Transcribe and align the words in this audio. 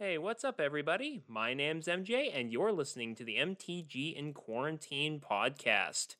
Hey, 0.00 0.16
what's 0.16 0.44
up, 0.44 0.60
everybody? 0.60 1.24
My 1.26 1.54
name's 1.54 1.88
MJ, 1.88 2.30
and 2.32 2.52
you're 2.52 2.70
listening 2.70 3.16
to 3.16 3.24
the 3.24 3.34
MTG 3.34 4.14
in 4.14 4.32
Quarantine 4.32 5.18
podcast. 5.18 6.14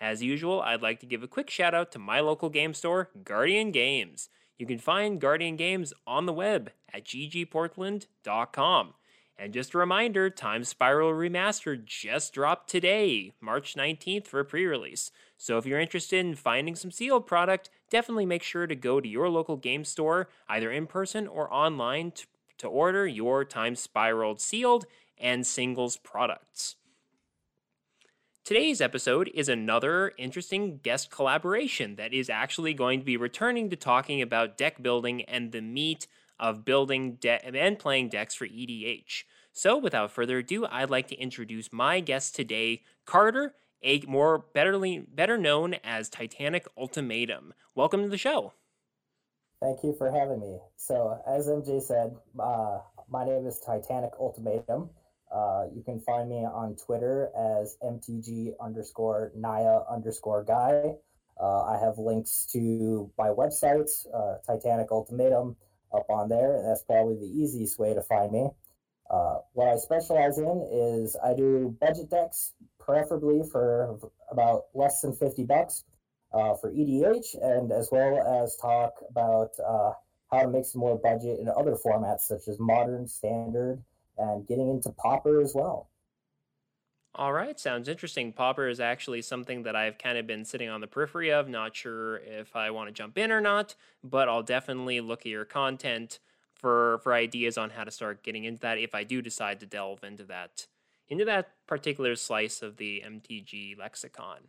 As 0.00 0.22
usual, 0.22 0.62
I'd 0.62 0.82
like 0.82 1.00
to 1.00 1.06
give 1.06 1.24
a 1.24 1.26
quick 1.26 1.50
shout 1.50 1.74
out 1.74 1.90
to 1.90 1.98
my 1.98 2.20
local 2.20 2.48
game 2.48 2.74
store, 2.74 3.10
Guardian 3.24 3.72
Games. 3.72 4.28
You 4.56 4.66
can 4.66 4.78
find 4.78 5.20
Guardian 5.20 5.56
Games 5.56 5.92
on 6.06 6.26
the 6.26 6.32
web 6.32 6.70
at 6.92 7.06
ggportland.com. 7.06 8.94
And 9.36 9.52
just 9.52 9.74
a 9.74 9.78
reminder 9.78 10.30
Time 10.30 10.62
Spiral 10.62 11.10
Remastered 11.10 11.86
just 11.86 12.32
dropped 12.32 12.70
today, 12.70 13.32
March 13.40 13.74
19th, 13.74 14.28
for 14.28 14.44
pre 14.44 14.64
release. 14.64 15.10
So 15.36 15.58
if 15.58 15.66
you're 15.66 15.80
interested 15.80 16.24
in 16.24 16.36
finding 16.36 16.76
some 16.76 16.92
sealed 16.92 17.26
product, 17.26 17.68
definitely 17.90 18.26
make 18.26 18.44
sure 18.44 18.68
to 18.68 18.76
go 18.76 19.00
to 19.00 19.08
your 19.08 19.28
local 19.28 19.56
game 19.56 19.84
store, 19.84 20.28
either 20.48 20.70
in 20.70 20.86
person 20.86 21.26
or 21.26 21.52
online, 21.52 22.12
to, 22.12 22.26
to 22.58 22.68
order 22.68 23.06
your 23.06 23.44
Time 23.44 23.74
Spiraled 23.74 24.40
sealed 24.40 24.86
and 25.18 25.46
singles 25.46 25.96
products. 25.96 26.76
Today's 28.44 28.82
episode 28.82 29.30
is 29.32 29.48
another 29.48 30.12
interesting 30.18 30.78
guest 30.82 31.10
collaboration 31.10 31.96
that 31.96 32.12
is 32.12 32.28
actually 32.28 32.74
going 32.74 32.98
to 32.98 33.04
be 33.04 33.16
returning 33.16 33.70
to 33.70 33.76
talking 33.76 34.20
about 34.20 34.58
deck 34.58 34.82
building 34.82 35.22
and 35.22 35.50
the 35.50 35.62
meat 35.62 36.06
of 36.38 36.64
building 36.64 37.14
de- 37.14 37.42
and 37.42 37.78
playing 37.78 38.10
decks 38.10 38.34
for 38.34 38.46
EDH. 38.46 39.24
So, 39.52 39.78
without 39.78 40.10
further 40.10 40.38
ado, 40.38 40.66
I'd 40.66 40.90
like 40.90 41.08
to 41.08 41.16
introduce 41.16 41.72
my 41.72 42.00
guest 42.00 42.36
today, 42.36 42.82
Carter, 43.06 43.54
a 43.82 44.00
more 44.00 44.44
betterly 44.54 45.06
better 45.08 45.38
known 45.38 45.76
as 45.82 46.10
Titanic 46.10 46.66
Ultimatum. 46.76 47.54
Welcome 47.74 48.02
to 48.02 48.08
the 48.08 48.18
show. 48.18 48.52
Thank 49.64 49.82
you 49.82 49.94
for 49.96 50.10
having 50.10 50.40
me. 50.40 50.58
So, 50.76 51.18
as 51.26 51.46
MJ 51.46 51.80
said, 51.80 52.14
uh, 52.38 52.80
my 53.08 53.24
name 53.24 53.46
is 53.46 53.62
Titanic 53.64 54.10
Ultimatum. 54.20 54.90
Uh, 55.34 55.64
you 55.74 55.82
can 55.82 56.00
find 56.00 56.28
me 56.28 56.44
on 56.44 56.76
Twitter 56.76 57.30
as 57.34 57.78
MTG 57.82 58.52
underscore 58.60 59.32
Naya 59.34 59.78
underscore 59.90 60.44
guy. 60.44 60.96
Uh, 61.40 61.62
I 61.62 61.78
have 61.82 61.96
links 61.96 62.46
to 62.52 63.10
my 63.16 63.28
website, 63.28 63.88
uh, 64.14 64.34
Titanic 64.46 64.88
Ultimatum, 64.90 65.56
up 65.94 66.10
on 66.10 66.28
there, 66.28 66.56
and 66.56 66.68
that's 66.68 66.82
probably 66.82 67.16
the 67.16 67.32
easiest 67.34 67.78
way 67.78 67.94
to 67.94 68.02
find 68.02 68.32
me. 68.32 68.50
Uh, 69.08 69.38
what 69.54 69.68
I 69.68 69.78
specialize 69.78 70.36
in 70.36 70.68
is 70.70 71.16
I 71.24 71.32
do 71.32 71.74
budget 71.80 72.10
decks, 72.10 72.52
preferably 72.78 73.40
for 73.50 73.98
about 74.30 74.64
less 74.74 75.00
than 75.00 75.14
50 75.14 75.44
bucks 75.44 75.84
uh, 76.34 76.54
for 76.54 76.70
EDH, 76.70 77.40
and 77.42 77.72
as 77.72 77.88
well 77.92 78.42
as 78.42 78.56
talk 78.56 78.92
about 79.08 79.50
uh, 79.66 79.92
how 80.30 80.42
to 80.42 80.48
make 80.48 80.64
some 80.64 80.80
more 80.80 80.98
budget 80.98 81.38
in 81.38 81.48
other 81.48 81.76
formats 81.76 82.22
such 82.22 82.48
as 82.48 82.58
modern, 82.58 83.06
standard, 83.06 83.82
and 84.18 84.46
getting 84.46 84.68
into 84.68 84.90
Pauper 84.90 85.40
as 85.40 85.54
well. 85.54 85.88
All 87.16 87.32
right, 87.32 87.60
sounds 87.60 87.88
interesting. 87.88 88.32
Pauper 88.32 88.66
is 88.66 88.80
actually 88.80 89.22
something 89.22 89.62
that 89.62 89.76
I've 89.76 89.98
kind 89.98 90.18
of 90.18 90.26
been 90.26 90.44
sitting 90.44 90.68
on 90.68 90.80
the 90.80 90.88
periphery 90.88 91.30
of. 91.30 91.48
Not 91.48 91.76
sure 91.76 92.16
if 92.16 92.56
I 92.56 92.70
want 92.70 92.88
to 92.88 92.92
jump 92.92 93.16
in 93.16 93.30
or 93.30 93.40
not, 93.40 93.76
but 94.02 94.28
I'll 94.28 94.42
definitely 94.42 95.00
look 95.00 95.20
at 95.20 95.26
your 95.26 95.44
content 95.44 96.18
for 96.54 96.98
for 97.04 97.12
ideas 97.12 97.56
on 97.56 97.70
how 97.70 97.84
to 97.84 97.90
start 97.90 98.24
getting 98.24 98.44
into 98.44 98.60
that 98.62 98.78
if 98.78 98.94
I 98.94 99.04
do 99.04 99.22
decide 99.22 99.60
to 99.60 99.66
delve 99.66 100.02
into 100.02 100.24
that 100.24 100.66
into 101.08 101.24
that 101.24 101.50
particular 101.66 102.16
slice 102.16 102.62
of 102.62 102.78
the 102.78 103.02
MTG 103.06 103.78
lexicon. 103.78 104.48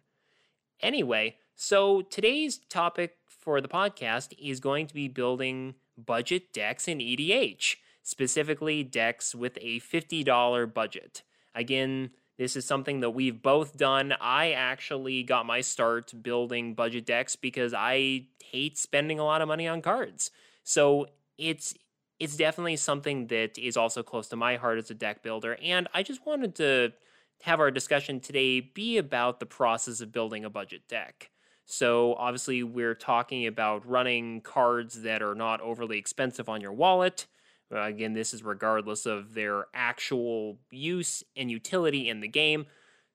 Anyway, 0.82 1.38
so 1.56 2.02
today's 2.02 2.58
topic 2.58 3.16
for 3.28 3.62
the 3.62 3.68
podcast 3.68 4.34
is 4.40 4.60
going 4.60 4.88
to 4.88 4.94
be 4.94 5.08
building 5.08 5.76
budget 5.98 6.52
decks 6.52 6.88
in 6.88 7.00
EDH, 7.00 7.76
specifically 8.04 8.84
decks 8.84 9.34
with 9.34 9.58
a 9.62 9.80
$50 9.80 10.74
budget. 10.74 11.24
Again, 11.54 12.12
this 12.38 12.56
is 12.56 12.66
something 12.66 13.00
that 13.00 13.12
we've 13.12 13.42
both 13.42 13.78
done. 13.78 14.14
I 14.20 14.52
actually 14.52 15.24
got 15.24 15.46
my 15.46 15.62
start 15.62 16.14
building 16.22 16.74
budget 16.74 17.06
decks 17.06 17.36
because 17.36 17.74
I 17.74 18.26
hate 18.44 18.78
spending 18.78 19.20
a 19.20 19.24
lot 19.24 19.42
of 19.42 19.48
money 19.48 19.68
on 19.68 19.82
cards. 19.82 20.32
So 20.64 21.08
it's 21.38 21.74
it's 22.20 22.38
definitely 22.38 22.78
something 22.78 23.28
that 23.28 23.58
is 23.58 23.76
also 23.76 24.02
close 24.02 24.30
to 24.30 24.38
my 24.38 24.56
heart 24.56 24.78
as 24.78 24.90
a 24.90 24.94
deck 24.94 25.22
builder. 25.22 25.58
And 25.62 25.88
I 25.94 26.02
just 26.02 26.26
wanted 26.26 26.56
to 26.56 26.94
have 27.42 27.60
our 27.60 27.72
discussion 27.72 28.20
today 28.22 28.62
be 28.62 28.98
about 28.98 29.40
the 29.40 29.46
process 29.46 30.00
of 30.00 30.14
building 30.14 30.46
a 30.46 30.50
budget 30.50 30.88
deck. 30.88 31.30
So, 31.66 32.14
obviously, 32.16 32.62
we're 32.64 32.94
talking 32.94 33.48
about 33.48 33.88
running 33.90 34.42
cards 34.42 35.02
that 35.02 35.24
are 35.24 35.34
not 35.34 35.62
overly 35.62 35.98
expensive 35.98 36.48
on 36.48 36.62
your 36.62 36.74
wallet. 36.74 37.26
Uh, 37.74 37.82
again, 37.82 38.14
this 38.14 38.34
is 38.34 38.44
regardless 38.44 39.08
of 39.08 39.34
their 39.34 39.66
actual 39.74 40.60
use 40.70 41.24
and 41.36 41.50
utility 41.50 42.08
in 42.08 42.20
the 42.20 42.28
game. 42.28 42.68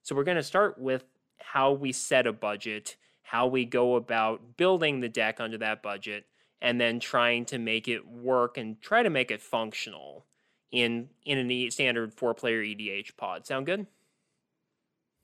So, 0.03 0.17
we're 0.17 0.25
going 0.25 0.37
to 0.37 0.43
start 0.43 0.79
with 0.79 1.05
how 1.39 1.73
we 1.73 1.93
set 1.93 2.27
a 2.27 2.33
budget, 2.33 2.97
how 3.23 3.47
we 3.47 3.65
go 3.65 3.95
about 3.95 4.57
building 4.57 5.01
the 5.01 5.09
deck 5.09 5.41
under 5.41 5.59
that 5.59 5.83
budget, 5.83 6.27
and 6.61 6.81
then 6.81 6.99
trying 6.99 7.45
to 7.47 7.59
make 7.59 7.87
it 7.87 8.07
work 8.07 8.59
and 8.59 8.81
try 8.81 9.03
to 9.03 9.11
make 9.11 9.31
it 9.31 9.41
functional 9.41 10.27
in 10.73 11.09
in 11.25 11.51
a 11.51 11.71
standard 11.71 12.15
four 12.15 12.35
player 12.35 12.63
EDH 12.63 13.17
pod. 13.17 13.47
Sound 13.47 13.67
good? 13.67 13.87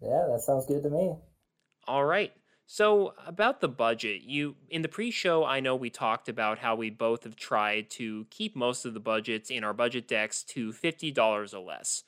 Yeah, 0.01 0.27
that 0.31 0.41
sounds 0.41 0.67
good 0.67 0.83
to 0.83 0.91
me. 0.91 1.15
All 1.87 2.05
right. 2.05 2.33
So, 2.69 3.15
about 3.25 3.61
the 3.61 3.69
budget, 3.69 4.23
you 4.23 4.57
in 4.69 4.83
the 4.83 4.89
pre-show, 4.89 5.45
I 5.45 5.61
know 5.61 5.77
we 5.77 5.89
talked 5.89 6.29
about 6.29 6.59
how 6.59 6.75
we 6.75 6.91
both 6.91 7.23
have 7.23 7.37
tried 7.37 7.91
to 7.91 8.27
keep 8.31 8.57
most 8.57 8.85
of 8.85 8.93
the 8.93 9.01
budgets 9.01 9.51
in 9.51 9.63
our 9.63 9.73
budget 9.73 10.09
decks 10.09 10.43
to 10.45 10.73
$50 10.73 11.55
or 11.55 11.59
less. 11.61 12.03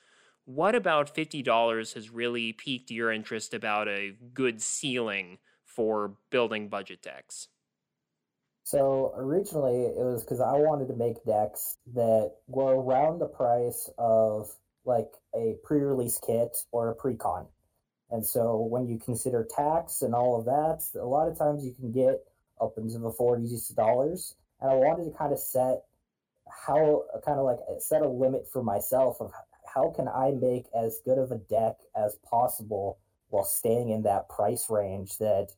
What 0.46 0.74
about 0.74 1.14
$50 1.14 1.94
has 1.94 2.10
really 2.10 2.52
piqued 2.52 2.90
your 2.90 3.12
interest 3.12 3.54
about 3.54 3.86
a 3.86 4.16
good 4.34 4.60
ceiling 4.60 5.38
for 5.64 6.14
building 6.30 6.68
budget 6.68 7.02
decks? 7.02 7.48
So 8.64 9.12
originally 9.16 9.84
it 9.84 9.96
was 9.96 10.24
because 10.24 10.40
I 10.40 10.52
wanted 10.54 10.88
to 10.88 10.94
make 10.94 11.24
decks 11.24 11.76
that 11.94 12.32
were 12.48 12.74
around 12.74 13.20
the 13.20 13.26
price 13.26 13.88
of 13.96 14.50
like 14.84 15.12
a 15.34 15.54
pre-release 15.62 16.18
kit 16.18 16.56
or 16.72 16.90
a 16.90 16.94
pre-con. 16.94 17.46
And 18.10 18.24
so 18.24 18.56
when 18.56 18.88
you 18.88 18.98
consider 18.98 19.46
tax 19.48 20.02
and 20.02 20.14
all 20.14 20.38
of 20.38 20.46
that, 20.46 20.82
a 20.98 21.04
lot 21.04 21.28
of 21.28 21.36
times 21.36 21.64
you 21.64 21.74
can 21.74 21.92
get 21.92 22.24
up 22.60 22.74
into 22.76 22.98
the 22.98 23.10
forties 23.12 23.68
dollars. 23.68 24.34
And 24.60 24.70
I 24.70 24.74
wanted 24.74 25.04
to 25.04 25.16
kind 25.16 25.32
of 25.32 25.38
set 25.38 25.82
how 26.66 27.04
kind 27.24 27.38
of 27.38 27.44
like 27.44 27.58
set 27.78 28.02
a 28.02 28.08
limit 28.08 28.46
for 28.50 28.62
myself 28.62 29.20
of 29.20 29.30
how 29.74 29.90
can 29.90 30.08
I 30.08 30.30
make 30.30 30.64
as 30.74 31.00
good 31.04 31.18
of 31.18 31.30
a 31.30 31.36
deck 31.36 31.76
as 31.94 32.16
possible 32.28 32.98
while 33.28 33.44
staying 33.44 33.90
in 33.90 34.02
that 34.02 34.28
price 34.28 34.70
range 34.70 35.18
that 35.18 35.48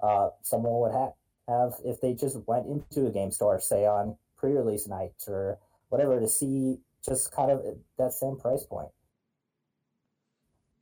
uh, 0.00 0.28
someone 0.42 0.80
would 0.80 0.92
have 0.92 1.12
have 1.48 1.74
if 1.84 2.00
they 2.00 2.14
just 2.14 2.38
went 2.46 2.66
into 2.66 3.06
a 3.06 3.10
game 3.10 3.30
store, 3.30 3.60
say 3.60 3.86
on 3.86 4.16
pre-release 4.36 4.86
night 4.88 5.12
or 5.28 5.58
whatever, 5.88 6.20
to 6.20 6.28
see 6.28 6.78
just 7.04 7.32
kind 7.32 7.50
of 7.50 7.62
that 7.98 8.12
same 8.12 8.36
price 8.36 8.64
point. 8.64 8.88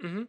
Mm-hmm. 0.03 0.23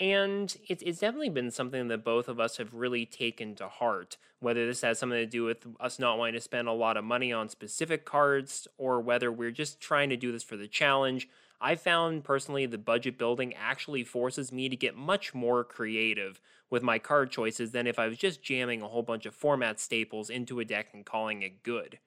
And 0.00 0.56
it's 0.66 0.82
it's 0.82 1.00
definitely 1.00 1.28
been 1.28 1.50
something 1.50 1.88
that 1.88 2.04
both 2.04 2.26
of 2.28 2.40
us 2.40 2.56
have 2.56 2.72
really 2.72 3.04
taken 3.04 3.54
to 3.56 3.68
heart. 3.68 4.16
Whether 4.40 4.66
this 4.66 4.80
has 4.80 4.98
something 4.98 5.18
to 5.18 5.26
do 5.26 5.44
with 5.44 5.66
us 5.78 5.98
not 5.98 6.16
wanting 6.16 6.34
to 6.34 6.40
spend 6.40 6.68
a 6.68 6.72
lot 6.72 6.96
of 6.96 7.04
money 7.04 7.34
on 7.34 7.50
specific 7.50 8.06
cards, 8.06 8.66
or 8.78 9.00
whether 9.00 9.30
we're 9.30 9.50
just 9.50 9.78
trying 9.78 10.08
to 10.08 10.16
do 10.16 10.32
this 10.32 10.42
for 10.42 10.56
the 10.56 10.66
challenge. 10.66 11.28
I 11.60 11.74
found 11.74 12.24
personally 12.24 12.64
the 12.64 12.78
budget 12.78 13.18
building 13.18 13.52
actually 13.52 14.02
forces 14.02 14.50
me 14.50 14.70
to 14.70 14.76
get 14.76 14.96
much 14.96 15.34
more 15.34 15.62
creative 15.62 16.40
with 16.70 16.82
my 16.82 16.98
card 16.98 17.30
choices 17.30 17.72
than 17.72 17.86
if 17.86 17.98
I 17.98 18.08
was 18.08 18.16
just 18.16 18.42
jamming 18.42 18.80
a 18.80 18.88
whole 18.88 19.02
bunch 19.02 19.26
of 19.26 19.34
format 19.34 19.78
staples 19.78 20.30
into 20.30 20.60
a 20.60 20.64
deck 20.64 20.86
and 20.94 21.04
calling 21.04 21.42
it 21.42 21.62
good. 21.62 21.98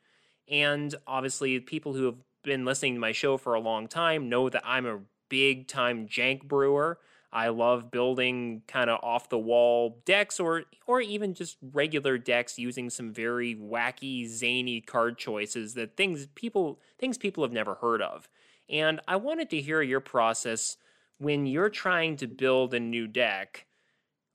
And 0.49 0.95
obviously, 1.05 1.59
people 1.59 1.93
who 1.93 2.05
have 2.05 2.17
been 2.41 2.65
listening 2.65 2.95
to 2.95 2.99
my 2.99 3.11
show 3.11 3.37
for 3.37 3.53
a 3.53 3.59
long 3.59 3.87
time 3.87 4.27
know 4.29 4.49
that 4.49 4.63
I'm 4.65 4.87
a 4.87 5.01
big 5.29 5.67
time 5.67 6.07
jank 6.07 6.43
brewer. 6.43 6.97
I 7.33 7.49
love 7.49 7.89
building 7.89 8.61
kind 8.67 8.89
of 8.89 8.99
off 9.03 9.29
the 9.29 9.39
wall 9.39 10.01
decks 10.05 10.39
or 10.39 10.65
or 10.85 11.01
even 11.01 11.33
just 11.33 11.57
regular 11.61 12.17
decks 12.17 12.59
using 12.59 12.89
some 12.89 13.11
very 13.11 13.55
wacky 13.55 14.27
zany 14.27 14.81
card 14.81 15.17
choices 15.17 15.73
that 15.73 15.97
things 15.97 16.27
people 16.35 16.79
things 16.99 17.17
people 17.17 17.43
have 17.43 17.51
never 17.51 17.75
heard 17.75 18.01
of. 18.01 18.29
And 18.69 19.01
I 19.07 19.15
wanted 19.15 19.49
to 19.49 19.61
hear 19.61 19.81
your 19.81 19.99
process 19.99 20.77
when 21.17 21.45
you're 21.45 21.69
trying 21.69 22.17
to 22.17 22.27
build 22.27 22.73
a 22.73 22.79
new 22.79 23.07
deck 23.07 23.65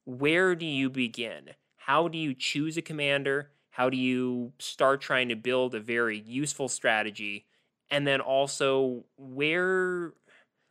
where 0.08 0.54
do 0.54 0.64
you 0.64 0.88
begin? 0.88 1.50
How 1.76 2.08
do 2.08 2.16
you 2.16 2.32
choose 2.32 2.78
a 2.78 2.82
commander? 2.82 3.50
How 3.68 3.90
do 3.90 3.98
you 3.98 4.54
start 4.58 5.02
trying 5.02 5.28
to 5.28 5.36
build 5.36 5.74
a 5.74 5.80
very 5.80 6.18
useful 6.18 6.68
strategy? 6.68 7.44
And 7.90 8.06
then 8.06 8.22
also, 8.22 9.04
where 9.18 10.14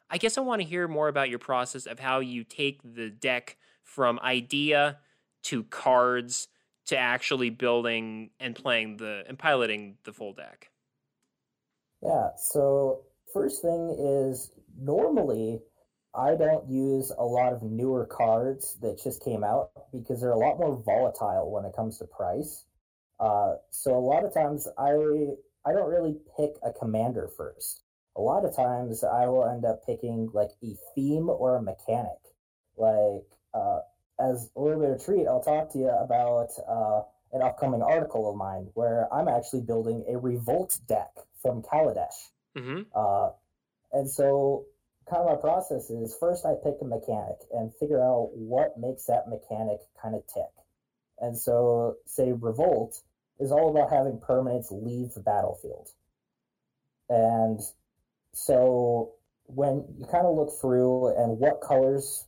I 0.09 0.18
guess 0.18 0.38
I 0.38 0.42
want 0.42 0.62
to 0.62 0.68
hear 0.68 0.88
more 0.88 1.07
about 1.07 1.30
your 1.30 1.39
process 1.39 1.86
of 1.86 2.00
how 2.00 2.19
you 2.19 2.44
take 2.44 2.80
the 2.83 3.09
deck 3.09 3.57
from 3.83 4.19
idea 4.19 5.00
to 5.44 5.63
cards 5.63 6.48
to 6.88 6.98
actually 6.98 7.50
building 7.50 8.30
and 8.39 8.56
playing 8.56 8.98
the 8.98 9.24
and 9.27 9.38
piloting 9.38 9.98
the 10.04 10.13
full 10.13 10.33
deck. 10.33 10.69
Yeah, 12.01 12.30
so 12.38 13.04
first 13.33 13.62
thing 13.62 13.95
is 14.00 14.51
normally 14.80 15.59
I 16.15 16.36
don't 16.36 16.68
use 16.69 17.12
a 17.18 17.24
lot 17.24 17.54
of 17.54 17.62
newer 17.62 18.06
cards 18.06 18.77
that 18.81 19.01
just 19.01 19.24
came 19.24 19.44
out 19.44 19.71
because 19.92 20.21
they're 20.21 20.31
a 20.31 20.38
lot 20.38 20.57
more 20.57 20.81
volatile 20.83 21.51
when 21.51 21.65
it 21.65 21.75
comes 21.75 21.98
to 22.00 22.06
price. 22.06 22.65
Uh, 23.19 23.56
so 23.69 23.95
a 23.95 24.00
lot 24.00 24.24
of 24.24 24.33
times 24.33 24.68
I 24.77 24.92
I 25.65 25.74
don't 25.74 25.89
really 25.89 26.18
pick 26.38 26.51
a 26.63 26.71
commander 26.71 27.30
first. 27.36 27.83
A 28.17 28.21
lot 28.21 28.45
of 28.45 28.55
times 28.55 29.03
I 29.03 29.27
will 29.27 29.47
end 29.47 29.63
up 29.63 29.85
picking 29.85 30.29
like 30.33 30.49
a 30.63 30.75
theme 30.95 31.29
or 31.29 31.55
a 31.55 31.61
mechanic. 31.61 32.17
Like 32.75 33.27
uh, 33.53 33.79
as 34.19 34.49
a 34.55 34.61
little 34.61 34.81
bit 34.81 34.91
of 34.91 35.05
treat, 35.05 35.27
I'll 35.27 35.43
talk 35.43 35.71
to 35.73 35.79
you 35.79 35.89
about 35.89 36.49
uh, 36.67 37.01
an 37.33 37.41
upcoming 37.43 37.81
article 37.81 38.29
of 38.29 38.35
mine 38.35 38.69
where 38.73 39.11
I'm 39.13 39.27
actually 39.27 39.61
building 39.61 40.05
a 40.09 40.17
revolt 40.17 40.79
deck 40.87 41.11
from 41.41 41.61
Kaladesh. 41.61 42.31
Mm-hmm. 42.57 42.81
Uh, 42.95 43.29
and 43.93 44.09
so, 44.09 44.65
kind 45.09 45.23
of 45.23 45.35
my 45.35 45.39
process 45.39 45.89
is 45.89 46.15
first 46.19 46.45
I 46.45 46.53
pick 46.63 46.75
a 46.81 46.85
mechanic 46.85 47.37
and 47.51 47.73
figure 47.75 48.01
out 48.01 48.31
what 48.33 48.79
makes 48.79 49.05
that 49.05 49.29
mechanic 49.29 49.79
kind 50.01 50.15
of 50.15 50.23
tick. 50.33 50.51
And 51.19 51.37
so, 51.37 51.97
say 52.05 52.31
Revolt 52.31 52.99
is 53.39 53.51
all 53.51 53.69
about 53.69 53.91
having 53.91 54.19
permanents 54.19 54.71
leave 54.71 55.13
the 55.13 55.21
battlefield. 55.21 55.89
And 57.09 57.61
so, 58.37 59.13
when 59.47 59.83
you 59.97 60.05
kind 60.05 60.27
of 60.27 60.35
look 60.35 60.51
through 60.61 61.07
and 61.17 61.39
what 61.39 61.59
colors 61.59 62.27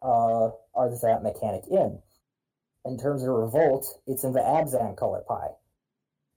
uh, 0.00 0.50
are 0.74 0.88
that 1.02 1.24
mechanic 1.24 1.64
in? 1.68 1.98
In 2.84 2.96
terms 2.96 3.22
of 3.22 3.28
Revolt, 3.30 3.86
it's 4.06 4.22
in 4.22 4.32
the 4.32 4.40
Abzan 4.40 4.96
color 4.96 5.22
pie. 5.26 5.50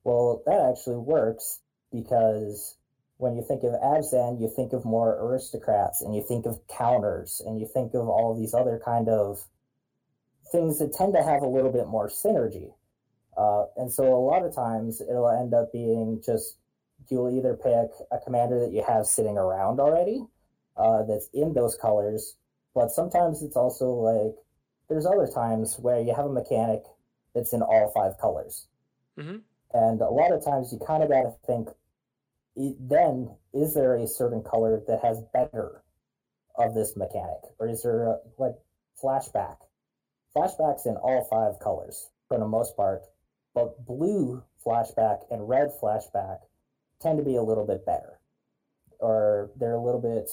Well, 0.03 0.41
that 0.47 0.59
actually 0.71 0.97
works 0.97 1.61
because 1.91 2.77
when 3.17 3.35
you 3.35 3.43
think 3.47 3.63
of 3.63 3.73
Abzan, 3.73 4.41
you 4.41 4.51
think 4.55 4.73
of 4.73 4.85
more 4.85 5.19
aristocrats 5.19 6.01
and 6.01 6.15
you 6.15 6.23
think 6.27 6.47
of 6.47 6.59
counters 6.67 7.43
and 7.45 7.59
you 7.59 7.67
think 7.71 7.93
of 7.93 8.09
all 8.09 8.31
of 8.31 8.39
these 8.39 8.55
other 8.55 8.81
kind 8.83 9.07
of 9.07 9.43
things 10.51 10.79
that 10.79 10.93
tend 10.93 11.13
to 11.13 11.21
have 11.21 11.43
a 11.43 11.47
little 11.47 11.71
bit 11.71 11.87
more 11.87 12.09
synergy. 12.09 12.73
Uh, 13.37 13.65
and 13.77 13.93
so 13.93 14.03
a 14.03 14.25
lot 14.25 14.43
of 14.43 14.55
times 14.55 14.99
it'll 14.99 15.29
end 15.29 15.53
up 15.53 15.71
being 15.71 16.23
just 16.25 16.57
you'll 17.09 17.35
either 17.35 17.55
pick 17.55 17.91
a 18.11 18.19
commander 18.23 18.59
that 18.59 18.71
you 18.71 18.83
have 18.87 19.05
sitting 19.05 19.37
around 19.37 19.79
already 19.79 20.25
uh, 20.77 21.03
that's 21.03 21.29
in 21.33 21.53
those 21.53 21.75
colors, 21.75 22.35
but 22.73 22.91
sometimes 22.91 23.41
it's 23.41 23.55
also 23.55 23.89
like 23.91 24.35
there's 24.89 25.05
other 25.05 25.27
times 25.27 25.77
where 25.79 25.99
you 25.99 26.13
have 26.13 26.25
a 26.25 26.33
mechanic 26.33 26.83
that's 27.33 27.53
in 27.53 27.61
all 27.61 27.91
five 27.93 28.17
colors. 28.19 28.67
Mm-hmm. 29.17 29.37
And 29.73 30.01
a 30.01 30.09
lot 30.09 30.31
of 30.31 30.43
times 30.43 30.71
you 30.71 30.79
kind 30.85 31.03
of 31.03 31.09
got 31.09 31.23
to 31.23 31.33
think 31.45 31.69
then 32.55 33.35
is 33.53 33.73
there 33.73 33.95
a 33.95 34.07
certain 34.07 34.41
color 34.41 34.81
that 34.87 35.01
has 35.03 35.21
better 35.33 35.83
of 36.57 36.73
this 36.73 36.95
mechanic 36.95 37.41
or 37.59 37.67
is 37.67 37.83
there 37.83 38.07
a, 38.07 38.17
like 38.37 38.55
flashback 39.01 39.57
flashbacks 40.35 40.85
in 40.85 40.95
all 40.95 41.27
five 41.29 41.59
colors 41.61 42.09
for 42.27 42.39
the 42.39 42.47
most 42.47 42.75
part 42.77 43.01
but 43.53 43.85
blue 43.85 44.41
flashback 44.65 45.19
and 45.31 45.49
red 45.49 45.69
flashback 45.81 46.39
tend 47.01 47.17
to 47.17 47.23
be 47.23 47.35
a 47.35 47.43
little 47.43 47.65
bit 47.65 47.85
better 47.85 48.19
or 48.99 49.51
they're 49.57 49.75
a 49.75 49.83
little 49.83 50.01
bit 50.01 50.29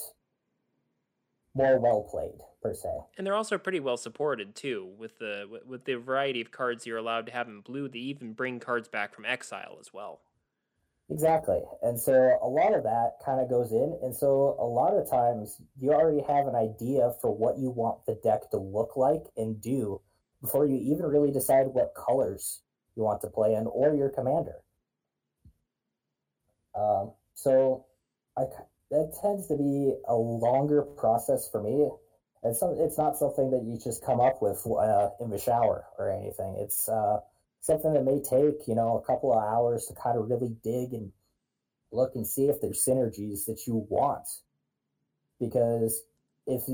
more 1.55 1.79
well 1.79 2.07
played 2.09 2.39
per 2.61 2.73
se 2.73 2.89
and 3.17 3.27
they're 3.27 3.35
also 3.35 3.57
pretty 3.57 3.79
well 3.79 3.97
supported 3.97 4.55
too 4.55 4.91
with 4.97 5.19
the 5.19 5.59
with 5.65 5.85
the 5.85 5.95
variety 5.95 6.41
of 6.41 6.51
cards 6.51 6.85
you're 6.85 6.97
allowed 6.97 7.25
to 7.25 7.31
have 7.31 7.47
in 7.47 7.61
blue 7.61 7.87
they 7.87 7.99
even 7.99 8.33
bring 8.33 8.59
cards 8.59 8.87
back 8.87 9.13
from 9.13 9.25
exile 9.25 9.77
as 9.79 9.93
well 9.93 10.21
Exactly. 11.09 11.61
And 11.81 11.99
so 11.99 12.39
a 12.41 12.47
lot 12.47 12.73
of 12.73 12.83
that 12.83 13.17
kind 13.23 13.41
of 13.41 13.49
goes 13.49 13.71
in. 13.71 13.97
And 14.01 14.15
so 14.15 14.55
a 14.59 14.65
lot 14.65 14.93
of 14.93 15.09
times 15.09 15.61
you 15.79 15.91
already 15.91 16.21
have 16.21 16.47
an 16.47 16.55
idea 16.55 17.11
for 17.21 17.35
what 17.35 17.57
you 17.57 17.69
want 17.69 18.05
the 18.05 18.15
deck 18.23 18.49
to 18.51 18.57
look 18.57 18.95
like 18.95 19.23
and 19.35 19.61
do 19.61 20.01
before 20.41 20.65
you 20.65 20.77
even 20.77 21.05
really 21.05 21.31
decide 21.31 21.67
what 21.67 21.93
colors 21.95 22.61
you 22.95 23.03
want 23.03 23.21
to 23.21 23.27
play 23.27 23.53
in 23.53 23.67
or 23.67 23.95
your 23.95 24.09
commander. 24.09 24.55
Um, 26.75 27.11
so 27.33 27.85
I, 28.37 28.43
that 28.91 29.17
tends 29.21 29.47
to 29.47 29.57
be 29.57 29.93
a 30.07 30.15
longer 30.15 30.81
process 30.81 31.49
for 31.49 31.61
me. 31.61 31.89
It's, 32.43 32.59
some, 32.59 32.75
it's 32.77 32.97
not 32.97 33.17
something 33.17 33.51
that 33.51 33.63
you 33.63 33.79
just 33.81 34.03
come 34.03 34.19
up 34.19 34.41
with 34.41 34.65
uh, 34.67 35.09
in 35.19 35.29
the 35.29 35.39
shower 35.39 35.85
or 35.97 36.11
anything. 36.11 36.57
It's, 36.59 36.89
uh, 36.89 37.19
something 37.63 37.93
that 37.93 38.03
may 38.03 38.19
take 38.19 38.67
you 38.67 38.75
know 38.75 38.97
a 39.01 39.07
couple 39.07 39.33
of 39.33 39.41
hours 39.41 39.85
to 39.85 39.93
kind 39.95 40.17
of 40.17 40.29
really 40.29 40.53
dig 40.63 40.93
and 40.93 41.11
look 41.91 42.11
and 42.13 42.27
see 42.27 42.47
if 42.49 42.59
there's 42.61 42.85
synergies 42.85 43.45
that 43.45 43.65
you 43.65 43.87
want 43.89 44.27
because 45.39 46.03
if 46.45 46.65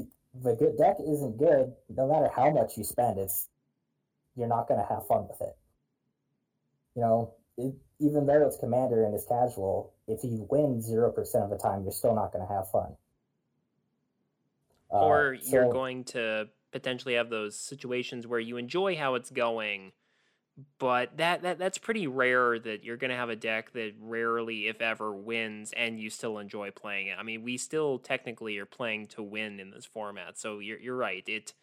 the 0.43 0.55
good 0.55 0.77
deck 0.77 0.95
isn't 0.99 1.37
good 1.37 1.71
no 1.89 2.07
matter 2.07 2.29
how 2.35 2.49
much 2.49 2.75
you 2.75 2.83
spend 2.83 3.19
it's 3.19 3.47
you're 4.35 4.47
not 4.47 4.67
going 4.67 4.79
to 4.79 4.85
have 4.93 5.05
fun 5.07 5.27
with 5.29 5.41
it 5.41 5.55
you 6.95 7.01
know 7.03 7.35
it, 7.59 7.75
even 7.99 8.25
though 8.25 8.45
it's 8.45 8.57
commander 8.57 9.03
and 9.03 9.13
it's 9.13 9.25
casual 9.25 9.93
if 10.07 10.23
you 10.23 10.47
win 10.49 10.81
0% 10.81 11.43
of 11.43 11.49
the 11.49 11.57
time 11.57 11.83
you're 11.83 11.91
still 11.91 12.15
not 12.15 12.31
going 12.31 12.45
to 12.45 12.53
have 12.53 12.69
fun 12.71 12.95
uh, 14.91 15.05
or 15.05 15.37
you're 15.43 15.65
so, 15.65 15.71
going 15.71 16.03
to 16.03 16.47
potentially 16.71 17.15
have 17.15 17.29
those 17.29 17.57
situations 17.57 18.25
where 18.25 18.39
you 18.39 18.57
enjoy 18.57 18.95
how 18.95 19.15
it's 19.15 19.29
going 19.29 19.91
but 20.77 21.17
that, 21.17 21.41
that 21.43 21.57
that's 21.57 21.77
pretty 21.77 22.07
rare 22.07 22.59
that 22.59 22.83
you're 22.83 22.97
going 22.97 23.11
to 23.11 23.15
have 23.15 23.29
a 23.29 23.35
deck 23.35 23.71
that 23.73 23.93
rarely 23.99 24.67
if 24.67 24.81
ever 24.81 25.13
wins 25.13 25.73
and 25.75 25.99
you 25.99 26.09
still 26.09 26.37
enjoy 26.37 26.71
playing 26.71 27.07
it. 27.07 27.17
I 27.17 27.23
mean, 27.23 27.43
we 27.43 27.57
still 27.57 27.99
technically 27.99 28.57
are 28.57 28.65
playing 28.65 29.07
to 29.07 29.23
win 29.23 29.59
in 29.59 29.71
this 29.71 29.85
format. 29.85 30.37
So 30.37 30.59
you're 30.59 30.79
you're 30.79 30.95
right. 30.95 31.23
It 31.27 31.53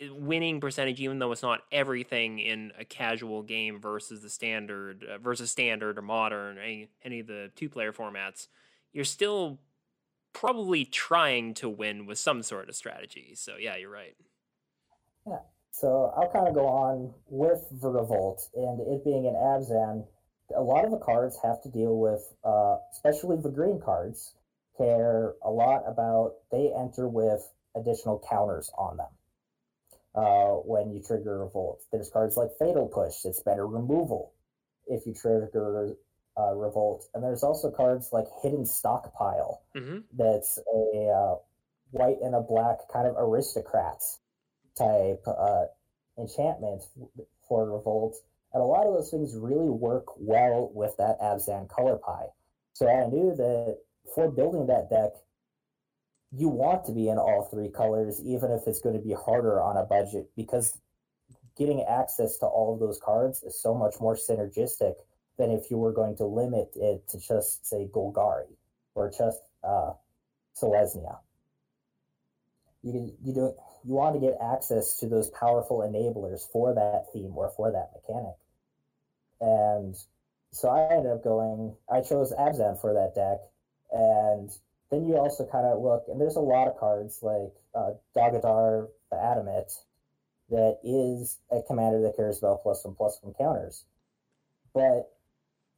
winning 0.00 0.60
percentage 0.60 1.00
even 1.00 1.18
though 1.18 1.32
it's 1.32 1.42
not 1.42 1.60
everything 1.72 2.38
in 2.38 2.72
a 2.78 2.84
casual 2.84 3.42
game 3.42 3.80
versus 3.80 4.20
the 4.20 4.28
standard 4.28 5.04
uh, 5.04 5.18
versus 5.18 5.50
standard 5.50 5.98
or 5.98 6.02
modern 6.02 6.58
any 6.58 6.88
any 7.04 7.20
of 7.20 7.26
the 7.26 7.50
two 7.56 7.68
player 7.68 7.92
formats, 7.92 8.48
you're 8.92 9.04
still 9.04 9.58
probably 10.32 10.84
trying 10.84 11.54
to 11.54 11.68
win 11.68 12.04
with 12.04 12.18
some 12.18 12.42
sort 12.42 12.68
of 12.68 12.76
strategy. 12.76 13.32
So 13.34 13.56
yeah, 13.58 13.76
you're 13.76 13.90
right. 13.90 14.14
Yeah. 15.26 15.38
So 15.70 16.12
I'll 16.16 16.30
kind 16.30 16.48
of 16.48 16.54
go 16.54 16.66
on 16.66 17.14
with 17.28 17.62
the 17.80 17.88
revolt 17.88 18.42
and 18.54 18.80
it 18.80 19.04
being 19.04 19.26
an 19.26 19.34
Abzan. 19.34 20.06
A 20.56 20.62
lot 20.62 20.84
of 20.84 20.90
the 20.90 20.98
cards 20.98 21.38
have 21.42 21.60
to 21.62 21.68
deal 21.70 21.98
with, 21.98 22.22
uh, 22.44 22.76
especially 22.92 23.36
the 23.36 23.50
green 23.50 23.80
cards, 23.84 24.34
care 24.76 25.34
a 25.42 25.50
lot 25.50 25.82
about 25.86 26.34
they 26.52 26.70
enter 26.78 27.08
with 27.08 27.40
additional 27.74 28.22
counters 28.30 28.70
on 28.78 28.96
them 28.96 29.08
uh, 30.16 30.54
when 30.64 30.90
you 30.90 31.02
trigger 31.02 31.44
revolt. 31.44 31.82
There's 31.92 32.10
cards 32.10 32.36
like 32.36 32.50
Fatal 32.58 32.88
Push, 32.88 33.24
it's 33.24 33.42
better 33.42 33.66
removal 33.66 34.32
if 34.86 35.06
you 35.06 35.14
trigger 35.14 35.96
uh, 36.38 36.54
revolt. 36.54 37.06
And 37.14 37.22
there's 37.22 37.42
also 37.42 37.70
cards 37.70 38.10
like 38.12 38.26
Hidden 38.42 38.66
Stockpile, 38.66 39.62
mm-hmm. 39.74 39.98
that's 40.16 40.58
a 40.74 41.08
uh, 41.08 41.36
white 41.90 42.18
and 42.22 42.34
a 42.34 42.40
black 42.40 42.78
kind 42.92 43.06
of 43.06 43.16
aristocrats 43.18 44.20
type 44.76 45.22
uh, 45.26 45.64
enchantments 46.18 46.88
for 47.48 47.70
Revolt. 47.70 48.16
And 48.52 48.62
a 48.62 48.66
lot 48.66 48.86
of 48.86 48.94
those 48.94 49.10
things 49.10 49.34
really 49.36 49.68
work 49.68 50.06
well 50.18 50.70
with 50.74 50.96
that 50.98 51.20
Abzan 51.20 51.68
color 51.68 51.96
pie. 51.96 52.26
So 52.72 52.88
I 52.88 53.06
knew 53.06 53.34
that 53.36 53.78
for 54.14 54.30
building 54.30 54.66
that 54.66 54.88
deck, 54.90 55.12
you 56.32 56.48
want 56.48 56.84
to 56.86 56.92
be 56.92 57.08
in 57.08 57.18
all 57.18 57.48
three 57.50 57.68
colors, 57.68 58.20
even 58.24 58.50
if 58.50 58.66
it's 58.66 58.80
going 58.80 58.96
to 58.96 59.02
be 59.02 59.14
harder 59.14 59.60
on 59.60 59.76
a 59.76 59.84
budget, 59.84 60.30
because 60.36 60.78
getting 61.56 61.82
access 61.82 62.38
to 62.38 62.46
all 62.46 62.74
of 62.74 62.80
those 62.80 63.00
cards 63.02 63.42
is 63.42 63.60
so 63.60 63.74
much 63.74 63.94
more 64.00 64.16
synergistic 64.16 64.94
than 65.38 65.50
if 65.50 65.70
you 65.70 65.78
were 65.78 65.92
going 65.92 66.16
to 66.16 66.24
limit 66.24 66.70
it 66.76 67.08
to 67.08 67.18
just, 67.18 67.66
say, 67.66 67.88
Golgari 67.92 68.52
or 68.94 69.10
just 69.10 69.40
uh, 69.62 69.92
Selesnya. 70.60 71.18
You, 72.82 73.12
you 73.22 73.34
don't 73.34 73.56
you 73.86 73.94
want 73.94 74.14
to 74.14 74.20
get 74.20 74.36
access 74.42 74.98
to 74.98 75.06
those 75.06 75.30
powerful 75.30 75.78
enablers 75.78 76.40
for 76.50 76.74
that 76.74 77.06
theme 77.12 77.32
or 77.36 77.50
for 77.56 77.70
that 77.70 77.90
mechanic. 77.94 78.34
And 79.40 79.96
so 80.50 80.68
I 80.68 80.92
ended 80.92 81.12
up 81.12 81.22
going, 81.22 81.76
I 81.88 82.00
chose 82.00 82.32
Abzan 82.32 82.80
for 82.80 82.94
that 82.94 83.14
deck. 83.14 83.38
And 83.92 84.50
then 84.90 85.06
you 85.06 85.16
also 85.16 85.46
kind 85.46 85.66
of 85.66 85.82
look, 85.82 86.04
and 86.08 86.20
there's 86.20 86.36
a 86.36 86.40
lot 86.40 86.68
of 86.68 86.78
cards 86.78 87.20
like 87.22 87.52
uh, 87.74 87.92
Daghatar 88.16 88.88
the 89.10 89.22
Adamant 89.22 89.72
that 90.50 90.78
is 90.84 91.38
a 91.50 91.60
commander 91.66 92.02
that 92.02 92.16
cares 92.16 92.38
about 92.38 92.62
plus 92.62 92.84
one 92.84 92.94
plus 92.94 93.18
one 93.22 93.34
counters. 93.34 93.84
But 94.74 95.10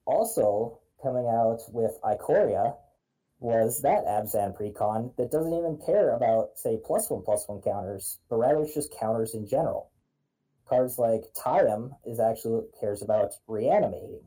also 0.05 0.81
coming 1.03 1.27
out 1.27 1.61
with 1.73 1.99
Ikoria, 2.03 2.75
was 3.41 3.83
that 3.83 4.05
Abzan 4.05 4.57
precon 4.57 5.15
that 5.17 5.31
doesn't 5.31 5.53
even 5.53 5.79
care 5.85 6.11
about, 6.11 6.51
say, 6.57 6.79
plus 6.85 7.09
one 7.09 7.23
plus 7.23 7.45
one 7.47 7.61
counters, 7.63 8.19
but 8.29 8.37
rather 8.37 8.63
it's 8.63 8.75
just 8.75 8.95
counters 8.99 9.35
in 9.35 9.47
general. 9.47 9.91
Cards 10.69 10.99
like 10.99 11.23
Tayam 11.35 11.93
is 12.05 12.21
actually 12.21 12.65
cares 12.81 13.01
about 13.01 13.33
reanimating. 13.47 14.23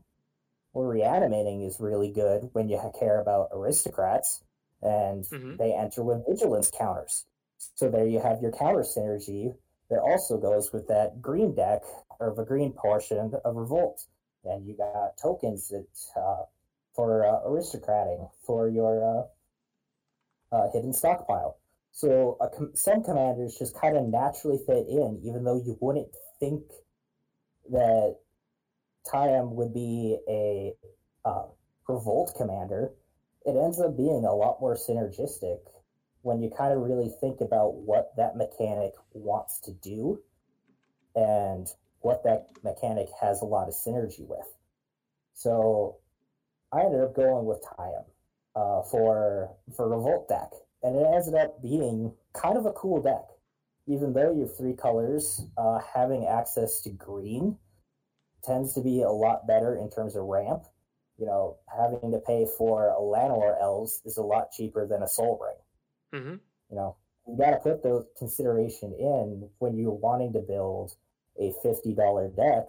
Well, 0.74 0.88
reanimating 0.88 1.62
is 1.62 1.80
really 1.80 2.12
good 2.12 2.50
when 2.54 2.70
you 2.70 2.80
care 2.98 3.20
about 3.20 3.50
aristocrats, 3.54 4.42
and 4.82 5.24
Mhm. 5.26 5.58
they 5.58 5.74
enter 5.74 6.04
with 6.04 6.26
vigilance 6.28 6.72
counters. 6.72 7.26
So 7.76 7.90
there 7.90 8.08
you 8.08 8.20
have 8.20 8.42
your 8.42 8.52
counter 8.52 8.82
synergy 8.82 9.56
that 9.90 10.00
also 10.00 10.38
goes 10.38 10.72
with 10.74 10.88
that 10.88 11.22
green 11.22 11.54
deck 11.54 11.84
or 12.20 12.34
the 12.34 12.46
green 12.46 12.74
portion 12.74 13.34
of 13.34 13.56
Revolt. 13.56 14.08
And 14.44 14.66
you 14.66 14.76
got 14.76 15.18
tokens 15.18 15.68
that 15.70 15.86
uh, 16.16 16.46
for 16.94 17.26
uh, 17.26 17.48
aristocrating 17.48 18.28
for 18.46 18.68
your 18.68 19.04
uh, 20.52 20.56
uh, 20.56 20.72
hidden 20.72 20.94
stockpile. 20.94 21.58
So 21.92 22.38
com- 22.58 22.76
some 22.76 23.04
commanders 23.04 23.58
just 23.58 23.76
kind 23.76 23.98
of 23.98 24.08
naturally 24.08 24.58
fit 24.58 24.88
in, 24.88 25.20
even 25.24 25.44
though 25.44 25.58
you 25.58 25.78
wouldn't 25.80 26.10
think 26.40 26.64
that 27.70 28.18
Tayam 29.06 29.52
would 29.52 29.74
be 29.74 30.18
a 30.28 30.74
uh, 31.26 31.48
revolt 31.88 32.34
commander. 32.38 32.94
It 33.46 33.56
ends 33.58 33.80
up 33.80 33.98
being 33.98 34.26
a 34.26 34.36
lot 34.36 34.62
more 34.62 34.76
synergistic 34.76 35.60
when 36.22 36.42
you 36.42 36.52
kind 36.56 36.74
of 36.74 36.82
really 36.82 37.12
think 37.20 37.42
about 37.42 37.74
what 37.74 38.16
that 38.18 38.36
mechanic 38.36 38.94
wants 39.14 39.60
to 39.62 39.72
do 39.74 40.20
and 41.16 41.68
what 42.02 42.24
that 42.24 42.48
mechanic 42.64 43.08
has 43.20 43.42
a 43.42 43.46
lot 43.46 43.68
of 43.68 43.74
synergy 43.74 44.28
with. 44.28 44.48
So 45.34 45.98
I 46.72 46.82
ended 46.82 47.02
up 47.02 47.16
going 47.16 47.46
with 47.46 47.64
Tayam 47.64 48.06
uh, 48.56 48.84
for 48.90 49.56
for 49.76 49.90
Revolt 49.90 50.30
deck, 50.30 50.52
and 50.84 50.96
it 50.96 51.08
ended 51.12 51.36
up 51.36 51.62
being 51.62 52.14
kind 52.34 52.58
of 52.58 52.66
a 52.66 52.74
cool 52.74 53.02
deck. 53.02 53.26
Even 53.88 54.14
though 54.14 54.32
you 54.32 54.42
have 54.42 54.56
three 54.56 54.76
colors, 54.76 55.42
uh, 55.58 55.80
having 55.94 56.28
access 56.28 56.82
to 56.82 56.92
green 56.92 57.58
tends 58.44 58.74
to 58.74 58.82
be 58.82 59.02
a 59.02 59.10
lot 59.10 59.48
better 59.48 59.76
in 59.76 59.90
terms 59.90 60.16
of 60.16 60.24
ramp. 60.26 60.64
You 61.22 61.28
know, 61.28 61.58
having 61.68 62.12
to 62.12 62.18
pay 62.18 62.48
for 62.58 62.90
a 62.90 63.00
Llanowar 63.00 63.62
Elves 63.62 64.02
is 64.06 64.18
a 64.18 64.24
lot 64.24 64.52
cheaper 64.52 64.88
than 64.88 65.04
a 65.04 65.08
Sol 65.08 65.40
Ring. 65.40 66.22
hmm 66.24 66.38
You 66.72 66.76
know, 66.76 66.96
you 67.28 67.38
got 67.38 67.52
to 67.52 67.58
put 67.58 67.84
those 67.84 68.08
consideration 68.18 68.92
in 68.98 69.48
when 69.60 69.78
you're 69.78 69.92
wanting 69.92 70.34
to 70.34 70.40
build 70.40 70.96
a 71.40 71.54
fifty 71.62 71.94
dollar 71.94 72.28
deck. 72.30 72.66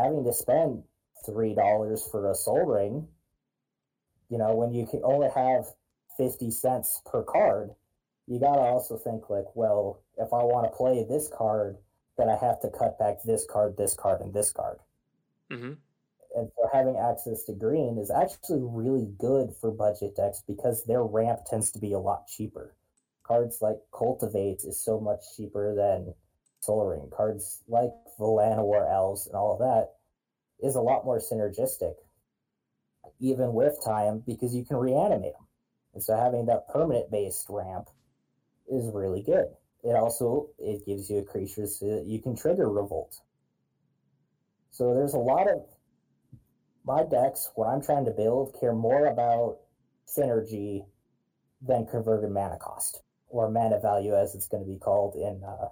Having 0.00 0.24
to 0.26 0.32
spend 0.32 0.84
three 1.26 1.54
dollars 1.56 2.06
for 2.08 2.30
a 2.30 2.36
Sol 2.36 2.64
Ring, 2.66 3.08
you 4.28 4.38
know, 4.38 4.54
when 4.54 4.72
you 4.72 4.86
can 4.86 5.00
only 5.02 5.28
have 5.34 5.66
fifty 6.16 6.52
cents 6.52 7.02
per 7.04 7.24
card, 7.24 7.74
you 8.28 8.38
got 8.38 8.54
to 8.54 8.60
also 8.60 8.96
think 8.96 9.28
like, 9.28 9.56
well, 9.56 10.02
if 10.18 10.32
I 10.32 10.44
want 10.44 10.70
to 10.70 10.76
play 10.76 11.02
this 11.02 11.28
card, 11.36 11.78
then 12.16 12.28
I 12.28 12.36
have 12.36 12.60
to 12.60 12.70
cut 12.70 12.96
back 12.96 13.24
this 13.24 13.44
card, 13.44 13.76
this 13.76 13.94
card, 13.94 14.20
and 14.20 14.32
this 14.32 14.52
card 14.52 14.78
hmm 15.50 15.72
and 16.36 16.50
so 16.54 16.68
having 16.70 16.98
access 16.98 17.44
to 17.44 17.52
green 17.52 17.96
is 17.98 18.10
actually 18.10 18.60
really 18.62 19.08
good 19.18 19.54
for 19.58 19.70
budget 19.70 20.14
decks 20.16 20.42
because 20.46 20.84
their 20.84 21.02
ramp 21.02 21.40
tends 21.48 21.70
to 21.72 21.78
be 21.78 21.94
a 21.94 21.98
lot 21.98 22.28
cheaper. 22.28 22.74
Cards 23.22 23.58
like 23.62 23.78
Cultivate 23.96 24.62
is 24.64 24.78
so 24.78 25.00
much 25.00 25.20
cheaper 25.34 25.74
than 25.74 26.14
Sol 26.60 26.86
Ring. 26.86 27.10
Cards 27.10 27.62
like 27.68 27.90
Llanowar 28.20 28.92
Elves 28.92 29.26
and 29.26 29.34
all 29.34 29.54
of 29.54 29.58
that 29.60 29.94
is 30.64 30.74
a 30.74 30.80
lot 30.80 31.06
more 31.06 31.18
synergistic, 31.18 31.94
even 33.18 33.54
with 33.54 33.82
time, 33.82 34.22
because 34.26 34.54
you 34.54 34.64
can 34.64 34.76
reanimate 34.76 35.32
them. 35.32 35.46
And 35.94 36.02
so 36.02 36.14
having 36.16 36.46
that 36.46 36.68
permanent 36.68 37.10
based 37.10 37.46
ramp 37.48 37.88
is 38.70 38.92
really 38.92 39.22
good. 39.22 39.46
It 39.82 39.96
also 39.96 40.50
it 40.58 40.84
gives 40.84 41.08
you 41.08 41.18
a 41.18 41.24
creature 41.24 41.66
so 41.66 41.86
that 41.86 42.04
you 42.04 42.20
can 42.20 42.36
trigger 42.36 42.68
revolt. 42.68 43.20
So 44.70 44.92
there's 44.92 45.14
a 45.14 45.18
lot 45.18 45.48
of 45.48 45.62
my 46.86 47.02
decks 47.02 47.50
what 47.56 47.66
I'm 47.66 47.82
trying 47.82 48.04
to 48.04 48.12
build 48.12 48.56
care 48.58 48.72
more 48.74 49.06
about 49.06 49.58
synergy 50.06 50.86
than 51.60 51.86
converted 51.86 52.30
mana 52.30 52.58
cost 52.58 53.02
or 53.28 53.50
mana 53.50 53.80
value 53.80 54.14
as 54.14 54.34
it's 54.34 54.46
going 54.46 54.62
to 54.62 54.70
be 54.70 54.78
called 54.78 55.14
in 55.16 55.42
uh, 55.44 55.68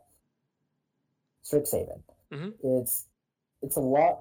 Strixhaven. 1.44 2.02
Mhm. 2.32 2.54
It's 2.62 3.06
it's 3.62 3.76
a 3.76 3.80
lot. 3.80 4.18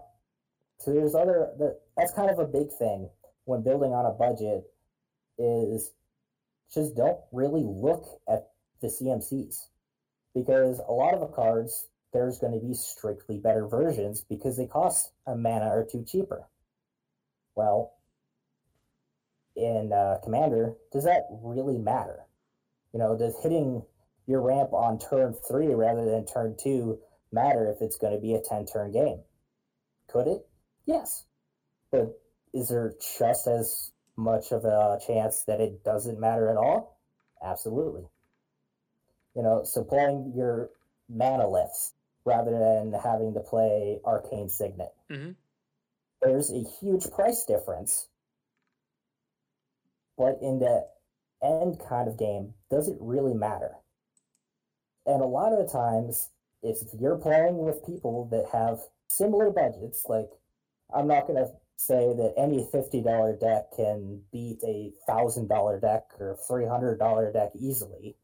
So 0.80 0.94
there's 0.94 1.16
other 1.16 1.52
that 1.58 1.80
that's 1.98 2.14
kind 2.14 2.30
of 2.30 2.40
a 2.40 2.46
big 2.46 2.72
thing 2.78 3.10
when 3.46 3.64
building 3.64 3.94
on 3.94 4.06
a 4.06 4.12
budget 4.12 4.64
is 5.38 5.92
just 6.74 6.96
don't 6.96 7.20
really 7.32 7.64
look 7.64 8.06
at 8.28 8.52
the 8.82 8.88
CMCs 8.88 9.68
because 10.36 10.80
a 10.88 10.92
lot 10.92 11.14
of 11.14 11.22
the 11.22 11.28
cards 11.28 11.88
there's 12.12 12.38
going 12.38 12.54
to 12.54 12.66
be 12.66 12.74
strictly 12.76 13.40
better 13.40 13.68
versions 13.68 14.24
because 14.30 14.56
they 14.56 14.68
cost 14.68 15.12
a 15.26 15.36
mana 15.36 15.66
or 15.70 15.88
two 15.90 16.04
cheaper. 16.04 16.48
Well, 17.56 17.94
in 19.56 19.92
uh, 19.94 20.18
Commander, 20.24 20.74
does 20.92 21.04
that 21.04 21.28
really 21.30 21.78
matter? 21.78 22.26
You 22.94 23.00
know, 23.00 23.18
does 23.18 23.36
hitting 23.42 23.84
your 24.28 24.42
ramp 24.42 24.74
on 24.74 25.00
turn 25.00 25.36
three 25.48 25.74
rather 25.74 26.06
than 26.06 26.26
turn 26.26 26.56
two 26.62 27.00
matter 27.32 27.70
if 27.70 27.82
it's 27.82 27.98
going 27.98 28.14
to 28.14 28.20
be 28.20 28.34
a 28.36 28.42
10 28.42 28.66
turn 28.66 28.92
game? 28.92 29.20
Could 30.08 30.28
it? 30.28 30.48
Yes. 30.86 31.26
But 31.92 32.20
is 32.54 32.70
there 32.70 32.96
just 33.20 33.48
as 33.48 33.92
much 34.16 34.52
of 34.52 34.66
a 34.66 35.00
chance 35.06 35.44
that 35.44 35.60
it 35.60 35.84
doesn't 35.84 36.20
matter 36.20 36.50
at 36.50 36.58
all? 36.58 37.00
Absolutely. 37.44 38.04
You 39.36 39.44
know, 39.44 39.64
supplying 39.64 40.34
your 40.36 40.70
Manaliths 41.12 41.92
rather 42.26 42.52
than 42.52 42.94
having 42.94 43.34
to 43.34 43.40
play 43.42 44.00
Arcane 44.06 44.50
Signet 44.50 44.94
Mhm. 45.10 45.36
There's 46.24 46.52
a 46.52 46.64
huge 46.80 47.10
price 47.12 47.44
difference. 47.46 48.08
But 50.18 50.38
in 50.42 50.60
the 50.60 50.88
end 51.44 51.82
kind 51.88 52.08
of 52.08 52.18
game, 52.18 52.54
does 52.70 52.88
it 52.88 52.98
really 53.00 53.34
matter? 53.34 53.72
And 55.06 55.22
a 55.22 55.26
lot 55.26 55.52
of 55.52 55.60
the 55.60 55.72
times, 55.72 56.30
if 56.62 56.78
you're 56.98 57.18
playing 57.18 57.58
with 57.58 57.86
people 57.86 58.28
that 58.32 58.46
have 58.54 58.80
similar 59.10 59.50
budgets, 59.50 60.06
like 60.08 60.30
I'm 60.96 61.08
not 61.08 61.28
going 61.28 61.44
to 61.44 61.52
say 61.76 62.14
that 62.16 62.36
any 62.38 62.68
$50 62.74 63.40
deck 63.40 63.76
can 63.76 64.22
beat 64.32 64.60
a 64.64 64.94
$1,000 65.10 65.82
deck 65.82 66.04
or 66.20 66.38
$300 66.50 67.34
deck 67.34 67.50
easily. 67.60 68.16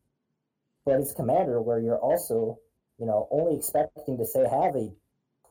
But 0.86 1.02
it's 1.02 1.14
Commander 1.14 1.62
where 1.62 1.80
you're 1.80 2.00
also, 2.00 2.60
you 2.98 3.06
know, 3.06 3.28
only 3.32 3.58
expecting 3.58 4.18
to 4.18 4.26
say 4.26 4.42
have 4.42 4.76
a 4.76 4.92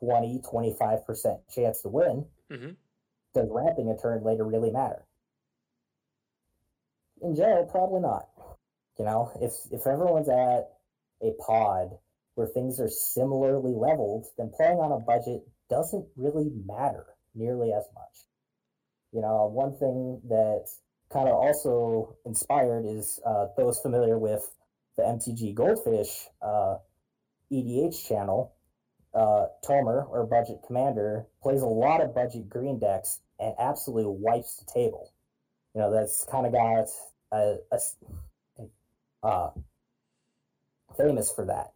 20, 0.00 0.40
25% 0.50 1.38
chance 1.54 1.82
to 1.82 1.88
win 1.88 2.24
hmm 2.50 2.70
does 3.34 3.48
ramping 3.50 3.88
a 3.88 3.96
turn 3.96 4.22
later 4.24 4.44
really 4.44 4.70
matter? 4.70 5.04
In 7.20 7.34
general, 7.34 7.66
probably 7.66 8.00
not. 8.00 8.28
You 8.98 9.04
know, 9.04 9.30
if 9.40 9.52
if 9.70 9.86
everyone's 9.86 10.28
at 10.28 10.70
a 11.22 11.32
pod 11.44 11.90
where 12.34 12.46
things 12.46 12.80
are 12.80 12.88
similarly 12.88 13.74
leveled, 13.74 14.26
then 14.36 14.50
playing 14.56 14.78
on 14.78 14.92
a 14.92 14.98
budget 14.98 15.42
doesn't 15.68 16.06
really 16.16 16.50
matter 16.66 17.06
nearly 17.34 17.72
as 17.72 17.84
much. 17.94 18.26
You 19.12 19.20
know, 19.20 19.46
one 19.46 19.76
thing 19.76 20.20
that 20.28 20.66
kind 21.10 21.28
of 21.28 21.34
also 21.34 22.16
inspired 22.24 22.84
is 22.86 23.18
uh, 23.26 23.46
those 23.56 23.80
familiar 23.80 24.18
with 24.18 24.48
the 24.96 25.02
MTG 25.02 25.54
Goldfish 25.54 26.26
uh, 26.42 26.76
EDH 27.52 28.06
channel 28.06 28.54
uh, 29.14 29.46
Tomer 29.64 30.08
or 30.10 30.26
Budget 30.26 30.60
Commander 30.66 31.26
plays 31.42 31.62
a 31.62 31.66
lot 31.66 32.00
of 32.00 32.14
budget 32.14 32.48
green 32.48 32.78
decks 32.78 33.20
and 33.38 33.54
absolutely 33.58 34.06
wipes 34.06 34.56
the 34.56 34.70
table. 34.70 35.12
You 35.74 35.80
know, 35.80 35.90
that's 35.92 36.24
kind 36.24 36.46
of 36.46 36.52
got 36.52 36.88
a 37.32 37.58
uh, 39.22 39.50
famous 40.96 41.32
for 41.32 41.44
that, 41.46 41.72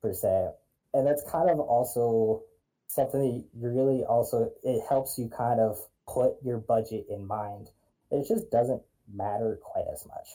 per 0.00 0.12
se. 0.12 0.50
And 0.94 1.06
that's 1.06 1.22
kind 1.30 1.48
of 1.50 1.58
also 1.60 2.42
something 2.88 3.20
that 3.20 3.32
you 3.32 3.46
really 3.54 4.04
also, 4.04 4.52
it 4.62 4.82
helps 4.88 5.18
you 5.18 5.28
kind 5.28 5.60
of 5.60 5.78
put 6.06 6.34
your 6.42 6.58
budget 6.58 7.06
in 7.08 7.26
mind. 7.26 7.70
It 8.10 8.28
just 8.28 8.50
doesn't 8.50 8.82
matter 9.12 9.58
quite 9.62 9.86
as 9.90 10.06
much. 10.06 10.28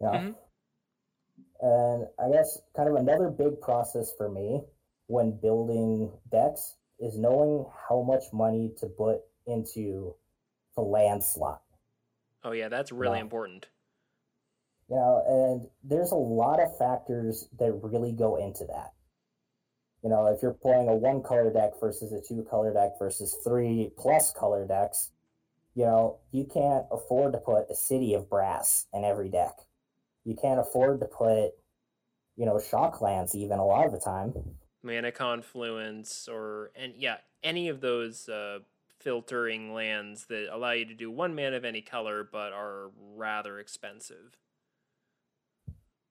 You 0.00 0.06
know? 0.06 0.12
Mhm. 0.12 0.34
And 1.60 2.06
I 2.18 2.30
guess 2.30 2.58
kind 2.76 2.88
of 2.88 2.96
another 2.96 3.30
big 3.30 3.60
process 3.60 4.12
for 4.16 4.28
me 4.30 4.62
when 5.06 5.38
building 5.40 6.10
decks 6.30 6.76
is 6.98 7.18
knowing 7.18 7.66
how 7.88 8.02
much 8.02 8.24
money 8.32 8.72
to 8.78 8.86
put 8.86 9.20
into 9.46 10.14
the 10.76 10.82
land 10.82 11.22
slot. 11.22 11.62
Oh 12.42 12.52
yeah, 12.52 12.68
that's 12.68 12.92
really 12.92 13.18
Yeah. 13.18 13.22
important. 13.22 13.68
You 14.88 14.96
know, 14.96 15.22
and 15.26 15.70
there's 15.82 16.12
a 16.12 16.16
lot 16.16 16.60
of 16.60 16.76
factors 16.76 17.48
that 17.58 17.72
really 17.72 18.12
go 18.12 18.36
into 18.36 18.64
that. 18.66 18.92
You 20.02 20.10
know, 20.10 20.26
if 20.26 20.42
you're 20.42 20.52
playing 20.52 20.88
a 20.88 20.94
one 20.94 21.22
color 21.22 21.50
deck 21.50 21.72
versus 21.80 22.12
a 22.12 22.20
two 22.20 22.44
color 22.44 22.72
deck 22.74 22.98
versus 22.98 23.34
three 23.42 23.90
plus 23.96 24.30
color 24.32 24.66
decks, 24.66 25.10
you 25.74 25.86
know, 25.86 26.18
you 26.32 26.44
can't 26.44 26.84
afford 26.92 27.32
to 27.32 27.38
put 27.38 27.70
a 27.70 27.74
city 27.74 28.12
of 28.12 28.28
brass 28.28 28.86
in 28.92 29.04
every 29.04 29.30
deck. 29.30 29.54
You 30.24 30.36
can't 30.40 30.60
afford 30.60 31.00
to 31.00 31.06
put, 31.06 31.50
you 32.36 32.46
know, 32.46 32.58
shock 32.58 33.00
lands 33.00 33.34
even 33.34 33.58
a 33.58 33.64
lot 33.64 33.86
of 33.86 33.92
the 33.92 34.00
time. 34.00 34.34
Mana 34.82 35.12
confluence 35.12 36.28
or 36.30 36.70
and 36.76 36.94
yeah, 36.96 37.16
any 37.42 37.68
of 37.68 37.80
those 37.80 38.28
uh, 38.28 38.58
filtering 39.00 39.72
lands 39.72 40.26
that 40.26 40.48
allow 40.50 40.72
you 40.72 40.86
to 40.86 40.94
do 40.94 41.10
one 41.10 41.34
mana 41.34 41.56
of 41.56 41.64
any 41.64 41.82
color 41.82 42.26
but 42.30 42.52
are 42.52 42.90
rather 43.16 43.58
expensive. 43.58 44.38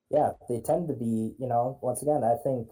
Yeah, 0.10 0.32
they 0.48 0.60
tend 0.60 0.88
to 0.90 0.94
be, 0.94 1.34
you 1.40 1.48
know, 1.48 1.80
once 1.82 2.04
again, 2.04 2.24
I 2.24 2.36
think 2.44 2.70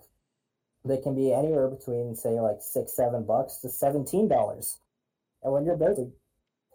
they 0.86 0.98
can 0.98 1.15
be 1.15 1.33
anywhere 1.33 1.67
between 1.67 2.15
say 2.15 2.39
like 2.39 2.57
six, 2.62 2.95
seven 2.95 3.25
bucks 3.25 3.57
to 3.57 3.69
seventeen 3.69 4.27
dollars. 4.27 4.79
And 5.43 5.51
when 5.51 5.65
you're 5.65 5.77
building 5.77 6.13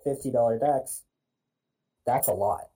fifty 0.05 0.31
dollar 0.31 0.59
decks, 0.59 1.03
that's 2.05 2.29
a 2.29 2.33
lot. 2.33 2.69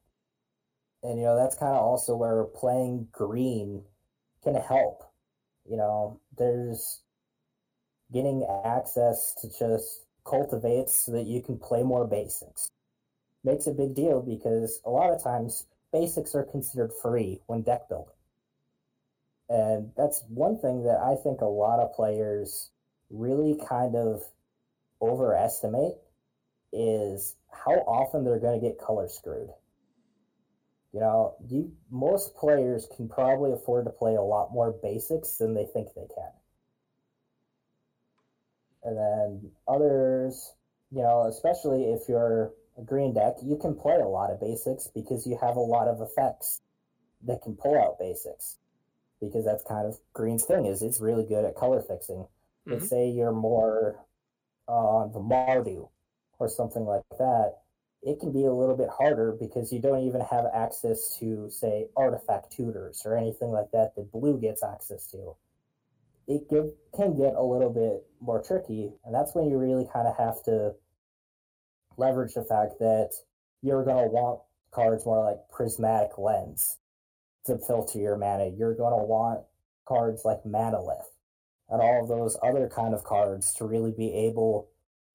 And 1.03 1.19
you 1.19 1.25
know, 1.25 1.37
that's 1.37 1.57
kind 1.57 1.75
of 1.75 1.83
also 1.83 2.15
where 2.15 2.45
playing 2.45 3.09
green 3.13 3.83
can 4.43 4.55
help. 4.55 5.03
You 5.69 5.77
know, 5.77 6.21
there's 6.37 7.01
getting 8.13 8.47
access 8.65 9.35
to 9.41 9.49
just 9.49 10.03
cultivate 10.25 10.89
so 10.89 11.13
that 11.13 11.27
you 11.27 11.43
can 11.43 11.59
play 11.59 11.83
more 11.83 12.07
basics. 12.07 12.71
Makes 13.45 13.67
a 13.67 13.73
big 13.73 13.95
deal 13.95 14.21
because 14.21 14.81
a 14.85 14.91
lot 14.91 15.11
of 15.11 15.23
times 15.23 15.67
basics 15.93 16.35
are 16.35 16.45
considered 16.45 16.93
free 17.03 17.41
when 17.47 17.63
deck 17.63 17.89
building. 17.89 18.15
And 19.49 19.91
that's 19.97 20.23
one 20.29 20.59
thing 20.59 20.85
that 20.85 20.99
I 20.99 21.17
think 21.17 21.41
a 21.41 21.47
lot 21.47 21.81
of 21.81 21.95
players 21.95 22.71
really 23.11 23.59
kind 23.69 23.97
of 23.97 24.23
overestimate 25.03 25.97
is 26.73 27.35
how 27.51 27.73
often 27.87 28.25
they're 28.25 28.39
going 28.39 28.61
to 28.61 28.67
get 28.67 28.79
color 28.79 29.09
screwed. 29.09 29.51
You 30.93 31.01
know, 31.01 31.37
you, 31.49 31.73
most 31.91 32.35
players 32.35 32.89
can 32.97 33.09
probably 33.09 33.53
afford 33.53 33.85
to 33.85 33.91
play 33.91 34.17
a 34.17 34.23
lot 34.23 34.53
more 34.53 34.73
basics 34.83 35.37
than 35.37 35.55
they 35.55 35.67
think 35.67 35.89
they 35.95 36.07
can. 36.15 36.33
And 38.83 38.97
then 38.97 39.51
others, 39.69 40.55
you 40.91 41.03
know, 41.03 41.27
especially 41.29 41.85
if 41.93 42.09
you're 42.09 42.53
a 42.79 42.83
green 42.83 43.15
deck, 43.15 43.35
you 43.43 43.57
can 43.57 43.75
play 43.75 43.97
a 43.97 44.09
lot 44.09 44.31
of 44.31 44.41
basics 44.41 44.89
because 44.93 45.27
you 45.27 45.39
have 45.41 45.57
a 45.57 45.61
lot 45.61 45.87
of 45.87 46.01
effects 46.01 46.61
that 47.27 47.43
can 47.43 47.55
pull 47.55 47.79
out 47.79 47.99
basics. 47.99 48.57
Because 49.21 49.45
that's 49.45 49.63
kind 49.63 49.87
of 49.87 49.99
green's 50.15 50.45
thing 50.45 50.65
is 50.65 50.83
it's 50.83 50.99
really 50.99 51.25
good 51.25 51.45
at 51.45 51.55
color 51.55 51.83
fixing. 51.83 52.17
Mm-hmm. 52.17 52.73
Let's 52.73 52.89
say 52.89 53.11
you're 53.11 53.33
more 53.33 53.97
on 54.67 55.13
the 55.13 55.21
Mardu 55.21 55.89
or 56.39 56.49
something 56.49 56.85
like 56.85 57.03
that, 57.19 57.59
it 58.03 58.19
can 58.19 58.33
be 58.33 58.45
a 58.45 58.53
little 58.53 58.77
bit 58.77 58.89
harder 58.89 59.37
because 59.39 59.73
you 59.73 59.79
don't 59.79 60.07
even 60.07 60.23
have 60.23 60.47
access 60.55 61.17
to, 61.19 61.51
say, 61.51 61.87
artifact 61.97 62.53
tutors 62.53 63.03
or 63.05 63.17
anything 63.17 63.51
like 63.51 63.71
that 63.73 63.95
that 63.95 64.11
blue 64.11 64.41
gets 64.41 64.63
access 64.63 65.07
to. 65.09 65.37
It 66.27 66.49
give, 66.49 66.71
can 66.97 67.17
get 67.17 67.35
a 67.35 67.43
little 67.43 67.71
bit 67.71 68.07
more 68.21 68.43
tricky, 68.43 68.93
and 69.05 69.15
that's 69.15 69.35
when 69.35 69.51
you 69.51 69.59
really 69.59 69.87
kind 69.93 70.07
of 70.09 70.17
have 70.17 70.43
to 70.45 70.73
leverage 71.97 72.35
the 72.35 72.45
fact 72.45 72.79
that 72.79 73.11
you're 73.63 73.85
going 73.85 74.03
to 74.03 74.11
want 74.11 74.41
cards 74.71 75.05
more 75.05 75.25
like 75.25 75.39
Prismatic 75.51 76.17
Lens 76.17 76.79
to 77.45 77.59
filter 77.59 77.99
your 77.99 78.17
mana. 78.17 78.47
You're 78.57 78.75
going 78.75 78.99
to 78.99 79.05
want 79.05 79.41
cards 79.87 80.23
like 80.25 80.43
Manalith 80.45 81.09
and 81.69 81.81
all 81.81 82.03
of 82.03 82.09
those 82.09 82.37
other 82.43 82.69
kind 82.69 82.95
of 82.95 83.05
cards 83.05 83.53
to 83.55 83.65
really 83.65 83.93
be 83.93 84.13
able 84.13 84.69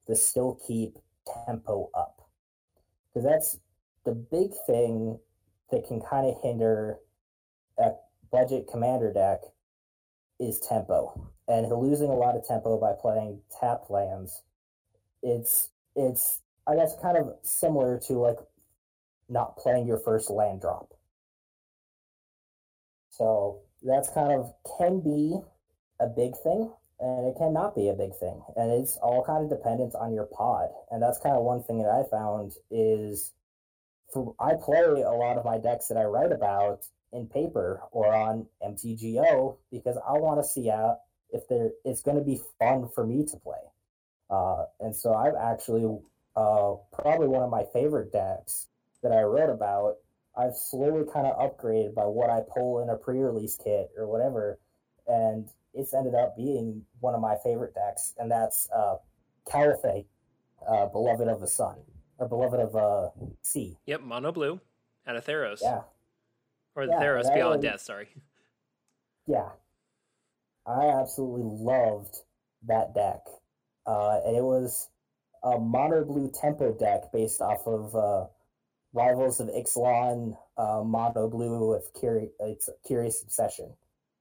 to 0.07 0.15
still 0.15 0.59
keep 0.67 0.97
tempo 1.45 1.89
up. 1.95 2.14
Because 3.15 3.29
that's 3.29 3.57
the 4.03 4.11
big 4.11 4.51
thing 4.67 5.17
that 5.71 5.87
can 5.87 6.01
kind 6.01 6.27
of 6.27 6.35
hinder 6.43 6.97
a 7.77 7.91
budget 8.29 8.67
commander 8.69 9.13
deck 9.13 9.39
is 10.37 10.59
tempo. 10.59 11.31
And 11.47 11.69
losing 11.69 12.09
a 12.09 12.15
lot 12.15 12.35
of 12.35 12.45
tempo 12.45 12.77
by 12.77 12.91
playing 12.99 13.39
tap 13.59 13.89
lands, 13.89 14.41
it's 15.23 15.69
it's 15.95 16.41
I 16.67 16.75
guess 16.75 16.95
kind 17.01 17.17
of 17.17 17.35
similar 17.41 17.99
to 18.07 18.13
like 18.13 18.37
not 19.29 19.55
playing 19.57 19.87
your 19.87 19.99
first 19.99 20.29
land 20.29 20.59
drop. 20.61 20.93
So 23.11 23.61
that's 23.81 24.09
kind 24.09 24.33
of 24.33 24.53
can 24.77 24.99
be 24.99 25.39
a 26.01 26.07
big 26.07 26.33
thing 26.43 26.73
and 26.99 27.27
it 27.27 27.35
cannot 27.37 27.75
be 27.75 27.89
a 27.89 27.93
big 27.93 28.15
thing. 28.15 28.41
And 28.55 28.71
it's 28.71 28.97
all 28.97 29.23
kind 29.23 29.43
of 29.43 29.49
dependent 29.49 29.95
on 29.95 30.13
your 30.13 30.25
pod. 30.25 30.69
And 30.91 31.01
that's 31.01 31.19
kind 31.19 31.35
of 31.35 31.43
one 31.43 31.63
thing 31.63 31.81
that 31.83 31.91
i 31.91 32.03
found 32.09 32.53
is 32.71 33.33
for 34.13 34.35
i 34.39 34.53
play 34.53 35.01
a 35.01 35.11
lot 35.11 35.37
of 35.37 35.45
my 35.45 35.57
decks 35.57 35.87
that 35.87 35.97
i 35.97 36.03
write 36.03 36.31
about 36.31 36.85
in 37.11 37.27
paper 37.27 37.81
or 37.91 38.13
on 38.13 38.45
mtgo 38.63 39.57
because 39.71 39.97
i 40.07 40.13
want 40.13 40.39
to 40.39 40.47
see 40.47 40.69
out 40.69 40.99
if 41.31 41.47
there 41.49 41.71
it's 41.83 42.01
going 42.01 42.17
to 42.17 42.23
be 42.23 42.39
fun 42.59 42.87
for 42.93 43.05
me 43.05 43.25
to 43.25 43.37
play. 43.37 43.65
Uh, 44.29 44.65
and 44.79 44.95
so 44.95 45.13
i've 45.13 45.35
actually 45.35 45.85
uh, 46.35 46.75
probably 46.93 47.27
one 47.27 47.43
of 47.43 47.49
my 47.49 47.63
favorite 47.73 48.11
decks 48.11 48.67
that 49.03 49.11
i 49.11 49.21
wrote 49.21 49.49
about 49.49 49.95
i've 50.37 50.55
slowly 50.55 51.03
kind 51.11 51.27
of 51.27 51.37
upgraded 51.37 51.93
by 51.93 52.05
what 52.05 52.29
i 52.29 52.41
pull 52.53 52.81
in 52.81 52.89
a 52.89 52.95
pre-release 52.95 53.57
kit 53.61 53.89
or 53.97 54.07
whatever. 54.07 54.59
And 55.07 55.47
it's 55.75 55.93
ended 55.93 56.15
up 56.15 56.35
being 56.37 56.83
one 56.99 57.13
of 57.13 57.21
my 57.21 57.35
favorite 57.43 57.73
decks, 57.75 58.13
and 58.17 58.31
that's 58.31 58.69
uh, 58.75 58.95
uh, 60.67 60.85
Beloved 60.87 61.27
of 61.27 61.41
the 61.41 61.47
Sun, 61.47 61.77
or 62.17 62.27
Beloved 62.27 62.59
of 62.59 62.75
uh, 62.75 63.09
Sea. 63.41 63.77
Yep, 63.85 64.01
mono 64.01 64.31
blue, 64.31 64.59
and 65.05 65.17
a 65.17 65.21
Theros. 65.21 65.59
Yeah. 65.61 65.81
Or 66.75 66.85
the 66.87 66.93
yeah, 66.93 66.99
Theros 66.99 67.33
Beyond 67.33 67.61
Death, 67.61 67.81
sorry. 67.81 68.09
Yeah. 69.27 69.49
I 70.67 70.87
absolutely 70.87 71.43
loved 71.43 72.15
that 72.67 72.93
deck. 72.93 73.21
Uh, 73.85 74.19
and 74.25 74.35
it 74.35 74.43
was 74.43 74.89
a 75.43 75.59
mono 75.59 76.03
blue 76.03 76.31
tempo 76.33 76.73
deck 76.73 77.11
based 77.13 77.39
off 77.39 77.67
of 77.67 77.95
uh, 77.95 78.25
Rivals 78.93 79.39
of 79.39 79.47
Ixalan 79.47 80.35
uh, 80.57 80.81
mono 80.83 81.29
blue 81.29 81.69
with 81.69 81.93
Curi- 81.93 82.31
it's 82.39 82.69
Curious 82.85 83.21
Obsession 83.21 83.73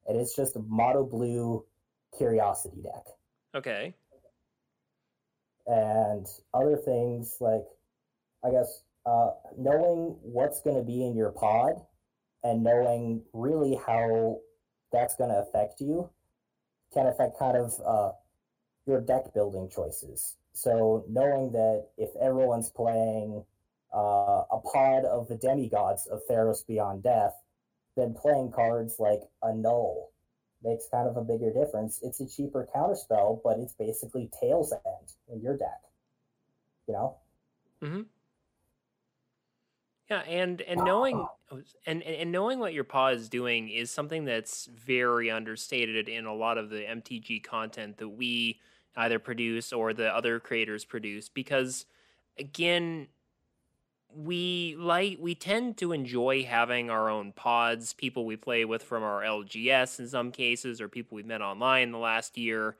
and 0.06 0.18
it's 0.18 0.36
just 0.36 0.56
a 0.56 0.60
mono 0.60 1.04
blue 1.04 1.64
curiosity 2.16 2.82
deck. 2.82 3.04
Okay. 3.54 3.94
And 5.66 6.26
other 6.52 6.76
things 6.76 7.36
like, 7.40 7.64
I 8.44 8.50
guess, 8.50 8.82
uh, 9.06 9.30
knowing 9.56 10.16
what's 10.22 10.60
going 10.60 10.76
to 10.76 10.82
be 10.82 11.04
in 11.06 11.16
your 11.16 11.30
pod 11.30 11.74
and 12.42 12.62
knowing 12.62 13.22
really 13.32 13.78
how 13.86 14.38
that's 14.92 15.16
going 15.16 15.30
to 15.30 15.36
affect 15.36 15.80
you 15.80 16.10
can 16.92 17.06
affect 17.06 17.38
kind 17.38 17.56
of 17.56 17.74
uh, 17.84 18.12
your 18.86 19.00
deck 19.00 19.34
building 19.34 19.68
choices. 19.68 20.36
So 20.52 21.04
knowing 21.08 21.50
that 21.52 21.88
if 21.98 22.10
everyone's 22.20 22.70
playing 22.70 23.44
uh, 23.94 24.42
a 24.50 24.60
pod 24.72 25.04
of 25.04 25.28
the 25.28 25.36
demigods 25.36 26.06
of 26.06 26.20
Theros 26.30 26.66
Beyond 26.66 27.02
Death, 27.02 27.34
then 27.96 28.14
playing 28.14 28.52
cards 28.52 28.96
like 28.98 29.20
a 29.42 29.54
null. 29.54 30.10
makes 30.62 30.86
kind 30.90 31.08
of 31.08 31.16
a 31.16 31.22
bigger 31.22 31.52
difference. 31.52 32.00
It's 32.02 32.20
a 32.20 32.28
cheaper 32.28 32.68
counterspell, 32.74 33.40
but 33.44 33.58
it's 33.58 33.74
basically 33.74 34.30
Tale's 34.40 34.72
End 34.72 35.12
in 35.28 35.40
your 35.40 35.56
deck. 35.56 35.80
You 36.86 36.94
know? 36.94 37.16
Mm-hmm. 37.82 38.02
Yeah, 40.10 40.20
and 40.20 40.60
and 40.62 40.84
knowing 40.84 41.26
and 41.86 42.02
and 42.02 42.30
knowing 42.30 42.58
what 42.58 42.74
your 42.74 42.84
pod 42.84 43.14
is 43.14 43.28
doing 43.30 43.70
is 43.70 43.90
something 43.90 44.26
that's 44.26 44.66
very 44.66 45.30
understated 45.30 46.08
in 46.08 46.26
a 46.26 46.34
lot 46.34 46.58
of 46.58 46.68
the 46.68 46.80
MTG 46.80 47.42
content 47.42 47.96
that 47.96 48.10
we 48.10 48.60
either 48.96 49.18
produce 49.18 49.72
or 49.72 49.94
the 49.94 50.14
other 50.14 50.40
creators 50.40 50.84
produce 50.84 51.28
because 51.30 51.86
again 52.38 53.08
we 54.16 54.76
like 54.78 55.18
we 55.20 55.34
tend 55.34 55.76
to 55.78 55.92
enjoy 55.92 56.44
having 56.44 56.90
our 56.90 57.08
own 57.08 57.32
pods, 57.32 57.92
people 57.92 58.24
we 58.24 58.36
play 58.36 58.64
with 58.64 58.82
from 58.82 59.02
our 59.02 59.22
LGS 59.22 59.98
in 59.98 60.08
some 60.08 60.30
cases, 60.30 60.80
or 60.80 60.88
people 60.88 61.16
we've 61.16 61.26
met 61.26 61.42
online 61.42 61.92
the 61.92 61.98
last 61.98 62.38
year, 62.38 62.76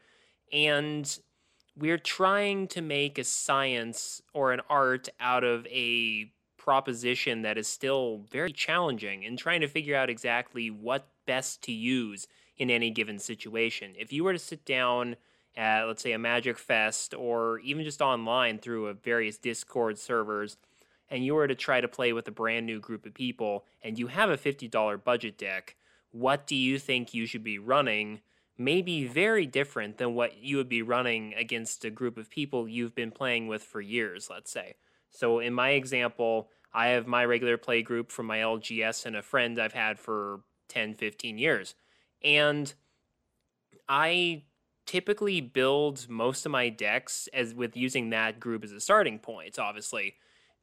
and 0.52 1.18
we're 1.76 1.98
trying 1.98 2.68
to 2.68 2.80
make 2.80 3.18
a 3.18 3.24
science 3.24 4.22
or 4.32 4.52
an 4.52 4.60
art 4.70 5.08
out 5.18 5.44
of 5.44 5.66
a 5.66 6.30
proposition 6.56 7.42
that 7.42 7.58
is 7.58 7.66
still 7.66 8.22
very 8.30 8.52
challenging 8.52 9.24
and 9.24 9.38
trying 9.38 9.60
to 9.60 9.68
figure 9.68 9.96
out 9.96 10.08
exactly 10.08 10.70
what 10.70 11.08
best 11.26 11.62
to 11.62 11.72
use 11.72 12.26
in 12.56 12.70
any 12.70 12.90
given 12.90 13.18
situation. 13.18 13.92
If 13.98 14.12
you 14.12 14.24
were 14.24 14.32
to 14.32 14.38
sit 14.38 14.64
down 14.64 15.16
at 15.56 15.84
let's 15.84 16.02
say 16.02 16.12
a 16.12 16.18
Magic 16.18 16.58
Fest 16.58 17.14
or 17.14 17.58
even 17.60 17.84
just 17.84 18.00
online 18.00 18.58
through 18.58 18.86
a 18.86 18.94
various 18.94 19.38
Discord 19.38 19.98
servers 19.98 20.56
and 21.14 21.24
you 21.24 21.36
were 21.36 21.46
to 21.46 21.54
try 21.54 21.80
to 21.80 21.86
play 21.86 22.12
with 22.12 22.26
a 22.26 22.32
brand 22.32 22.66
new 22.66 22.80
group 22.80 23.06
of 23.06 23.14
people 23.14 23.64
and 23.82 24.00
you 24.00 24.08
have 24.08 24.30
a 24.30 24.36
$50 24.36 25.04
budget 25.04 25.38
deck, 25.38 25.76
what 26.10 26.44
do 26.44 26.56
you 26.56 26.76
think 26.76 27.14
you 27.14 27.24
should 27.24 27.44
be 27.44 27.56
running? 27.56 28.20
Maybe 28.58 29.06
very 29.06 29.46
different 29.46 29.98
than 29.98 30.16
what 30.16 30.38
you 30.38 30.56
would 30.56 30.68
be 30.68 30.82
running 30.82 31.32
against 31.34 31.84
a 31.84 31.90
group 31.90 32.18
of 32.18 32.30
people 32.30 32.66
you've 32.66 32.96
been 32.96 33.12
playing 33.12 33.46
with 33.46 33.62
for 33.62 33.80
years, 33.80 34.28
let's 34.28 34.50
say. 34.50 34.74
So, 35.12 35.38
in 35.38 35.54
my 35.54 35.70
example, 35.70 36.48
I 36.72 36.88
have 36.88 37.06
my 37.06 37.24
regular 37.24 37.58
play 37.58 37.82
group 37.82 38.10
from 38.10 38.26
my 38.26 38.38
LGS 38.38 39.06
and 39.06 39.14
a 39.14 39.22
friend 39.22 39.60
I've 39.60 39.72
had 39.72 40.00
for 40.00 40.40
10, 40.68 40.94
15 40.94 41.38
years. 41.38 41.76
And 42.24 42.74
I 43.88 44.42
typically 44.84 45.40
build 45.40 46.08
most 46.08 46.44
of 46.44 46.50
my 46.50 46.70
decks 46.70 47.28
as 47.32 47.54
with 47.54 47.76
using 47.76 48.10
that 48.10 48.40
group 48.40 48.64
as 48.64 48.72
a 48.72 48.80
starting 48.80 49.20
point, 49.20 49.60
obviously, 49.60 50.16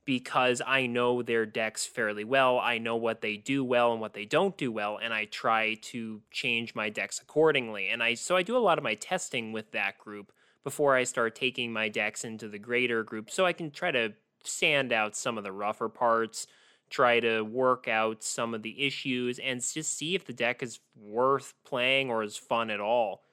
because 0.06 0.62
I 0.66 0.88
know 0.88 1.22
their 1.22 1.46
decks 1.46 1.86
fairly 1.86 2.24
well. 2.24 2.60
I 2.60 2.78
know 2.78 2.96
what 2.96 3.22
they 3.22 3.38
do 3.38 3.64
well 3.64 3.92
and 3.92 4.02
what 4.02 4.14
they 4.14 4.26
don't 4.26 4.58
do 4.58 4.72
well, 4.72 5.00
and 5.02 5.14
I 5.14 5.26
try 5.26 5.76
to 5.76 6.22
change 6.32 6.76
my 6.76 6.90
decks 6.90 7.20
accordingly. 7.20 7.90
And 7.90 8.02
I 8.02 8.16
so 8.16 8.36
I 8.36 8.44
do 8.44 8.58
a 8.58 8.60
lot 8.60 8.78
of 8.78 8.84
my 8.84 8.96
testing 8.96 9.52
with 9.52 9.72
that 9.72 9.98
group 9.98 10.32
before 10.64 10.96
I 10.96 11.04
start 11.04 11.36
taking 11.36 11.72
my 11.72 11.90
decks 11.90 12.24
into 12.24 12.48
the 12.48 12.60
greater 12.60 13.04
group 13.04 13.30
so 13.32 13.46
I 13.46 13.54
can 13.54 13.72
try 13.72 13.92
to 13.92 14.14
sand 14.44 14.92
out 14.92 15.16
some 15.16 15.38
of 15.38 15.44
the 15.44 15.52
rougher 15.52 15.90
parts, 15.90 16.48
try 16.90 17.20
to 17.20 17.42
work 17.42 17.88
out 17.88 18.24
some 18.24 18.54
of 18.54 18.64
the 18.64 18.86
issues, 18.86 19.40
and 19.40 19.62
just 19.62 19.98
see 19.98 20.16
if 20.16 20.26
the 20.26 20.34
deck 20.34 20.62
is 20.64 20.80
worth 20.96 21.54
playing 21.64 22.10
or 22.10 22.24
is 22.24 22.38
fun 22.38 22.70
at 22.70 22.80
all. 22.80 23.24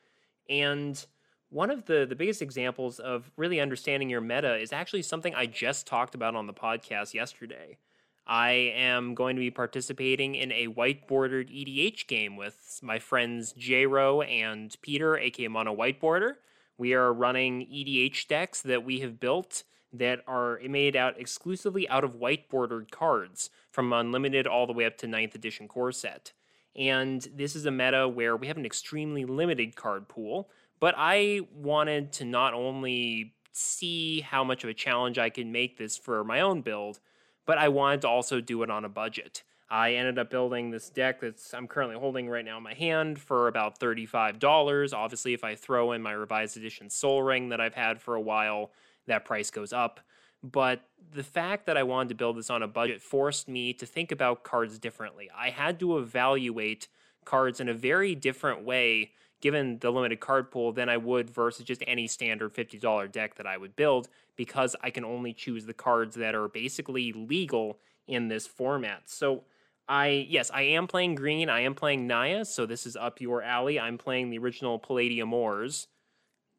And 0.49 1.05
one 1.51 1.71
of 1.71 1.87
the, 1.87 2.07
the 2.09 2.15
biggest 2.15 2.43
examples 2.43 2.99
of 2.99 3.31
really 3.37 3.61
understanding 3.61 4.11
your 4.11 4.21
meta 4.21 4.57
is 4.57 4.73
actually 4.73 5.03
something 5.03 5.35
I 5.35 5.47
just 5.47 5.87
talked 5.87 6.15
about 6.15 6.35
on 6.35 6.47
the 6.47 6.53
podcast 6.53 7.15
yesterday. 7.15 7.79
I 8.27 8.51
am 8.77 9.15
going 9.15 9.37
to 9.37 9.41
be 9.41 9.51
participating 9.51 10.35
in 10.35 10.53
a 10.53 10.67
white 10.67 11.09
bordered 11.09 11.49
EDH 11.49 12.07
game 12.07 12.37
with 12.37 12.79
my 12.83 12.99
friends 12.99 13.53
J-Ro 13.53 14.21
and 14.21 14.77
Peter, 14.83 15.17
aka 15.17 15.49
Mono 15.49 15.75
Whiteboarder. 15.75 16.35
We 16.77 16.93
are 16.93 17.13
running 17.13 17.67
EDH 17.67 18.29
decks 18.29 18.61
that 18.61 18.85
we 18.85 19.01
have 19.01 19.19
built 19.19 19.65
that 19.91 20.21
are 20.27 20.61
made 20.69 20.95
out 20.95 21.19
exclusively 21.19 21.89
out 21.89 22.05
of 22.05 22.17
white 22.17 22.51
bordered 22.51 22.91
cards 22.91 23.49
from 23.71 23.93
Unlimited 23.95 24.47
all 24.47 24.67
the 24.67 24.75
way 24.75 24.85
up 24.85 24.99
to 24.99 25.07
9th 25.07 25.35
edition 25.35 25.67
core 25.67 25.93
set. 25.93 26.33
And 26.77 27.27
this 27.35 27.57
is 27.57 27.65
a 27.65 27.71
meta 27.71 28.07
where 28.07 28.37
we 28.37 28.49
have 28.49 28.59
an 28.59 28.67
extremely 28.67 29.25
limited 29.25 29.75
card 29.75 30.07
pool, 30.07 30.51
but 30.81 30.95
I 30.97 31.41
wanted 31.55 32.13
to 32.15 32.25
not 32.25 32.55
only 32.55 33.35
see 33.53 34.21
how 34.21 34.45
much 34.45 34.65
of 34.65 34.71
a 34.71 34.75
challenge 34.75 35.19
I 35.19 35.31
can 35.31 35.51
make 35.53 35.79
this 35.79 35.97
for 35.97 36.23
my 36.25 36.41
own 36.41 36.63
build, 36.63 37.01
but 37.47 37.59
I 37.59 37.69
wanted 37.69 38.03
to 38.03 38.09
also 38.09 38.41
do 38.41 38.63
it 38.63 38.71
on 38.71 38.85
a 38.85 38.89
budget. 38.89 39.43
I 39.71 39.95
ended 39.95 40.19
up 40.19 40.31
building 40.31 40.71
this 40.71 40.89
deck 40.89 41.21
that's 41.21 41.53
I'm 41.53 41.67
currently 41.67 41.97
holding 41.97 42.29
right 42.29 42.45
now 42.45 42.57
in 42.57 42.63
my 42.63 42.75
hand 42.75 43.19
for 43.19 43.49
about 43.49 43.79
$35. 43.79 44.95
Obviously, 44.95 45.35
if 45.35 45.45
I 45.45 45.55
throw 45.55 45.93
in 45.93 46.03
my 46.03 46.13
revised 46.13 46.57
edition 46.57 46.89
Sol 46.89 47.23
Ring 47.23 47.51
that 47.51 47.61
I've 47.61 47.75
had 47.75 48.01
for 48.01 48.15
a 48.15 48.21
while, 48.21 48.71
that 49.07 49.25
price 49.25 49.51
goes 49.51 49.73
up. 49.73 50.01
But 50.43 50.83
the 51.13 51.25
fact 51.25 51.67
that 51.67 51.77
I 51.77 51.83
wanted 51.83 52.11
to 52.11 52.15
build 52.15 52.39
this 52.39 52.49
on 52.49 52.63
a 52.63 52.69
budget 52.69 53.03
forced 53.03 53.49
me 53.49 53.73
to 53.75 53.85
think 53.85 54.13
about 54.13 54.45
cards 54.45 54.79
differently. 54.79 55.29
I 55.37 55.51
had 55.51 55.81
to 55.81 55.99
evaluate 55.99 56.89
cards 57.25 57.61
in 57.61 57.69
a 57.69 57.75
very 57.75 58.15
different 58.15 58.65
way 58.65 59.13
given 59.41 59.79
the 59.79 59.91
limited 59.91 60.21
card 60.21 60.51
pool 60.51 60.73
than 60.73 60.89
I 60.89 60.97
would 60.97 61.31
versus 61.31 61.65
just 61.65 61.83
any 61.87 62.07
standard 62.07 62.55
$50 62.55 63.11
deck 63.13 63.37
that 63.37 63.47
I 63.47 63.57
would 63.57 63.77
build 63.77 64.09
because 64.37 64.75
I 64.83 64.91
can 64.91 65.05
only 65.05 65.33
choose 65.33 65.67
the 65.67 65.75
cards 65.75 66.17
that 66.17 66.35
are 66.35 66.49
basically 66.49 67.13
legal 67.13 67.79
in 68.07 68.29
this 68.29 68.47
format. 68.47 69.03
So 69.07 69.45
I 69.89 70.27
yes, 70.29 70.51
I 70.53 70.63
am 70.63 70.87
playing 70.87 71.15
green. 71.15 71.49
I 71.49 71.61
am 71.61 71.75
playing 71.75 72.07
Naya, 72.07 72.45
so 72.45 72.67
this 72.67 72.87
is 72.87 72.97
up 72.97 73.21
your 73.21 73.43
alley. 73.43 73.81
I'm 73.81 73.97
playing 73.97 74.31
the 74.31 74.39
original 74.39 74.79
Palladia-Mors, 74.79 75.87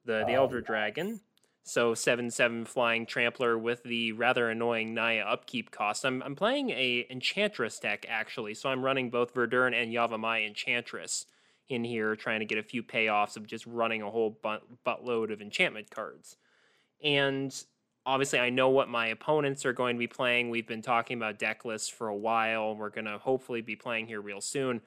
the 0.05 0.23
the 0.25 0.33
oh, 0.35 0.43
Elder 0.43 0.61
Dragon. 0.61 1.21
So 1.63 1.93
seven 1.93 2.31
seven 2.31 2.65
flying 2.65 3.05
trampler 3.05 3.57
with 3.57 3.83
the 3.83 4.13
rather 4.13 4.49
annoying 4.49 4.95
Naya 4.95 5.23
upkeep 5.27 5.69
cost. 5.69 6.05
I'm 6.05 6.23
I'm 6.23 6.35
playing 6.35 6.71
a 6.71 7.05
Enchantress 7.09 7.77
deck 7.77 8.05
actually, 8.09 8.55
so 8.55 8.69
I'm 8.69 8.83
running 8.83 9.11
both 9.11 9.35
Verduran 9.35 9.79
and 9.79 9.93
Yavimaya 9.93 10.47
Enchantress 10.47 11.25
in 11.69 11.83
here 11.83 12.15
trying 12.15 12.39
to 12.39 12.45
get 12.45 12.57
a 12.57 12.63
few 12.63 12.83
payoffs 12.83 13.37
of 13.37 13.47
just 13.47 13.65
running 13.65 14.01
a 14.01 14.09
whole 14.09 14.37
butt, 14.41 14.63
buttload 14.85 15.31
of 15.31 15.41
enchantment 15.41 15.89
cards. 15.91 16.35
And 17.03 17.55
obviously, 18.05 18.39
I 18.39 18.49
know 18.49 18.69
what 18.69 18.89
my 18.89 19.07
opponents 19.07 19.65
are 19.65 19.73
going 19.73 19.95
to 19.95 19.99
be 19.99 20.07
playing. 20.07 20.49
We've 20.49 20.67
been 20.67 20.81
talking 20.81 21.17
about 21.17 21.39
deck 21.39 21.65
lists 21.65 21.87
for 21.87 22.07
a 22.07 22.15
while. 22.15 22.75
We're 22.75 22.89
going 22.89 23.05
to 23.05 23.19
hopefully 23.19 23.61
be 23.61 23.75
playing 23.75 24.07
here 24.07 24.19
real 24.19 24.41
soon. 24.41 24.81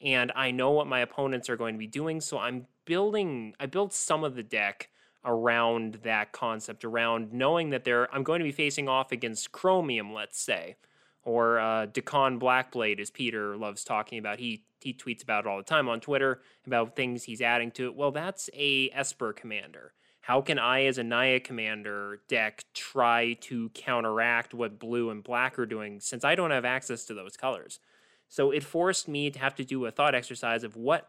And 0.00 0.30
I 0.36 0.52
know 0.52 0.70
what 0.70 0.86
my 0.86 1.00
opponents 1.00 1.50
are 1.50 1.56
going 1.56 1.74
to 1.74 1.78
be 1.78 1.88
doing. 1.88 2.20
So 2.20 2.38
I'm 2.38 2.66
building, 2.84 3.54
I 3.58 3.66
built 3.66 3.92
some 3.92 4.22
of 4.22 4.36
the 4.36 4.44
deck 4.44 4.90
around 5.24 5.98
that 6.04 6.30
concept, 6.30 6.84
around 6.84 7.32
knowing 7.32 7.70
that 7.70 7.84
there, 7.84 8.12
I'm 8.14 8.22
going 8.22 8.38
to 8.38 8.44
be 8.44 8.52
facing 8.52 8.88
off 8.88 9.10
against 9.10 9.50
Chromium, 9.50 10.14
let's 10.14 10.40
say 10.40 10.76
or 11.24 11.58
uh, 11.58 11.86
Dakkon 11.86 12.40
Blackblade, 12.40 13.00
as 13.00 13.10
Peter 13.10 13.56
loves 13.56 13.84
talking 13.84 14.18
about. 14.18 14.38
He 14.38 14.64
he 14.80 14.94
tweets 14.94 15.22
about 15.22 15.44
it 15.44 15.48
all 15.48 15.58
the 15.58 15.64
time 15.64 15.88
on 15.88 16.00
Twitter 16.00 16.40
about 16.66 16.94
things 16.94 17.24
he's 17.24 17.40
adding 17.40 17.70
to 17.72 17.86
it. 17.86 17.96
Well, 17.96 18.12
that's 18.12 18.48
a 18.54 18.90
Esper 18.90 19.32
commander. 19.32 19.92
How 20.20 20.40
can 20.42 20.58
I, 20.58 20.84
as 20.84 20.98
a 20.98 21.02
Naya 21.02 21.40
commander 21.40 22.20
deck, 22.28 22.62
try 22.74 23.32
to 23.40 23.70
counteract 23.70 24.52
what 24.52 24.78
blue 24.78 25.10
and 25.10 25.24
black 25.24 25.58
are 25.58 25.66
doing 25.66 26.00
since 26.00 26.22
I 26.22 26.34
don't 26.34 26.50
have 26.50 26.66
access 26.66 27.06
to 27.06 27.14
those 27.14 27.36
colors? 27.36 27.80
So 28.28 28.50
it 28.50 28.62
forced 28.62 29.08
me 29.08 29.30
to 29.30 29.38
have 29.38 29.54
to 29.54 29.64
do 29.64 29.86
a 29.86 29.90
thought 29.90 30.14
exercise 30.14 30.64
of 30.64 30.76
what 30.76 31.08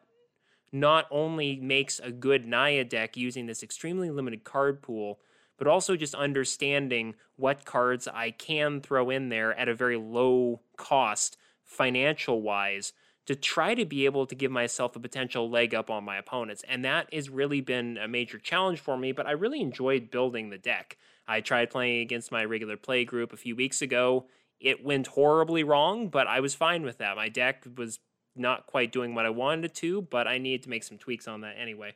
not 0.72 1.06
only 1.12 1.58
makes 1.58 2.00
a 2.00 2.12
good 2.12 2.46
Naya 2.46 2.84
deck 2.86 3.18
using 3.18 3.46
this 3.46 3.62
extremely 3.62 4.10
limited 4.10 4.44
card 4.44 4.82
pool, 4.82 5.20
but 5.60 5.68
also 5.68 5.96
just 5.96 6.16
understanding 6.16 7.14
what 7.36 7.66
cards 7.66 8.08
I 8.08 8.32
can 8.32 8.82
throw 8.82 9.12
in 9.12 9.30
there 9.30 9.54
at 9.54 9.70
a 9.70 9.76
very 9.76 9.98
low 9.98 10.62
cost 10.78 11.38
financial 11.64 12.42
wise 12.42 12.94
to 13.28 13.36
try 13.36 13.76
to 13.76 13.86
be 13.86 14.06
able 14.06 14.26
to 14.26 14.34
give 14.34 14.50
myself 14.50 14.96
a 14.96 15.00
potential 15.00 15.48
leg 15.48 15.76
up 15.76 15.92
on 15.92 16.04
my 16.04 16.18
opponents. 16.18 16.64
And 16.68 16.84
that 16.84 17.14
has 17.14 17.30
really 17.30 17.62
been 17.62 17.96
a 17.98 18.08
major 18.08 18.40
challenge 18.40 18.80
for 18.80 18.98
me, 18.98 19.12
but 19.12 19.28
I 19.28 19.32
really 19.34 19.62
enjoyed 19.62 20.10
building 20.10 20.50
the 20.50 20.58
deck. 20.58 20.98
I 21.28 21.42
tried 21.42 21.70
playing 21.70 22.02
against 22.02 22.32
my 22.32 22.44
regular 22.44 22.76
play 22.76 23.06
group 23.06 23.32
a 23.32 23.38
few 23.38 23.56
weeks 23.56 23.84
ago. 23.84 24.26
It 24.60 24.84
went 24.84 25.08
horribly 25.08 25.64
wrong, 25.64 26.08
but 26.08 26.26
I 26.26 26.40
was 26.40 26.56
fine 26.56 26.82
with 26.82 26.98
that. 26.98 27.18
My 27.18 27.30
deck 27.30 27.68
was 27.78 28.00
not 28.36 28.66
quite 28.66 28.92
doing 28.92 29.14
what 29.14 29.28
I 29.28 29.30
wanted 29.30 29.66
it 29.66 29.76
to, 29.76 30.02
but 30.02 30.28
I 30.28 30.40
needed 30.40 30.64
to 30.64 30.70
make 30.72 30.84
some 30.84 30.98
tweaks 30.98 31.28
on 31.28 31.42
that 31.42 31.56
anyway. 31.60 31.94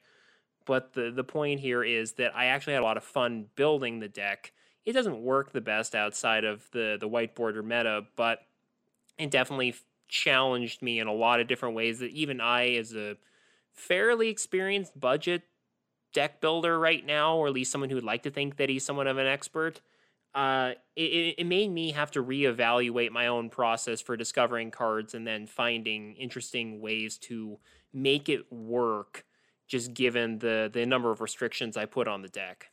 But 0.65 0.93
the 0.93 1.11
the 1.11 1.23
point 1.23 1.59
here 1.59 1.83
is 1.83 2.13
that 2.13 2.35
I 2.35 2.45
actually 2.45 2.73
had 2.73 2.81
a 2.81 2.85
lot 2.85 2.97
of 2.97 3.03
fun 3.03 3.47
building 3.55 3.99
the 3.99 4.07
deck. 4.07 4.53
It 4.85 4.93
doesn't 4.93 5.21
work 5.21 5.51
the 5.51 5.61
best 5.61 5.95
outside 5.95 6.43
of 6.43 6.69
the 6.71 6.97
the 6.99 7.07
white 7.07 7.35
border 7.35 7.63
meta, 7.63 8.05
but 8.15 8.39
it 9.17 9.31
definitely 9.31 9.75
challenged 10.07 10.81
me 10.81 10.99
in 10.99 11.07
a 11.07 11.13
lot 11.13 11.39
of 11.39 11.47
different 11.47 11.75
ways 11.75 11.99
that 11.99 12.11
even 12.11 12.39
I, 12.39 12.73
as 12.75 12.95
a 12.95 13.17
fairly 13.73 14.29
experienced 14.29 14.99
budget 14.99 15.43
deck 16.13 16.39
builder 16.39 16.79
right 16.79 17.05
now, 17.05 17.35
or 17.35 17.47
at 17.47 17.53
least 17.53 17.71
someone 17.71 17.89
who 17.89 17.95
would 17.95 18.03
like 18.03 18.23
to 18.23 18.29
think 18.31 18.57
that 18.57 18.69
he's 18.69 18.85
somewhat 18.85 19.07
of 19.07 19.17
an 19.17 19.25
expert, 19.25 19.81
uh, 20.35 20.73
it, 20.95 21.35
it 21.39 21.45
made 21.45 21.71
me 21.71 21.91
have 21.91 22.11
to 22.11 22.23
reevaluate 22.23 23.11
my 23.11 23.27
own 23.27 23.49
process 23.49 24.01
for 24.01 24.15
discovering 24.15 24.71
cards 24.71 25.13
and 25.13 25.27
then 25.27 25.47
finding 25.47 26.15
interesting 26.15 26.81
ways 26.81 27.17
to 27.17 27.57
make 27.93 28.29
it 28.29 28.51
work 28.51 29.25
just 29.67 29.93
given 29.93 30.39
the 30.39 30.69
the 30.71 30.85
number 30.85 31.11
of 31.11 31.21
restrictions 31.21 31.77
I 31.77 31.85
put 31.85 32.07
on 32.07 32.21
the 32.21 32.29
deck. 32.29 32.67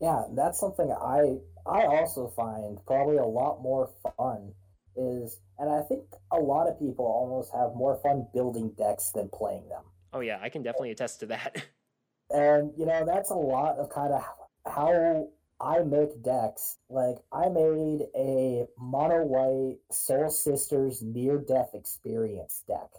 Yeah, 0.00 0.24
that's 0.34 0.60
something 0.60 0.90
I 0.90 1.38
I 1.66 1.86
also 1.86 2.32
find 2.36 2.78
probably 2.86 3.16
a 3.16 3.24
lot 3.24 3.62
more 3.62 3.90
fun 4.16 4.52
is 4.96 5.40
and 5.58 5.70
I 5.70 5.82
think 5.82 6.04
a 6.32 6.38
lot 6.38 6.68
of 6.68 6.78
people 6.78 7.04
almost 7.04 7.52
have 7.52 7.74
more 7.74 7.98
fun 8.02 8.26
building 8.32 8.72
decks 8.76 9.10
than 9.14 9.28
playing 9.32 9.68
them. 9.68 9.82
Oh 10.12 10.20
yeah, 10.20 10.38
I 10.40 10.48
can 10.48 10.62
definitely 10.62 10.90
attest 10.90 11.20
to 11.20 11.26
that. 11.26 11.64
And 12.30 12.72
you 12.76 12.84
know, 12.84 13.06
that's 13.06 13.30
a 13.30 13.34
lot 13.34 13.78
of 13.78 13.88
kind 13.88 14.12
of 14.12 14.22
how 14.66 15.28
I 15.60 15.78
make 15.80 16.22
decks. 16.22 16.76
Like 16.90 17.16
I 17.32 17.48
made 17.48 18.06
a 18.14 18.66
mono 18.78 19.24
white 19.24 19.78
Soul 19.90 20.30
Sisters 20.30 21.00
near 21.02 21.38
death 21.38 21.70
experience 21.74 22.64
deck. 22.68 22.90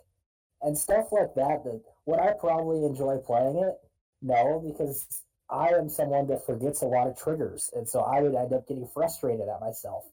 And 0.62 0.78
stuff 0.78 1.12
like 1.12 1.34
that 1.36 1.63
that 1.63 1.82
would 2.06 2.19
I 2.19 2.34
probably 2.39 2.86
enjoy 2.86 3.17
playing 3.17 3.58
it? 3.58 3.76
No, 4.22 4.60
because 4.65 5.24
I 5.50 5.69
am 5.69 5.89
someone 5.89 6.28
that 6.28 6.45
forgets 6.45 6.82
a 6.82 6.86
lot 6.86 7.08
of 7.08 7.17
triggers, 7.17 7.69
and 7.74 7.88
so 7.88 8.02
I 8.02 8.22
would 8.22 8.36
end 8.36 8.54
up 8.54 8.67
getting 8.67 8.88
frustrated 8.88 9.48
at 9.48 9.62
myself. 9.62 10.06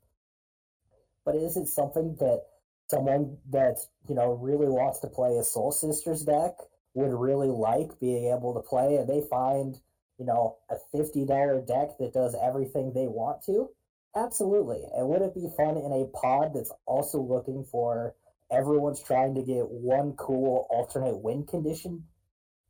But 1.24 1.34
is 1.34 1.56
it 1.56 1.66
something 1.66 2.14
that 2.20 2.42
someone 2.88 3.38
that 3.50 3.78
you 4.08 4.14
know 4.14 4.32
really 4.34 4.68
wants 4.68 5.00
to 5.00 5.08
play 5.08 5.36
a 5.36 5.44
Soul 5.44 5.72
Sisters 5.72 6.22
deck 6.22 6.52
would 6.94 7.12
really 7.12 7.48
like 7.48 7.98
being 8.00 8.32
able 8.32 8.54
to 8.54 8.60
play, 8.60 8.96
and 8.96 9.08
they 9.08 9.22
find 9.28 9.80
you 10.18 10.24
know 10.24 10.56
a 10.70 10.76
fifty 10.92 11.26
dollar 11.26 11.60
deck 11.60 11.98
that 11.98 12.14
does 12.14 12.36
everything 12.40 12.92
they 12.92 13.08
want 13.08 13.42
to? 13.46 13.70
Absolutely. 14.14 14.82
And 14.96 15.08
would 15.08 15.20
it 15.22 15.34
be 15.34 15.50
fun 15.56 15.76
in 15.76 15.92
a 15.92 16.06
pod 16.16 16.54
that's 16.54 16.72
also 16.86 17.20
looking 17.20 17.64
for 17.64 18.14
everyone's 18.50 19.02
trying 19.02 19.34
to 19.34 19.42
get 19.42 19.68
one 19.68 20.12
cool 20.12 20.66
alternate 20.70 21.18
win 21.18 21.44
condition 21.44 22.04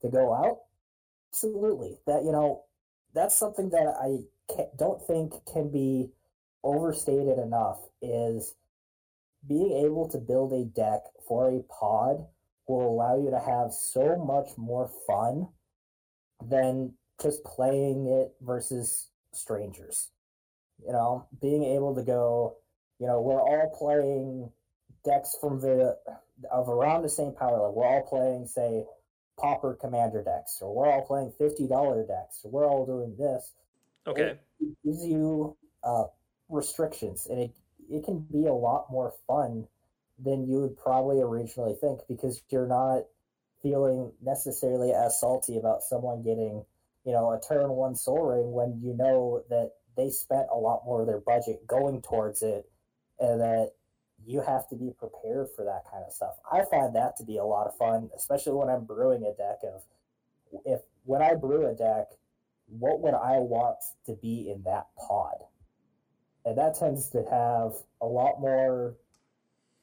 to 0.03 0.09
go 0.09 0.35
out. 0.35 0.59
Absolutely. 1.33 1.99
That, 2.07 2.25
you 2.25 2.33
know, 2.33 2.65
that's 3.15 3.39
something 3.39 3.71
that 3.71 3.95
I 4.01 4.25
don't 4.79 5.05
think 5.07 5.35
can 5.53 5.71
be 5.71 6.11
overstated 6.63 7.39
enough 7.39 7.79
is 8.03 8.55
being 9.49 9.85
able 9.85 10.09
to 10.09 10.19
build 10.19 10.53
a 10.53 10.65
deck 10.65 11.01
for 11.27 11.51
a 11.51 11.63
pod 11.63 12.27
will 12.69 12.89
allow 12.89 13.17
you 13.17 13.31
to 13.31 13.39
have 13.39 13.73
so 13.73 14.17
much 14.17 14.57
more 14.57 14.91
fun 15.07 15.49
than 16.45 16.93
just 17.23 17.45
playing 17.45 18.07
it 18.07 18.35
versus 18.41 19.09
strangers. 19.33 20.11
You 20.85 20.93
know, 20.93 21.27
being 21.41 21.65
able 21.65 21.95
to 21.95 22.03
go, 22.03 22.57
you 22.99 23.07
know, 23.07 23.21
we're 23.21 23.41
all 23.41 23.71
playing 23.79 24.51
decks 25.07 25.37
from 25.41 25.61
the 25.61 25.97
of 26.51 26.69
around 26.69 27.03
the 27.03 27.09
same 27.09 27.33
power 27.33 27.53
level. 27.53 27.75
We're 27.75 27.87
all 27.87 28.03
playing, 28.03 28.47
say, 28.47 28.85
Pauper 29.39 29.75
Commander 29.75 30.23
decks, 30.23 30.59
or 30.61 30.75
we're 30.75 30.91
all 30.91 31.07
playing 31.07 31.33
fifty 31.39 31.67
dollar 31.67 32.07
decks, 32.07 32.41
or 32.45 32.51
we're 32.51 32.69
all 32.69 32.85
doing 32.85 33.17
this. 33.17 33.53
Okay. 34.07 34.39
It 34.61 34.77
gives 34.85 35.05
you 35.05 35.57
uh, 35.83 36.05
restrictions, 36.49 37.27
and 37.31 37.41
it 37.41 37.51
it 37.89 38.05
can 38.05 38.21
be 38.33 38.47
a 38.47 38.53
lot 38.53 38.87
more 38.91 39.15
fun 39.27 39.67
than 40.19 40.49
you 40.49 40.61
would 40.61 40.77
probably 40.77 41.21
originally 41.21 41.75
think 41.81 42.01
because 42.09 42.43
you're 42.49 42.67
not 42.67 43.03
feeling 43.63 44.13
necessarily 44.23 44.93
as 44.93 45.21
salty 45.21 45.59
about 45.59 45.83
someone 45.83 46.23
getting, 46.23 46.65
you 47.05 47.13
know, 47.13 47.33
a 47.33 47.41
turn 47.41 47.69
one 47.71 47.95
Sol 47.95 48.23
Ring 48.23 48.53
when 48.53 48.81
you 48.83 48.95
know 48.95 49.43
that 49.51 49.73
they 49.97 50.09
spent 50.09 50.47
a 50.53 50.57
lot 50.57 50.83
more 50.85 51.03
of 51.03 51.07
their 51.07 51.21
budget 51.21 51.67
going 51.67 52.01
towards 52.03 52.43
it 52.43 52.69
and 53.19 53.41
that 53.41 53.73
you 54.27 54.41
have 54.41 54.69
to 54.69 54.77
be 54.77 54.91
prepared 54.99 55.49
for 55.55 55.65
that 55.65 55.85
kind 55.91 56.05
of 56.05 56.13
stuff. 56.13 56.35
I 56.51 56.65
find 56.71 56.95
that 56.97 57.17
to 57.19 57.25
be 57.25 57.39
a 57.39 57.45
lot 57.45 57.67
of 57.69 57.77
fun, 57.77 58.11
especially 58.17 58.55
when 58.55 58.69
I'm 58.69 58.85
brewing 58.85 59.23
a 59.23 59.35
deck 59.37 59.59
of 59.63 59.83
if 60.65 60.81
when 61.05 61.23
I 61.23 61.35
brew 61.35 61.67
a 61.67 61.75
deck, 61.75 62.09
what 62.67 63.01
would 63.01 63.15
I 63.15 63.39
want 63.39 63.79
to 64.07 64.15
be 64.15 64.51
in 64.51 64.63
that 64.65 64.87
pod? 64.99 65.37
And 66.45 66.59
that 66.59 66.79
tends 66.79 67.09
to 67.11 67.25
have 67.31 67.73
a 68.01 68.07
lot 68.07 68.41
more 68.41 68.97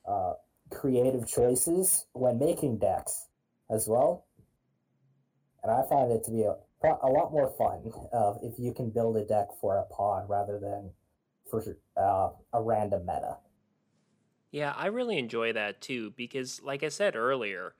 uh, 0.07 0.33
creative 0.69 1.27
choices 1.27 2.05
when 2.13 2.39
making 2.39 2.79
decks 2.79 3.27
as 3.69 3.87
well. 3.87 4.25
And 5.63 5.71
I 5.71 5.83
find 5.87 6.11
it 6.11 6.25
to 6.25 6.31
be 6.31 6.43
a, 6.43 6.55
a 6.83 7.07
lot 7.07 7.31
more 7.31 7.53
fun 7.57 7.91
uh, 8.11 8.33
if 8.43 8.59
you 8.59 8.73
can 8.73 8.89
build 8.89 9.15
a 9.15 9.25
deck 9.25 9.47
for 9.61 9.77
a 9.77 9.83
pod 9.93 10.25
rather 10.27 10.59
than 10.59 10.91
for 11.49 11.63
uh, 11.95 12.29
a 12.57 12.61
random 12.61 13.05
meta. 13.05 13.37
Yeah, 14.53 14.71
I 14.77 14.85
really 14.85 15.17
enjoy 15.17 15.53
that 15.53 15.81
too 15.81 16.11
because, 16.15 16.61
like 16.61 16.83
I 16.83 16.89
said 16.89 17.15
earlier, 17.15 17.73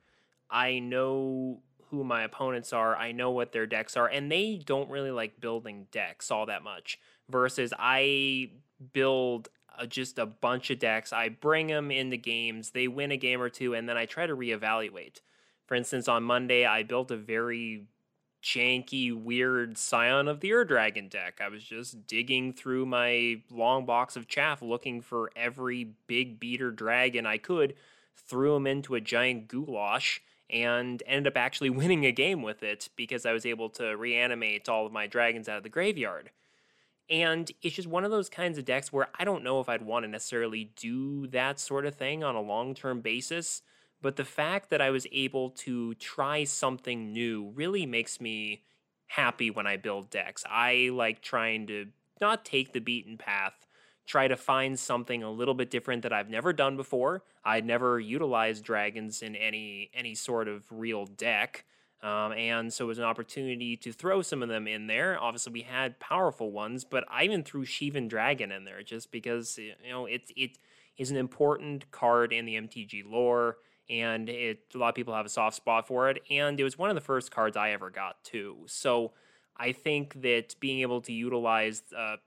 I 0.50 0.80
know 0.80 1.62
who 1.92 2.04
my 2.04 2.24
opponents 2.24 2.74
are, 2.74 2.96
I 2.98 3.12
know 3.12 3.30
what 3.30 3.52
their 3.52 3.68
decks 3.68 3.96
are, 3.96 4.08
and 4.08 4.32
they 4.32 4.60
don't 4.66 4.90
really 4.90 5.12
like 5.12 5.40
building 5.40 5.86
decks 5.92 6.32
all 6.32 6.48
that 6.48 6.64
much. 6.64 7.00
Versus, 7.30 7.74
I 7.78 8.54
build 8.92 9.50
uh, 9.78 9.86
just 9.86 10.18
a 10.18 10.26
bunch 10.26 10.72
of 10.72 10.80
decks. 10.80 11.14
I 11.14 11.30
bring 11.30 11.68
them 11.68 11.92
into 11.92 12.18
games, 12.18 12.72
they 12.72 12.88
win 12.88 13.12
a 13.12 13.18
game 13.18 13.40
or 13.40 13.50
two, 13.50 13.76
and 13.76 13.88
then 13.88 13.96
I 13.96 14.08
try 14.08 14.26
to 14.26 14.36
reevaluate. 14.36 15.22
For 15.68 15.76
instance, 15.76 16.08
on 16.08 16.24
Monday, 16.24 16.66
I 16.66 16.82
built 16.82 17.12
a 17.12 17.18
very 17.18 17.86
janky, 18.44 19.14
weird 19.14 19.78
Scion 19.78 20.28
of 20.28 20.42
the 20.42 20.52
Ur 20.52 20.66
Dragon 20.66 21.08
deck. 21.08 21.40
I 21.42 21.48
was 21.48 21.64
just 21.64 22.06
digging 22.06 22.54
through 22.54 22.86
my 22.86 23.42
long 23.50 23.86
box 23.86 24.16
of 24.16 24.28
chaff 24.28 24.62
looking 24.62 25.02
for 25.02 25.32
every 25.36 25.94
big 26.08 26.40
beater 26.40 26.70
dragon 26.70 27.26
I 27.26 27.38
could, 27.38 27.74
threw 28.16 28.54
them 28.54 28.68
into 28.68 28.96
a 28.96 29.02
giant 29.02 29.48
goulash, 29.48 30.22
and 30.50 31.02
ended 31.08 31.34
up 31.34 31.38
actually 31.38 31.70
winning 31.72 32.06
a 32.06 32.12
game 32.12 32.42
with 32.42 32.62
it 32.62 32.90
because 32.96 33.26
I 33.26 33.32
was 33.32 33.46
able 33.46 33.70
to 33.72 33.96
reanimate 33.96 34.68
all 34.68 34.86
of 34.86 34.92
my 34.92 35.08
dragons 35.08 35.48
out 35.48 35.58
of 35.58 35.64
the 35.64 35.70
graveyard. 35.70 36.30
And 37.10 37.52
it's 37.62 37.76
just 37.76 37.88
one 37.88 38.06
of 38.06 38.12
those 38.12 38.30
kinds 38.30 38.58
of 38.58 38.66
decks 38.66 38.92
where 38.92 39.08
I 39.18 39.24
don't 39.24 39.44
know 39.44 39.60
if 39.60 39.70
I'd 39.70 39.82
want 39.82 40.04
to 40.04 40.10
necessarily 40.10 40.72
do 40.76 41.28
that 41.28 41.60
sort 41.60 41.86
of 41.86 41.96
thing 41.96 42.24
on 42.24 42.36
a 42.36 42.42
long 42.42 42.76
term 42.76 43.02
basis. 43.02 43.62
But 44.04 44.18
the 44.18 44.26
fact 44.26 44.70
that 44.70 44.82
I 44.82 44.90
was 44.90 45.08
able 45.14 45.50
to 45.52 45.96
try 45.96 46.44
something 46.44 47.14
new 47.14 47.54
really 47.56 47.86
makes 47.86 48.20
me 48.20 48.66
happy 49.08 49.50
when 49.50 49.66
I 49.66 49.78
build 49.78 50.10
decks. 50.10 50.44
I 50.48 50.90
like 50.92 51.22
trying 51.22 51.68
to 51.68 51.88
not 52.20 52.44
take 52.44 52.74
the 52.74 52.82
beaten 52.82 53.18
path, 53.18 53.66
try 54.06 54.28
to 54.28 54.36
find 54.36 54.78
something 54.78 55.24
a 55.24 55.32
little 55.32 55.54
bit 55.54 55.72
different 55.72 56.04
that 56.04 56.12
I've 56.12 56.30
never 56.30 56.52
done 56.52 56.76
before. 56.76 57.24
I'd 57.46 57.66
never 57.66 57.98
utilized 57.98 58.66
dragons 58.66 59.22
in 59.22 59.38
any 59.38 59.90
any 59.94 60.16
sort 60.16 60.50
of 60.50 60.66
real 60.70 61.06
deck. 61.06 61.64
Um, 62.02 62.34
and 62.34 62.74
so 62.74 62.84
it 62.84 62.88
was 62.90 62.98
an 62.98 63.06
opportunity 63.06 63.78
to 63.78 63.94
throw 63.94 64.22
some 64.22 64.44
of 64.44 64.50
them 64.50 64.68
in 64.68 64.88
there. 64.88 65.18
Obviously, 65.18 65.54
we 65.54 65.62
had 65.62 66.02
powerful 66.02 66.52
ones, 66.52 66.84
but 66.84 67.06
I 67.10 67.24
even 67.24 67.44
threw 67.44 67.64
Shivan 67.64 68.10
Dragon 68.10 68.52
in 68.52 68.66
there 68.66 68.84
just 68.84 69.12
because 69.12 69.58
you 69.58 69.74
know 69.90 70.06
it 70.06 70.30
it 70.36 70.58
is 70.98 71.10
an 71.10 71.18
important 71.18 71.90
card 71.92 72.34
in 72.34 72.46
the 72.46 72.56
MTG 72.56 73.04
lore, 73.10 73.58
and 73.90 74.30
it 74.30 74.60
a 74.74 74.78
lot 74.78 74.90
of 74.90 74.96
people 74.96 75.14
have 75.14 75.26
a 75.26 75.30
soft 75.30 75.56
spot 75.56 75.88
for 75.88 76.10
it. 76.10 76.22
And 76.30 76.60
it 76.60 76.64
was 76.64 76.78
one 76.78 76.90
of 76.90 76.96
the 76.96 77.02
first 77.02 77.32
cards 77.32 77.58
I 77.58 77.72
ever 77.72 77.90
got 77.90 78.24
too. 78.24 78.58
So 78.68 79.14
I 79.58 79.72
think 79.72 80.22
that 80.22 80.56
being 80.60 80.82
able 80.82 81.02
to 81.02 81.14
utilize, 81.14 81.84
uh, 81.96 82.18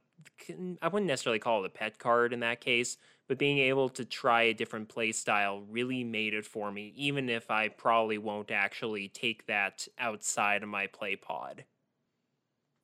I 0.83 0.89
wouldn't 0.89 1.09
necessarily 1.09 1.39
call 1.39 1.65
it 1.65 1.67
a 1.67 1.71
pet 1.71 1.99
card 1.99 2.33
in 2.33 2.41
that 2.41 2.61
case, 2.61 2.97
but 3.29 3.39
being 3.39 3.59
able 3.59 3.89
to 3.91 4.05
try 4.05 4.43
a 4.43 4.55
different 4.55 4.89
play 4.89 5.13
style 5.13 5.63
really 5.69 6.05
made 6.05 6.35
it 6.35 6.47
for 6.47 6.71
me, 6.71 6.93
even 6.97 7.29
if 7.29 7.51
I 7.51 7.69
probably 7.69 8.19
won't 8.19 8.51
actually 8.51 9.09
take 9.09 9.47
that 9.47 9.87
outside 9.99 10.63
of 10.63 10.69
my 10.69 10.87
play 10.87 11.17
pod. 11.17 11.65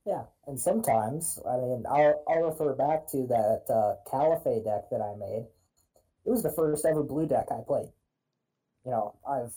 Yeah, 0.04 0.24
and 0.48 0.58
sometimes, 0.58 1.38
I 1.48 1.56
mean, 1.58 1.84
I'll, 1.88 2.24
I'll 2.28 2.42
refer 2.42 2.74
back 2.74 3.06
to 3.12 3.24
that 3.28 3.72
uh, 3.72 3.94
Callaphe 4.10 4.64
deck 4.64 4.90
that 4.90 5.00
I 5.00 5.14
made. 5.16 5.46
It 6.24 6.30
was 6.30 6.42
the 6.42 6.50
first 6.50 6.84
ever 6.84 7.04
blue 7.04 7.26
deck 7.26 7.46
I 7.52 7.60
played. 7.66 7.88
You 8.84 8.90
know, 8.90 9.14
I've, 9.28 9.52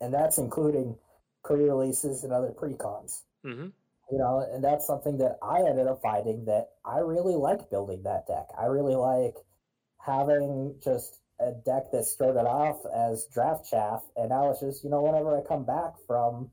and 0.00 0.12
that's 0.12 0.38
including 0.38 0.96
pre-releases 1.44 2.24
and 2.24 2.32
other 2.32 2.50
pre-cons. 2.50 3.22
Mm-hmm. 3.44 3.68
You 4.10 4.18
know, 4.18 4.46
and 4.52 4.62
that's 4.62 4.86
something 4.86 5.18
that 5.18 5.38
I 5.42 5.60
ended 5.60 5.86
up 5.86 6.00
finding 6.02 6.44
that 6.44 6.70
I 6.84 6.98
really 6.98 7.34
like 7.34 7.70
building 7.70 8.02
that 8.02 8.26
deck. 8.26 8.46
I 8.58 8.66
really 8.66 8.96
like 8.96 9.36
having 10.04 10.74
just 10.82 11.20
a 11.40 11.52
deck 11.52 11.90
that 11.92 12.04
started 12.04 12.46
off 12.46 12.84
as 12.94 13.26
draft 13.32 13.68
chaff, 13.68 14.02
and 14.16 14.28
now 14.28 14.50
it's 14.50 14.60
just 14.60 14.84
you 14.84 14.90
know 14.90 15.02
whenever 15.02 15.36
I 15.36 15.46
come 15.46 15.64
back 15.64 15.94
from 16.06 16.50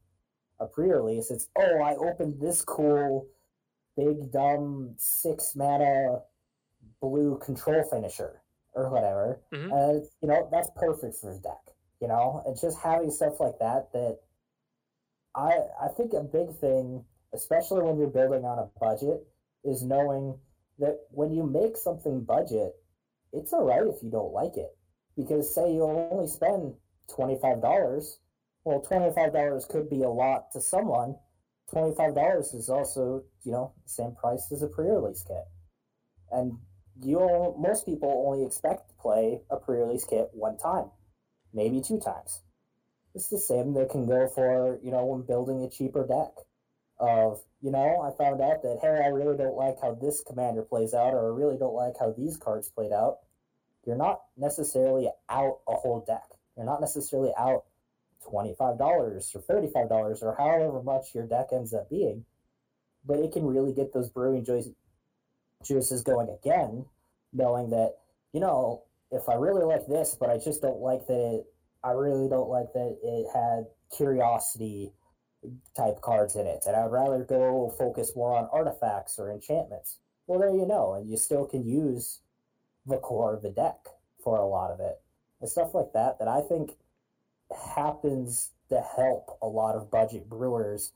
a 0.60 0.66
pre-release, 0.66 1.30
it's 1.30 1.50
oh 1.58 1.82
I 1.82 1.96
opened 1.96 2.40
this 2.40 2.62
cool 2.62 3.28
big 3.98 4.32
dumb 4.32 4.96
six 4.98 5.54
mana 5.56 6.20
blue 7.02 7.38
control 7.40 7.84
finisher 7.84 8.42
or 8.74 8.90
whatever, 8.90 9.42
mm-hmm. 9.54 9.72
and 9.72 10.06
you 10.22 10.28
know 10.28 10.48
that's 10.52 10.70
perfect 10.76 11.18
for 11.18 11.30
his 11.30 11.40
deck. 11.40 11.71
You 12.02 12.08
know, 12.08 12.42
and 12.46 12.60
just 12.60 12.80
having 12.80 13.12
stuff 13.12 13.40
like 13.40 13.60
that 13.60 13.94
that 13.94 14.20
I 15.36 15.60
I 15.82 15.88
think 15.96 16.14
a 16.14 16.24
big 16.24 16.56
thing, 16.58 17.06
especially 17.34 17.84
when 17.84 17.98
you're 17.98 18.08
building 18.08 18.44
on 18.44 18.60
a 18.60 18.80
budget, 18.80 19.26
is 19.64 19.84
knowing 19.84 20.38
that 20.80 20.98
when 21.12 21.32
you 21.32 21.44
make 21.44 21.78
something 21.78 22.24
budget, 22.24 22.74
it's 23.32 23.54
all 23.54 23.66
right 23.66 23.84
if 23.88 24.02
you 24.04 24.10
don't 24.10 24.34
like 24.34 24.58
it. 24.58 24.76
Because 25.16 25.54
say 25.54 25.72
you 25.74 25.84
only 25.84 26.28
spend 26.28 26.74
$25, 27.10 28.18
well, 28.64 28.82
$25 28.82 29.70
could 29.70 29.90
be 29.90 30.02
a 30.04 30.10
lot 30.10 30.52
to 30.54 30.62
someone. 30.62 31.16
$25 31.74 32.56
is 32.56 32.70
also, 32.70 33.24
you 33.44 33.52
know, 33.52 33.74
the 33.84 33.90
same 33.90 34.16
price 34.16 34.48
as 34.52 34.64
a 34.64 34.68
pre-release 34.68 35.24
kit. 35.28 35.44
And 36.32 36.58
you 37.02 37.20
most 37.58 37.86
people 37.86 38.24
only 38.28 38.46
expect 38.46 38.90
to 38.90 38.96
play 38.96 39.40
a 39.50 39.58
pre-release 39.58 40.06
kit 40.06 40.30
one 40.34 40.58
time, 40.58 40.92
maybe 41.54 41.82
two 41.82 42.00
times. 42.00 42.42
It's 43.14 43.30
the 43.30 43.40
same 43.40 43.74
that 43.74 43.90
can 43.90 44.06
go 44.06 44.28
for, 44.28 44.80
you 44.82 44.92
know, 44.92 45.06
when 45.06 45.24
building 45.24 45.64
a 45.64 45.70
cheaper 45.70 46.08
deck 46.08 46.32
of, 47.00 47.42
you 47.62 47.72
know, 47.72 48.02
I 48.02 48.12
found 48.18 48.42
out 48.42 48.62
that, 48.64 48.80
hey, 48.82 49.02
I 49.04 49.08
really 49.08 49.38
don't 49.38 49.56
like 49.56 49.76
how 49.82 49.94
this 49.94 50.24
commander 50.26 50.62
plays 50.62 50.94
out, 50.94 51.14
or 51.14 51.32
I 51.32 51.36
really 51.36 51.58
don't 51.58 51.74
like 51.74 51.96
how 52.00 52.12
these 52.12 52.38
cards 52.38 52.70
played 52.70 52.94
out. 52.94 53.18
You're 53.86 53.98
not 53.98 54.22
necessarily 54.38 55.10
out 55.30 55.60
a 55.68 55.76
whole 55.76 56.04
deck. 56.06 56.24
You're 56.56 56.66
not 56.66 56.82
necessarily 56.82 57.34
out 57.38 57.66
$25 58.32 58.80
or 58.80 59.20
$35 59.20 60.24
or 60.24 60.36
however 60.38 60.82
much 60.84 61.16
your 61.16 61.26
deck 61.26 61.48
ends 61.52 61.74
up 61.74 61.90
being. 61.90 62.24
But 63.06 63.20
it 63.20 63.32
can 63.34 63.46
really 63.46 63.74
get 63.74 63.94
those 63.94 64.10
brewing 64.10 64.46
juices 65.64 66.04
going 66.04 66.30
again, 66.30 66.86
knowing 67.34 67.72
that, 67.72 67.96
you 68.32 68.40
know, 68.40 68.84
if 69.12 69.28
I 69.30 69.36
really 69.36 69.64
like 69.64 69.88
this, 69.88 70.16
but 70.20 70.30
I 70.30 70.38
just 70.38 70.62
don't 70.62 70.80
like 70.80 71.06
that 71.08 71.40
it, 71.40 71.46
I 71.84 71.92
really 71.92 72.30
don't 72.30 72.50
like 72.50 72.72
that 72.74 72.98
it 73.04 73.28
had 73.34 73.66
curiosity 73.96 74.94
type 75.76 76.02
cards 76.02 76.36
in 76.36 76.48
it, 76.48 76.64
and 76.68 76.76
I'd 76.76 76.92
rather 76.92 77.24
go 77.24 77.74
focus 77.78 78.14
more 78.16 78.36
on 78.36 78.48
artifacts 78.52 79.18
or 79.20 79.32
enchantments. 79.32 79.98
Well, 80.28 80.40
there 80.40 80.50
you 80.50 80.68
know, 80.68 80.94
and 80.94 81.10
you 81.10 81.18
still 81.18 81.46
can 81.46 81.68
use 81.68 82.20
the 82.86 82.98
core 82.98 83.34
of 83.34 83.42
the 83.42 83.50
deck 83.50 83.78
for 84.24 84.38
a 84.38 84.48
lot 84.48 84.72
of 84.72 84.80
it, 84.80 85.02
and 85.42 85.50
stuff 85.50 85.74
like 85.74 85.94
that. 85.94 86.20
That 86.20 86.28
I 86.28 86.42
think 86.42 86.78
happens 87.76 88.52
to 88.70 88.82
help 88.96 89.38
a 89.42 89.48
lot 89.48 89.76
of 89.76 89.92
budget 89.92 90.30
brewers 90.30 90.94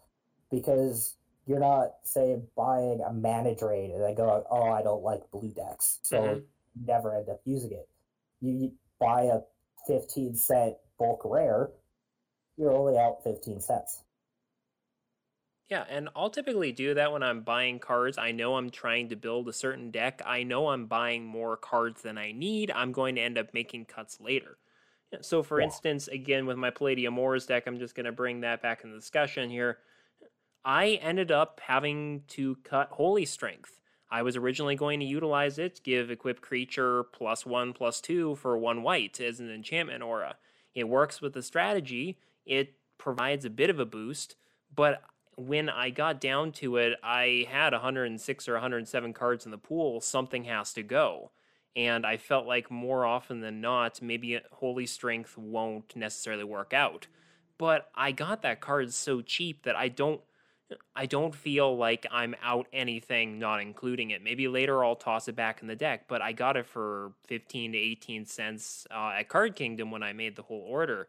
because 0.49 1.15
you're 1.45 1.59
not 1.59 1.91
say 2.03 2.37
buying 2.55 3.01
a 3.05 3.11
Manadrain 3.11 3.93
and 3.93 4.03
they 4.03 4.15
go, 4.15 4.45
oh, 4.49 4.71
I 4.71 4.81
don't 4.81 5.03
like 5.03 5.29
blue 5.31 5.51
decks, 5.51 5.99
so 6.01 6.17
mm-hmm. 6.21 6.39
never 6.85 7.15
end 7.15 7.29
up 7.29 7.41
using 7.45 7.71
it. 7.71 7.89
You 8.45 8.71
buy 8.99 9.23
a 9.23 9.39
15 9.87 10.35
cent 10.35 10.75
bulk 10.99 11.21
rare, 11.25 11.69
you're 12.57 12.71
only 12.71 12.97
out 12.97 13.23
15 13.23 13.59
cents 13.59 14.03
Yeah, 15.69 15.83
and 15.89 16.09
I'll 16.15 16.29
typically 16.29 16.71
do 16.71 16.93
that 16.93 17.11
when 17.11 17.23
I'm 17.23 17.41
buying 17.41 17.79
cards. 17.79 18.17
I 18.17 18.31
know 18.31 18.55
I'm 18.55 18.69
trying 18.69 19.09
to 19.09 19.15
build 19.15 19.49
a 19.49 19.53
certain 19.53 19.91
deck. 19.91 20.21
I 20.25 20.43
know 20.43 20.69
I'm 20.69 20.85
buying 20.85 21.25
more 21.25 21.57
cards 21.57 22.01
than 22.01 22.17
I 22.17 22.31
need. 22.31 22.71
I'm 22.71 22.91
going 22.91 23.15
to 23.15 23.21
end 23.21 23.37
up 23.37 23.53
making 23.53 23.85
cuts 23.85 24.19
later. 24.21 24.57
So, 25.21 25.43
for 25.43 25.59
yeah. 25.59 25.65
instance, 25.65 26.07
again, 26.07 26.45
with 26.45 26.57
my 26.57 26.71
Palladia-Mors 26.71 27.45
deck, 27.45 27.63
I'm 27.67 27.79
just 27.79 27.95
going 27.95 28.05
to 28.05 28.11
bring 28.11 28.41
that 28.41 28.61
back 28.61 28.83
in 28.83 28.91
the 28.91 28.97
discussion 28.97 29.49
here. 29.49 29.77
I 30.63 30.99
ended 31.01 31.31
up 31.31 31.61
having 31.63 32.23
to 32.29 32.57
cut 32.63 32.89
Holy 32.91 33.25
Strength. 33.25 33.79
I 34.15 34.21
was 34.21 34.37
originally 34.37 34.77
going 34.77 35.01
to 35.01 35.05
utilize 35.05 35.59
it, 35.59 35.81
give 35.83 36.09
equip 36.09 36.39
creature 36.39 37.03
plus 37.03 37.45
one, 37.45 37.73
plus 37.73 37.99
two 37.99 38.35
for 38.35 38.57
one 38.57 38.81
white 38.81 39.19
as 39.19 39.41
an 39.41 39.51
enchantment 39.51 40.01
aura. 40.01 40.37
It 40.73 40.87
works 40.87 41.21
with 41.21 41.33
the 41.33 41.43
strategy, 41.43 42.17
it 42.45 42.75
provides 42.97 43.43
a 43.43 43.49
bit 43.49 43.69
of 43.69 43.77
a 43.77 43.85
boost, 43.85 44.37
but 44.73 45.01
when 45.35 45.67
I 45.67 45.89
got 45.89 46.21
down 46.21 46.53
to 46.53 46.77
it, 46.77 46.93
I 47.03 47.45
had 47.51 47.73
106 47.73 48.47
or 48.47 48.53
107 48.53 49.11
cards 49.11 49.43
in 49.43 49.51
the 49.51 49.57
pool. 49.57 49.99
Something 49.99 50.45
has 50.45 50.71
to 50.75 50.81
go. 50.81 51.31
And 51.75 52.05
I 52.05 52.15
felt 52.15 52.47
like 52.47 52.71
more 52.71 53.05
often 53.05 53.41
than 53.41 53.59
not, 53.59 54.01
maybe 54.01 54.39
Holy 54.53 54.85
Strength 54.85 55.37
won't 55.37 55.93
necessarily 55.93 56.45
work 56.45 56.73
out. 56.73 57.07
But 57.57 57.89
I 57.93 58.13
got 58.13 58.43
that 58.43 58.61
card 58.61 58.93
so 58.93 59.21
cheap 59.21 59.63
that 59.63 59.75
I 59.75 59.89
don't 59.89 60.21
I 60.95 61.05
don't 61.05 61.35
feel 61.35 61.75
like 61.75 62.05
I'm 62.11 62.35
out 62.41 62.67
anything 62.71 63.39
not 63.39 63.61
including 63.61 64.11
it. 64.11 64.23
Maybe 64.23 64.47
later 64.47 64.83
I'll 64.83 64.95
toss 64.95 65.27
it 65.27 65.35
back 65.35 65.61
in 65.61 65.67
the 65.67 65.75
deck, 65.75 66.05
but 66.07 66.21
I 66.21 66.31
got 66.31 66.57
it 66.57 66.65
for 66.65 67.13
15 67.27 67.73
to 67.73 67.77
18 67.77 68.25
cents 68.25 68.87
uh, 68.91 69.13
at 69.17 69.29
Card 69.29 69.55
Kingdom 69.55 69.91
when 69.91 70.03
I 70.03 70.13
made 70.13 70.35
the 70.35 70.43
whole 70.43 70.65
order. 70.67 71.07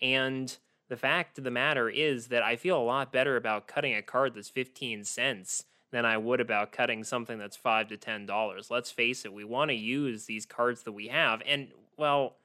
And 0.00 0.56
the 0.88 0.96
fact 0.96 1.38
of 1.38 1.44
the 1.44 1.50
matter 1.50 1.88
is 1.88 2.28
that 2.28 2.42
I 2.42 2.56
feel 2.56 2.78
a 2.78 2.82
lot 2.82 3.12
better 3.12 3.36
about 3.36 3.66
cutting 3.68 3.94
a 3.94 4.02
card 4.02 4.34
that's 4.34 4.48
15 4.48 5.04
cents 5.04 5.64
than 5.90 6.04
I 6.04 6.16
would 6.18 6.40
about 6.40 6.72
cutting 6.72 7.04
something 7.04 7.38
that's 7.38 7.56
5 7.56 7.88
to 7.88 7.96
10 7.96 8.26
dollars. 8.26 8.70
Let's 8.70 8.90
face 8.90 9.24
it, 9.24 9.32
we 9.32 9.44
want 9.44 9.70
to 9.70 9.76
use 9.76 10.26
these 10.26 10.46
cards 10.46 10.82
that 10.82 10.92
we 10.92 11.08
have 11.08 11.42
and 11.46 11.68
well, 11.96 12.36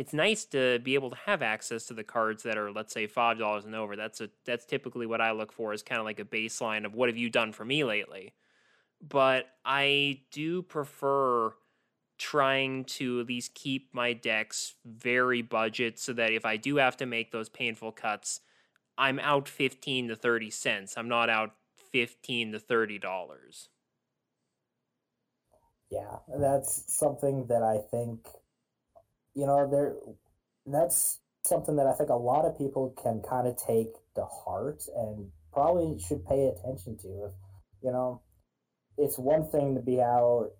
it's 0.00 0.14
nice 0.14 0.46
to 0.46 0.78
be 0.78 0.94
able 0.94 1.10
to 1.10 1.16
have 1.26 1.42
access 1.42 1.84
to 1.84 1.92
the 1.92 2.02
cards 2.02 2.42
that 2.44 2.56
are 2.56 2.72
let's 2.72 2.90
say 2.90 3.06
five 3.06 3.38
dollars 3.38 3.66
and 3.66 3.74
over. 3.74 3.96
That's 3.96 4.22
a 4.22 4.30
that's 4.46 4.64
typically 4.64 5.04
what 5.04 5.20
i 5.20 5.30
look 5.32 5.52
for 5.52 5.74
is 5.74 5.82
kind 5.82 5.98
of 5.98 6.06
like 6.06 6.18
a 6.18 6.24
baseline 6.24 6.86
of 6.86 6.94
what 6.94 7.10
have 7.10 7.18
you 7.18 7.28
done 7.28 7.52
for 7.52 7.66
me 7.66 7.84
lately. 7.84 8.32
But 9.06 9.48
i 9.62 10.22
do 10.32 10.62
prefer 10.62 11.52
trying 12.16 12.84
to 12.84 13.20
at 13.20 13.26
least 13.26 13.54
keep 13.54 13.90
my 13.92 14.14
decks 14.14 14.74
very 14.86 15.42
budget 15.42 15.98
so 15.98 16.14
that 16.14 16.32
if 16.32 16.46
i 16.46 16.56
do 16.56 16.76
have 16.76 16.96
to 16.96 17.04
make 17.04 17.30
those 17.30 17.50
painful 17.50 17.92
cuts 17.92 18.40
i'm 18.96 19.18
out 19.18 19.48
15 19.48 20.08
to 20.08 20.16
30 20.16 20.50
cents. 20.50 20.94
I'm 20.96 21.08
not 21.08 21.28
out 21.28 21.52
15 21.92 22.52
to 22.52 22.58
30 22.58 22.98
dollars. 22.98 23.68
Yeah 25.90 26.16
that's 26.38 26.84
something 26.86 27.46
that 27.48 27.62
i 27.62 27.76
think 27.90 28.26
you 29.34 29.46
know, 29.46 29.68
there 29.70 29.94
that's 30.66 31.20
something 31.44 31.76
that 31.76 31.86
I 31.86 31.94
think 31.94 32.10
a 32.10 32.14
lot 32.14 32.44
of 32.44 32.58
people 32.58 32.94
can 33.02 33.22
kind 33.28 33.46
of 33.46 33.56
take 33.56 33.92
to 34.14 34.24
heart 34.24 34.82
and 34.96 35.30
probably 35.52 35.98
should 36.00 36.24
pay 36.26 36.46
attention 36.46 36.96
to. 36.98 37.08
If 37.26 37.32
you 37.82 37.92
know, 37.92 38.22
it's 38.98 39.18
one 39.18 39.48
thing 39.50 39.74
to 39.74 39.80
be 39.80 40.00
out 40.00 40.50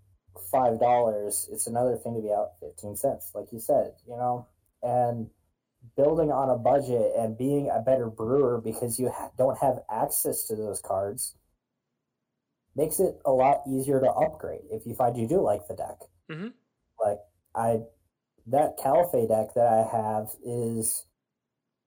five 0.50 0.80
dollars; 0.80 1.48
it's 1.52 1.66
another 1.66 1.96
thing 1.96 2.14
to 2.14 2.22
be 2.22 2.32
out 2.32 2.52
fifteen 2.60 2.96
cents, 2.96 3.32
like 3.34 3.52
you 3.52 3.60
said. 3.60 3.92
You 4.06 4.16
know, 4.16 4.46
and 4.82 5.28
building 5.96 6.30
on 6.30 6.50
a 6.50 6.56
budget 6.56 7.12
and 7.18 7.38
being 7.38 7.70
a 7.70 7.80
better 7.80 8.10
brewer 8.10 8.60
because 8.60 8.98
you 8.98 9.10
ha- 9.10 9.30
don't 9.38 9.58
have 9.58 9.80
access 9.90 10.44
to 10.44 10.54
those 10.54 10.80
cards 10.80 11.36
makes 12.76 13.00
it 13.00 13.18
a 13.24 13.32
lot 13.32 13.62
easier 13.66 13.98
to 14.00 14.10
upgrade 14.10 14.60
if 14.70 14.86
you 14.86 14.94
find 14.94 15.16
you 15.16 15.26
do 15.26 15.40
like 15.40 15.66
the 15.68 15.74
deck. 15.74 15.96
Mm-hmm. 16.30 16.48
Like 17.04 17.18
I 17.54 17.80
that 18.50 18.76
Callaphe 18.82 19.28
deck 19.28 19.54
that 19.54 19.66
I 19.66 19.96
have 19.96 20.30
is, 20.44 21.04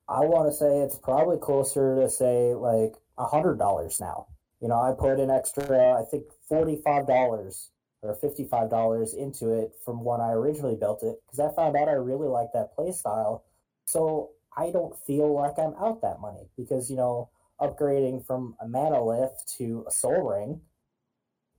I 0.07 0.21
want 0.21 0.49
to 0.49 0.55
say 0.55 0.79
it's 0.79 0.97
probably 0.97 1.37
closer 1.37 1.95
to 2.01 2.09
say 2.09 2.53
like 2.53 2.93
a 3.17 3.25
hundred 3.25 3.57
dollars 3.57 3.99
now. 3.99 4.27
You 4.61 4.69
know, 4.69 4.79
I 4.81 4.93
put 4.97 5.19
an 5.19 5.29
extra, 5.29 5.99
I 5.99 6.03
think 6.09 6.25
forty 6.47 6.77
five 6.83 7.07
dollars 7.07 7.69
or 8.01 8.15
fifty 8.15 8.45
five 8.45 8.69
dollars 8.69 9.13
into 9.13 9.49
it 9.49 9.71
from 9.83 10.03
when 10.03 10.21
I 10.21 10.31
originally 10.31 10.75
built 10.75 11.03
it 11.03 11.15
because 11.25 11.39
I 11.39 11.53
found 11.55 11.75
out 11.75 11.89
I 11.89 11.93
really 11.93 12.27
like 12.27 12.49
that 12.53 12.73
play 12.75 12.91
style. 12.91 13.43
So 13.85 14.31
I 14.57 14.71
don't 14.71 14.97
feel 15.05 15.33
like 15.33 15.57
I'm 15.57 15.75
out 15.75 16.01
that 16.01 16.21
money 16.21 16.49
because 16.57 16.89
you 16.89 16.95
know 16.95 17.29
upgrading 17.59 18.25
from 18.25 18.55
a 18.59 18.65
Manalith 18.65 19.35
to 19.57 19.85
a 19.87 19.91
Sol 19.91 20.21
Ring 20.21 20.61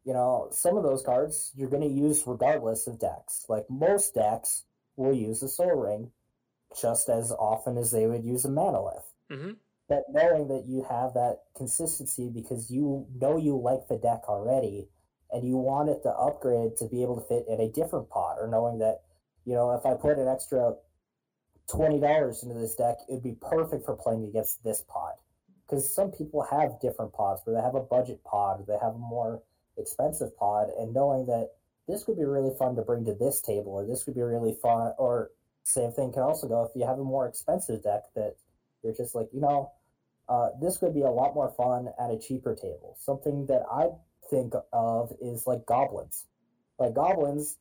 you 0.05 0.13
know, 0.13 0.49
some 0.51 0.77
of 0.77 0.83
those 0.83 1.03
cards 1.03 1.51
you're 1.57 1.71
going 1.71 1.83
to 1.83 1.89
use 1.89 2.23
regardless 2.27 2.87
of 2.87 3.01
decks. 3.01 3.47
Like 3.49 3.65
most 3.71 4.15
decks, 4.15 4.65
will 4.97 5.15
use 5.15 5.43
a 5.43 5.49
Sol 5.49 5.75
Ring 5.77 6.11
just 6.81 7.09
as 7.09 7.33
often 7.33 7.77
as 7.77 7.91
they 7.91 8.07
would 8.07 8.25
use 8.25 8.45
a 8.45 8.49
Manalith. 8.49 9.05
Mm-hmm. 9.31 9.53
But 9.89 10.05
knowing 10.11 10.49
that 10.49 10.65
you 10.67 10.85
have 10.89 11.15
that 11.15 11.41
consistency 11.57 12.31
because 12.35 12.71
you 12.71 13.07
know 13.21 13.37
you 13.37 13.57
like 13.57 13.87
the 13.89 13.99
deck 13.99 14.29
already 14.29 14.89
and 15.31 15.47
you 15.47 15.57
want 15.57 15.91
it 15.91 16.03
to 16.03 16.11
upgrade 16.11 16.77
to 16.79 16.87
be 16.87 17.03
able 17.03 17.21
to 17.21 17.27
fit 17.27 17.45
in 17.49 17.61
a 17.61 17.71
different 17.71 18.09
pot, 18.09 18.37
or 18.41 18.47
knowing 18.47 18.79
that, 18.79 19.01
you 19.45 19.53
know, 19.53 19.73
if 19.73 19.85
I 19.85 19.95
put 19.95 20.19
an 20.19 20.29
extra 20.29 20.75
$20 21.69 22.43
into 22.43 22.55
this 22.55 22.77
deck, 22.77 22.97
it'd 23.09 23.23
be 23.23 23.37
perfect 23.41 23.85
for 23.85 23.97
playing 23.97 24.25
against 24.25 24.63
this 24.63 24.85
pod. 24.89 25.15
Because 25.67 25.93
some 25.93 26.13
people 26.13 26.43
have 26.43 26.81
different 26.81 27.13
pods 27.13 27.41
where 27.45 27.57
they 27.57 27.63
have 27.63 27.75
a 27.75 27.81
budget 27.81 28.23
pod, 28.25 28.61
or 28.61 28.65
they 28.67 28.79
have 28.81 28.95
a 28.95 28.99
more 28.99 29.43
expensive 29.77 30.37
pod, 30.37 30.69
and 30.79 30.95
knowing 30.95 31.27
that 31.27 31.51
this 31.89 32.05
could 32.05 32.17
be 32.17 32.25
really 32.25 32.55
fun 32.59 32.77
to 32.77 32.83
bring 32.83 33.05
to 33.05 33.15
this 33.15 33.41
table, 33.41 33.73
or 33.73 33.87
this 33.87 34.05
could 34.05 34.15
be 34.15 34.23
really 34.23 34.57
fun, 34.63 34.93
or 34.99 35.31
same 35.65 35.93
thing 35.93 36.13
can 36.13 36.23
also 36.23 36.47
go 36.47 36.65
if 36.65 36.71
you 36.75 36.87
have 36.87 36.99
a 36.99 37.05
more 37.05 37.27
expensive 37.27 37.83
deck 37.83 38.03
that 38.15 38.35
you're 38.83 38.95
just 38.95 39.15
like, 39.15 39.29
you 39.33 39.41
know, 39.41 39.73
uh, 40.29 40.49
this 40.61 40.79
could 40.79 40.95
be 40.95 41.03
a 41.03 41.11
lot 41.11 41.35
more 41.35 41.53
fun 41.57 41.89
at 41.99 42.11
a 42.11 42.19
cheaper 42.19 42.55
table. 42.55 42.97
Something 42.99 43.47
that 43.47 43.63
I 43.71 43.89
think 44.31 44.55
of 44.73 45.13
is 45.21 45.47
like 45.47 45.67
goblins. 45.67 46.27
Like 46.79 46.95
goblins, 46.95 47.59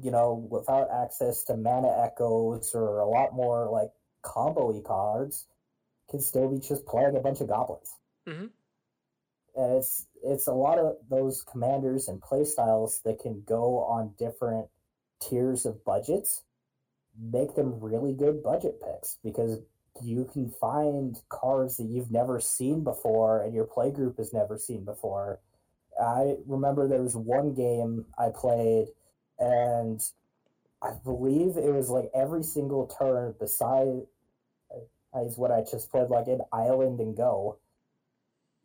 you 0.00 0.10
know, 0.10 0.46
without 0.50 0.88
access 0.90 1.44
to 1.44 1.56
mana 1.56 1.88
echoes 2.04 2.72
or 2.74 2.98
a 3.00 3.08
lot 3.08 3.34
more 3.34 3.68
like 3.70 3.90
combo 4.22 4.70
y 4.72 4.80
cards, 4.84 5.46
can 6.10 6.20
still 6.20 6.48
be 6.50 6.60
just 6.60 6.86
playing 6.86 7.16
a 7.16 7.20
bunch 7.20 7.40
of 7.40 7.48
goblins. 7.48 7.94
Mm-hmm. 8.26 8.46
It's 9.56 10.06
it's 10.22 10.46
a 10.46 10.52
lot 10.52 10.78
of 10.78 10.96
those 11.08 11.42
commanders 11.42 12.08
and 12.08 12.20
playstyles 12.20 13.02
that 13.04 13.20
can 13.20 13.42
go 13.46 13.78
on 13.78 14.14
different 14.18 14.68
tiers 15.20 15.64
of 15.64 15.84
budgets 15.84 16.42
make 17.18 17.54
them 17.54 17.80
really 17.80 18.12
good 18.12 18.42
budget 18.42 18.80
picks 18.80 19.18
because 19.24 19.58
you 20.02 20.28
can 20.32 20.50
find 20.50 21.20
cards 21.28 21.78
that 21.78 21.84
you've 21.84 22.10
never 22.10 22.38
seen 22.40 22.84
before 22.84 23.42
and 23.42 23.54
your 23.54 23.64
play 23.64 23.90
group 23.90 24.18
has 24.18 24.32
never 24.32 24.58
seen 24.58 24.84
before. 24.84 25.40
I 26.00 26.34
remember 26.46 26.86
there 26.86 27.02
was 27.02 27.16
one 27.16 27.54
game 27.54 28.04
I 28.18 28.28
played 28.34 28.88
and 29.38 30.02
I 30.82 30.92
believe 31.02 31.56
it 31.56 31.72
was 31.72 31.88
like 31.88 32.10
every 32.14 32.42
single 32.42 32.86
turn 32.86 33.34
beside 33.40 34.02
uh, 34.70 35.24
is 35.24 35.38
what 35.38 35.50
I 35.50 35.62
just 35.62 35.90
played 35.90 36.10
like 36.10 36.26
an 36.26 36.42
island 36.52 37.00
and 37.00 37.16
go. 37.16 37.56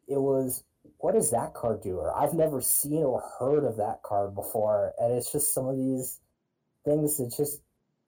It 0.10 0.20
was 0.20 0.64
what 1.02 1.16
does 1.16 1.32
that 1.32 1.54
card 1.54 1.82
do? 1.82 1.98
Or 1.98 2.16
I've 2.16 2.34
never 2.34 2.62
seen 2.62 3.04
or 3.04 3.22
heard 3.40 3.66
of 3.66 3.78
that 3.78 4.02
card 4.04 4.36
before, 4.36 4.94
and 5.00 5.14
it's 5.14 5.32
just 5.32 5.54
some 5.54 5.68
of 5.68 5.76
these 5.76 6.20
things 6.86 7.18
that 7.18 7.34
just 7.36 7.62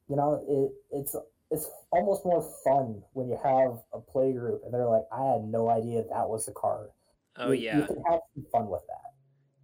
you 0.08 0.16
know 0.16 0.44
it 0.48 0.98
it's 0.98 1.16
it's 1.52 1.70
almost 1.92 2.26
more 2.26 2.42
fun 2.64 3.02
when 3.14 3.30
you 3.30 3.38
have 3.44 3.80
a 3.94 4.00
play 4.00 4.34
group 4.34 4.62
and 4.64 4.74
they're 4.74 4.88
like, 4.88 5.04
I 5.12 5.34
had 5.34 5.44
no 5.44 5.70
idea 5.70 6.04
that 6.10 6.28
was 6.28 6.48
a 6.48 6.52
card. 6.52 6.90
Oh 7.38 7.52
you, 7.52 7.66
yeah, 7.66 7.80
you 7.80 7.86
can 7.86 8.04
have 8.10 8.20
some 8.34 8.46
fun 8.52 8.70
with 8.70 8.84
that. 8.88 9.12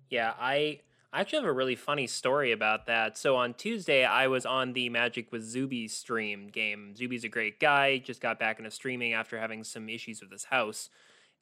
Yeah, 0.09 0.33
I 0.39 0.81
I 1.11 1.21
actually 1.21 1.39
have 1.39 1.49
a 1.49 1.53
really 1.53 1.75
funny 1.75 2.07
story 2.07 2.51
about 2.51 2.85
that. 2.85 3.17
So 3.17 3.35
on 3.35 3.55
Tuesday, 3.55 4.05
I 4.05 4.27
was 4.27 4.45
on 4.45 4.73
the 4.73 4.89
Magic 4.89 5.31
with 5.31 5.43
Zuby 5.43 5.87
stream 5.87 6.47
game. 6.47 6.95
Zuby's 6.95 7.23
a 7.23 7.29
great 7.29 7.59
guy. 7.59 7.97
Just 7.97 8.21
got 8.21 8.39
back 8.39 8.59
into 8.59 8.69
streaming 8.69 9.13
after 9.13 9.39
having 9.39 9.63
some 9.63 9.89
issues 9.89 10.21
with 10.21 10.31
his 10.31 10.45
house. 10.45 10.89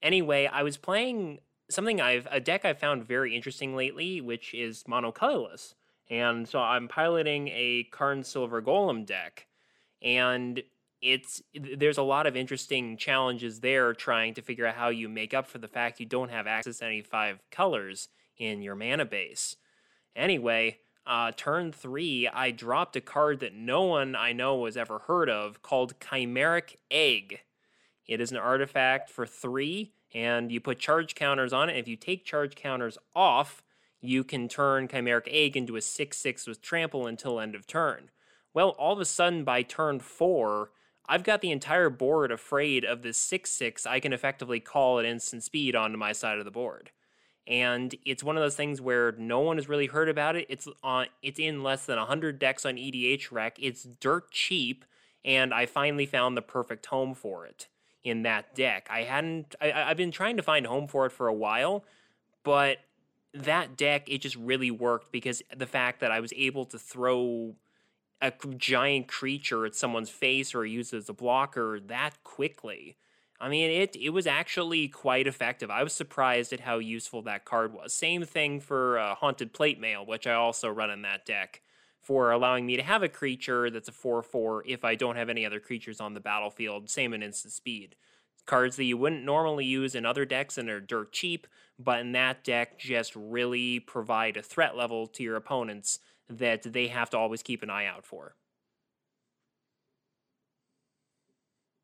Anyway, 0.01 0.49
I 0.51 0.63
was 0.63 0.77
playing 0.77 1.39
something 1.69 2.01
I've 2.01 2.27
a 2.31 2.39
deck 2.39 2.65
I've 2.65 2.79
found 2.79 3.07
very 3.07 3.35
interesting 3.35 3.75
lately, 3.75 4.21
which 4.21 4.53
is 4.53 4.83
monocolorless. 4.83 5.73
And 6.09 6.47
so 6.47 6.59
I'm 6.59 6.87
piloting 6.87 7.49
a 7.49 7.87
Karn 7.91 8.23
Silver 8.23 8.61
Golem 8.61 9.05
deck, 9.05 9.47
and 10.01 10.61
it's 11.01 11.41
there's 11.53 11.97
a 11.97 12.03
lot 12.03 12.25
of 12.27 12.35
interesting 12.35 12.97
challenges 12.97 13.59
there 13.59 13.93
trying 13.93 14.33
to 14.35 14.41
figure 14.41 14.65
out 14.65 14.75
how 14.75 14.89
you 14.89 15.09
make 15.09 15.33
up 15.33 15.47
for 15.47 15.57
the 15.57 15.67
fact 15.67 15.99
you 15.99 16.05
don't 16.05 16.31
have 16.31 16.47
access 16.47 16.77
to 16.79 16.85
any 16.85 17.01
five 17.01 17.39
colors 17.51 18.07
in 18.37 18.61
your 18.61 18.75
mana 18.75 19.05
base. 19.05 19.57
Anyway, 20.15 20.77
uh, 21.05 21.31
turn 21.35 21.71
three, 21.71 22.27
I 22.27 22.51
dropped 22.51 22.95
a 22.95 23.01
card 23.01 23.39
that 23.41 23.53
no 23.53 23.83
one 23.83 24.15
I 24.15 24.33
know 24.33 24.65
has 24.65 24.77
ever 24.77 24.99
heard 24.99 25.29
of 25.29 25.61
called 25.61 25.99
Chimeric 25.99 26.75
Egg. 26.89 27.41
It 28.07 28.21
is 28.21 28.31
an 28.31 28.37
artifact 28.37 29.09
for 29.09 29.25
three 29.25 29.91
and 30.13 30.51
you 30.51 30.59
put 30.59 30.79
charge 30.79 31.15
counters 31.15 31.53
on 31.53 31.69
it. 31.69 31.77
If 31.77 31.87
you 31.87 31.95
take 31.95 32.25
charge 32.25 32.55
counters 32.55 32.97
off, 33.15 33.63
you 33.99 34.23
can 34.23 34.47
turn 34.47 34.87
Chimeric 34.87 35.27
Egg 35.29 35.57
into 35.57 35.75
a 35.75 35.81
6 35.81 36.17
6 36.17 36.47
with 36.47 36.61
trample 36.61 37.07
until 37.07 37.39
end 37.39 37.55
of 37.55 37.67
turn. 37.67 38.09
Well, 38.53 38.69
all 38.69 38.93
of 38.93 38.99
a 38.99 39.05
sudden, 39.05 39.43
by 39.43 39.63
turn 39.63 39.99
4, 39.99 40.71
I've 41.09 41.23
got 41.23 41.41
the 41.41 41.51
entire 41.51 41.89
board 41.89 42.31
afraid 42.31 42.85
of 42.85 43.01
this 43.01 43.17
6 43.17 43.49
6. 43.49 43.85
I 43.85 43.99
can 43.99 44.13
effectively 44.13 44.59
call 44.59 44.99
at 44.99 45.05
instant 45.05 45.43
speed 45.43 45.75
onto 45.75 45.97
my 45.97 46.11
side 46.11 46.39
of 46.39 46.45
the 46.45 46.51
board. 46.51 46.91
And 47.45 47.95
it's 48.05 48.23
one 48.23 48.35
of 48.35 48.43
those 48.43 48.57
things 48.57 48.81
where 48.81 49.13
no 49.13 49.39
one 49.39 49.57
has 49.57 49.69
really 49.69 49.87
heard 49.87 50.09
about 50.09 50.35
it. 50.35 50.47
It's 50.49 50.67
on 50.83 51.07
it's 51.21 51.39
in 51.39 51.63
less 51.63 51.85
than 51.85 51.97
100 51.97 52.39
decks 52.39 52.65
on 52.65 52.75
EDHREC. 52.75 53.53
It's 53.57 53.83
dirt 53.83 54.31
cheap, 54.31 54.83
and 55.23 55.53
I 55.53 55.65
finally 55.65 56.05
found 56.05 56.35
the 56.35 56.41
perfect 56.41 56.87
home 56.87 57.13
for 57.13 57.45
it 57.45 57.67
in 58.03 58.23
that 58.23 58.55
deck. 58.55 58.87
I 58.89 59.01
hadn't 59.03 59.55
I, 59.61 59.71
I've 59.71 59.97
been 59.97 60.11
trying 60.11 60.37
to 60.37 60.43
find 60.43 60.65
home 60.65 60.87
for 60.87 61.05
it 61.05 61.11
for 61.11 61.27
a 61.27 61.33
while, 61.33 61.83
but 62.43 62.77
that 63.33 63.77
deck 63.77 64.09
it 64.09 64.19
just 64.19 64.35
really 64.35 64.71
worked 64.71 65.11
because 65.11 65.41
the 65.55 65.67
fact 65.67 65.99
that 65.99 66.11
I 66.11 66.19
was 66.19 66.33
able 66.35 66.65
to 66.65 66.79
throw 66.79 67.55
a 68.21 68.31
giant 68.57 69.07
creature 69.07 69.65
at 69.65 69.75
someone's 69.75 70.09
face 70.09 70.55
or 70.55 70.65
use 70.65 70.91
it 70.93 70.97
as 70.97 71.09
a 71.09 71.13
blocker 71.13 71.79
that 71.79 72.23
quickly. 72.23 72.97
I 73.39 73.49
mean, 73.49 73.69
it 73.69 73.95
it 73.95 74.09
was 74.09 74.25
actually 74.25 74.87
quite 74.87 75.27
effective. 75.27 75.69
I 75.69 75.83
was 75.83 75.93
surprised 75.93 76.51
at 76.53 76.61
how 76.61 76.79
useful 76.79 77.21
that 77.23 77.45
card 77.45 77.73
was. 77.73 77.93
Same 77.93 78.23
thing 78.23 78.59
for 78.59 78.97
uh, 78.97 79.15
Haunted 79.15 79.53
Plate 79.53 79.79
Mail, 79.79 80.05
which 80.05 80.25
I 80.25 80.33
also 80.33 80.69
run 80.69 80.89
in 80.89 81.03
that 81.03 81.25
deck 81.25 81.61
for 82.07 82.31
allowing 82.31 82.65
me 82.65 82.77
to 82.77 82.83
have 82.83 83.03
a 83.03 83.09
creature 83.09 83.69
that's 83.69 83.89
a 83.89 83.91
4 83.91 84.23
4 84.23 84.63
if 84.65 84.85
I 84.85 84.95
don't 84.95 85.17
have 85.17 85.27
any 85.27 85.45
other 85.45 85.59
creatures 85.59 85.99
on 85.99 86.13
the 86.13 86.21
battlefield. 86.21 86.89
Same 86.89 87.13
in 87.13 87.21
instant 87.21 87.53
speed. 87.53 87.97
Cards 88.45 88.77
that 88.77 88.85
you 88.85 88.95
wouldn't 88.95 89.25
normally 89.25 89.65
use 89.65 89.93
in 89.93 90.05
other 90.05 90.23
decks 90.23 90.57
and 90.57 90.69
are 90.69 90.79
dirt 90.79 91.11
cheap, 91.11 91.47
but 91.77 91.99
in 91.99 92.13
that 92.13 92.45
deck 92.45 92.79
just 92.79 93.13
really 93.13 93.81
provide 93.81 94.37
a 94.37 94.41
threat 94.41 94.77
level 94.77 95.05
to 95.07 95.21
your 95.21 95.35
opponents 95.35 95.99
that 96.29 96.63
they 96.63 96.87
have 96.87 97.09
to 97.09 97.17
always 97.17 97.43
keep 97.43 97.61
an 97.61 97.69
eye 97.69 97.85
out 97.85 98.05
for. 98.05 98.35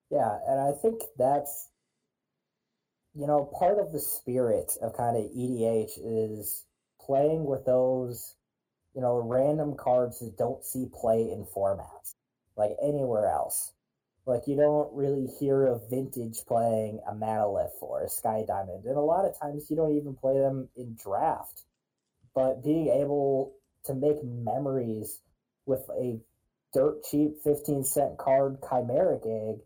Yeah, 0.09 0.37
and 0.47 0.57
I 0.57 0.71
think 0.71 1.01
that's 1.17 1.67
you 3.13 3.27
know 3.27 3.51
part 3.59 3.77
of 3.77 3.91
the 3.91 3.99
spirit 3.99 4.71
of 4.81 4.95
kind 4.95 5.17
of 5.17 5.23
EDH 5.23 5.99
is 6.01 6.63
playing 7.05 7.43
with 7.43 7.65
those 7.65 8.35
you 8.93 9.01
know 9.01 9.17
random 9.17 9.75
cards 9.75 10.19
that 10.19 10.37
don't 10.37 10.63
see 10.63 10.87
play 10.93 11.21
in 11.31 11.45
formats 11.45 12.15
like 12.55 12.71
anywhere 12.81 13.27
else. 13.27 13.71
Like 14.25 14.43
you 14.47 14.55
don't 14.55 14.93
really 14.93 15.27
hear 15.39 15.65
of 15.65 15.89
vintage 15.89 16.45
playing 16.47 17.01
a 17.07 17.13
Manalith 17.13 17.81
or 17.81 18.03
a 18.03 18.09
Sky 18.09 18.43
Diamond, 18.47 18.85
and 18.85 18.97
a 18.97 19.01
lot 19.01 19.25
of 19.25 19.37
times 19.37 19.67
you 19.69 19.75
don't 19.75 19.97
even 19.97 20.15
play 20.15 20.37
them 20.37 20.69
in 20.75 20.95
draft. 20.95 21.63
But 22.33 22.63
being 22.63 22.87
able 22.87 23.53
to 23.85 23.93
make 23.93 24.23
memories 24.23 25.19
with 25.65 25.81
a 25.99 26.19
dirt 26.73 27.03
cheap 27.03 27.35
15 27.43 27.83
cent 27.83 28.17
card 28.17 28.59
chimeric 28.61 29.25
egg, 29.25 29.61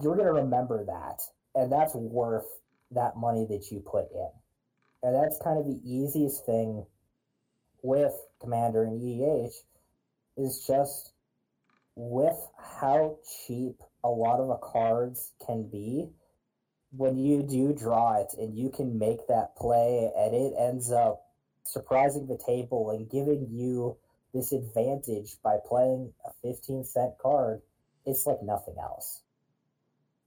you're 0.00 0.14
going 0.14 0.26
to 0.26 0.42
remember 0.42 0.84
that. 0.84 1.22
And 1.54 1.72
that's 1.72 1.94
worth 1.94 2.46
that 2.92 3.16
money 3.16 3.46
that 3.48 3.72
you 3.72 3.80
put 3.80 4.06
in. 4.12 4.30
And 5.02 5.14
that's 5.14 5.40
kind 5.42 5.58
of 5.58 5.66
the 5.66 5.80
easiest 5.84 6.44
thing 6.46 6.84
with 7.86 8.14
Commander 8.40 8.82
and 8.82 9.00
EDH 9.00 9.54
is 10.36 10.64
just 10.66 11.12
with 11.94 12.36
how 12.58 13.16
cheap 13.46 13.80
a 14.02 14.08
lot 14.08 14.40
of 14.40 14.48
the 14.48 14.56
cards 14.56 15.32
can 15.46 15.68
be 15.68 16.10
when 16.90 17.16
you 17.16 17.42
do 17.42 17.72
draw 17.72 18.20
it 18.20 18.34
and 18.38 18.56
you 18.56 18.70
can 18.70 18.98
make 18.98 19.26
that 19.28 19.56
play 19.56 20.10
and 20.16 20.34
it 20.34 20.52
ends 20.58 20.90
up 20.90 21.22
surprising 21.64 22.26
the 22.26 22.38
table 22.44 22.90
and 22.90 23.10
giving 23.10 23.46
you 23.50 23.96
this 24.34 24.52
advantage 24.52 25.36
by 25.42 25.56
playing 25.66 26.12
a 26.24 26.30
15 26.42 26.84
cent 26.84 27.12
card, 27.18 27.62
it's 28.04 28.26
like 28.26 28.42
nothing 28.42 28.76
else. 28.80 29.22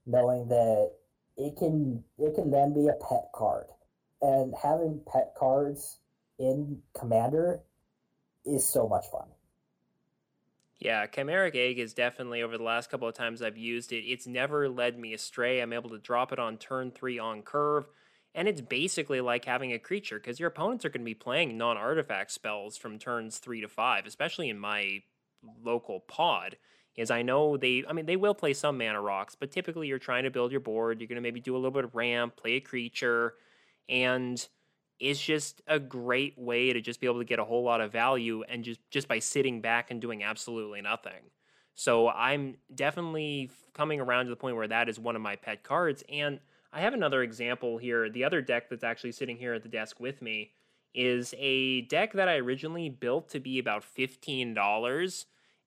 Knowing 0.06 0.48
that 0.48 0.92
it 1.38 1.56
can 1.58 2.04
it 2.18 2.36
can 2.36 2.52
then 2.52 2.74
be 2.74 2.88
a 2.88 2.94
pet 2.94 3.30
card. 3.34 3.68
And 4.22 4.54
having 4.62 5.02
pet 5.12 5.34
cards 5.38 5.99
in 6.40 6.82
Commander 6.98 7.62
is 8.46 8.68
so 8.68 8.88
much 8.88 9.06
fun. 9.12 9.28
Yeah, 10.80 11.06
Chimeric 11.08 11.56
Egg 11.56 11.78
is 11.78 11.94
definitely 11.94 12.42
over 12.42 12.58
the 12.58 12.64
last 12.64 12.90
couple 12.90 13.08
of 13.08 13.14
times 13.14 13.42
I've 13.42 13.58
used 13.58 13.92
it, 13.92 14.06
it's 14.06 14.26
never 14.26 14.70
led 14.70 14.98
me 14.98 15.14
astray. 15.14 15.60
I'm 15.60 15.74
able 15.74 15.90
to 15.90 15.98
drop 15.98 16.32
it 16.32 16.40
on 16.40 16.58
turn 16.58 16.92
three 16.92 17.20
on 17.20 17.42
curve 17.42 17.86
and 18.36 18.48
it's 18.48 18.62
basically 18.62 19.22
like 19.22 19.46
having 19.46 19.74
a 19.74 19.80
creature 19.80 20.20
because 20.20 20.40
your 20.40 20.50
opponents 20.50 20.86
are 20.86 20.90
going 20.90 21.02
to 21.02 21.06
be 21.06 21.16
playing 21.16 21.58
non 21.58 21.78
artifact 21.78 22.32
spells 22.32 22.78
from 22.78 23.00
turns 23.00 23.38
three 23.38 23.62
to 23.62 23.68
five, 23.68 24.06
especially 24.06 24.50
in 24.50 24.60
my 24.60 25.02
local 25.64 26.02
pod. 26.02 26.58
Is 26.96 27.12
I 27.12 27.22
know 27.22 27.56
they, 27.56 27.84
I 27.88 27.94
mean, 27.94 28.06
they 28.06 28.18
will 28.18 28.34
play 28.34 28.54
some 28.54 28.78
mana 28.78 29.00
rocks, 29.00 29.36
but 29.36 29.52
typically 29.52 29.88
you're 29.88 30.00
trying 30.00 30.24
to 30.24 30.32
build 30.32 30.52
your 30.52 30.60
board. 30.60 31.00
You're 31.00 31.08
going 31.08 31.16
to 31.16 31.22
maybe 31.22 31.40
do 31.40 31.56
a 31.56 31.58
little 31.58 31.72
bit 31.72 31.86
of 31.86 31.96
ramp, 31.96 32.36
play 32.36 32.54
a 32.54 32.60
creature, 32.60 33.36
and 33.88 34.46
it's 35.00 35.22
just 35.22 35.62
a 35.68 35.80
great 35.80 36.38
way 36.38 36.74
to 36.74 36.82
just 36.82 37.00
be 37.00 37.08
able 37.08 37.20
to 37.20 37.26
get 37.26 37.40
a 37.40 37.44
whole 37.44 37.64
lot 37.64 37.82
of 37.82 37.92
value 37.92 38.44
and 38.44 38.64
just 38.64 38.80
just 38.92 39.08
by 39.08 39.20
sitting 39.20 39.62
back 39.62 39.92
and 39.92 40.02
doing 40.02 40.24
absolutely 40.24 40.82
nothing. 40.82 41.32
So 41.76 42.10
I'm 42.10 42.58
definitely 42.76 43.52
coming 43.74 44.02
around 44.02 44.26
to 44.26 44.30
the 44.30 44.36
point 44.36 44.58
where 44.58 44.68
that 44.68 44.90
is 44.90 45.00
one 45.00 45.16
of 45.16 45.22
my 45.22 45.38
pet 45.38 45.64
cards 45.64 46.04
and 46.10 46.40
I 46.72 46.82
have 46.82 46.94
another 46.94 47.24
example 47.24 47.78
here. 47.78 48.10
The 48.10 48.24
other 48.24 48.42
deck 48.42 48.70
that's 48.70 48.84
actually 48.84 49.14
sitting 49.14 49.38
here 49.38 49.54
at 49.54 49.64
the 49.64 49.70
desk 49.70 50.00
with 50.00 50.22
me 50.22 50.52
is 50.94 51.34
a 51.38 51.82
deck 51.82 52.14
that 52.14 52.28
I 52.28 52.38
originally 52.38 52.90
built 52.90 53.30
to 53.30 53.40
be 53.40 53.60
about 53.60 53.84
fifteen 53.84 54.54
dollars. 54.54 55.26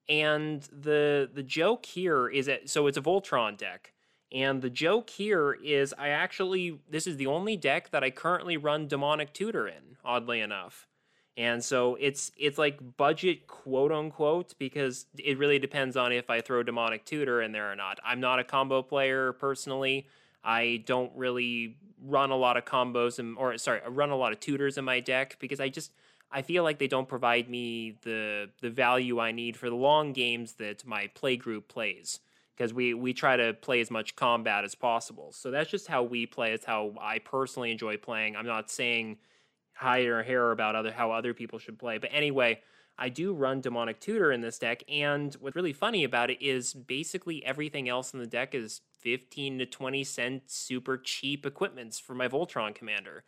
And 0.09 0.63
the 0.63 1.31
the 1.33 1.43
joke 1.43 1.87
here 1.87 2.29
is 2.29 2.47
that 2.47 2.69
so 2.69 2.87
it's 2.87 2.99
a 2.99 3.03
Voltron 3.03 3.57
deck. 3.57 3.92
And 4.33 4.63
the 4.63 4.71
joke 4.71 5.11
here 5.11 5.53
is 5.53 5.95
I 5.99 6.09
actually 6.09 6.81
this 6.89 7.07
is 7.07 7.19
the 7.19 7.27
only 7.27 7.57
deck 7.57 7.91
that 7.91 8.03
I 8.03 8.11
currently 8.11 8.57
run 8.57 8.89
Demonic 8.89 9.35
Tutor 9.35 9.69
in, 9.69 9.97
oddly 10.05 10.41
enough. 10.41 10.89
And 11.37 11.63
so 11.63 11.97
it's 12.01 12.33
it's 12.39 12.59
like 12.59 12.97
budget 12.97 13.47
quote 13.47 13.93
unquote 13.93 14.55
because 14.59 15.07
it 15.19 15.39
really 15.39 15.59
depends 15.59 15.97
on 15.97 16.13
if 16.13 16.31
I 16.31 16.41
throw 16.41 16.63
Demonic 16.63 17.05
Tutor 17.05 17.43
in 17.43 17.53
there 17.53 17.71
or 17.71 17.77
not. 17.77 17.99
I'm 18.05 18.21
not 18.21 18.39
a 18.39 18.45
combo 18.45 18.83
player 18.83 19.33
personally. 19.35 20.07
I 20.43 20.83
don't 20.87 21.13
really 21.15 21.77
run 22.03 22.31
a 22.31 22.37
lot 22.37 22.57
of 22.57 22.65
combos 22.65 23.19
and 23.19 23.37
or 23.37 23.57
sorry, 23.59 23.81
I 23.85 23.89
run 23.89 24.11
a 24.11 24.17
lot 24.17 24.33
of 24.33 24.41
tutors 24.41 24.79
in 24.79 24.85
my 24.85 25.01
deck 25.01 25.37
because 25.41 25.61
I 25.61 25.69
just 25.69 25.93
I 26.31 26.41
feel 26.41 26.63
like 26.63 26.79
they 26.79 26.89
don't 26.89 27.09
provide 27.09 27.51
me 27.51 27.99
the 28.03 28.49
the 28.63 28.71
value 28.71 29.21
I 29.21 29.33
need 29.33 29.59
for 29.59 29.69
the 29.69 29.77
long 29.77 30.15
games 30.15 30.55
that 30.55 30.87
my 30.87 31.09
play 31.09 31.37
group 31.37 31.69
plays 31.69 32.21
because 32.63 32.73
we 32.73 32.95
we 32.95 33.13
try 33.13 33.37
to 33.37 33.55
play 33.55 33.81
as 33.81 33.91
much 33.91 34.15
combat 34.15 34.63
as 34.63 34.77
possible. 34.77 35.33
So 35.33 35.51
that's 35.51 35.69
just 35.69 35.89
how 35.89 36.05
we 36.05 36.27
play. 36.27 36.53
It's 36.53 36.65
how 36.65 36.95
I 37.01 37.19
personally 37.19 37.73
enjoy 37.73 37.97
playing. 37.97 38.37
I'm 38.37 38.47
not 38.47 38.71
saying 38.71 39.19
hide 39.73 40.07
or 40.07 40.23
hair 40.23 40.53
about 40.53 40.77
other 40.77 40.93
how 40.93 41.11
other 41.11 41.35
people 41.35 41.59
should 41.59 41.77
play, 41.77 41.99
but 41.99 42.11
anyway, 42.13 42.61
I 42.97 43.09
do 43.09 43.35
run 43.35 43.63
demonic 43.63 43.99
tutor 43.99 44.31
in 44.31 44.43
this 44.43 44.61
deck, 44.61 44.85
and 44.89 45.35
what's 45.41 45.57
really 45.57 45.73
funny 45.73 46.05
about 46.05 46.31
it 46.31 46.41
is 46.41 46.73
basically 46.73 47.45
everything 47.45 47.89
else 47.89 48.15
in 48.15 48.21
the 48.21 48.29
deck 48.29 48.55
is 48.55 48.83
15 49.01 49.59
to 49.59 49.67
20 49.67 50.05
cent 50.05 50.43
super 50.47 50.97
cheap 50.97 51.45
equipments 51.45 51.99
for 51.99 52.15
my 52.15 52.29
Voltron 52.29 52.73
commander. 52.73 53.25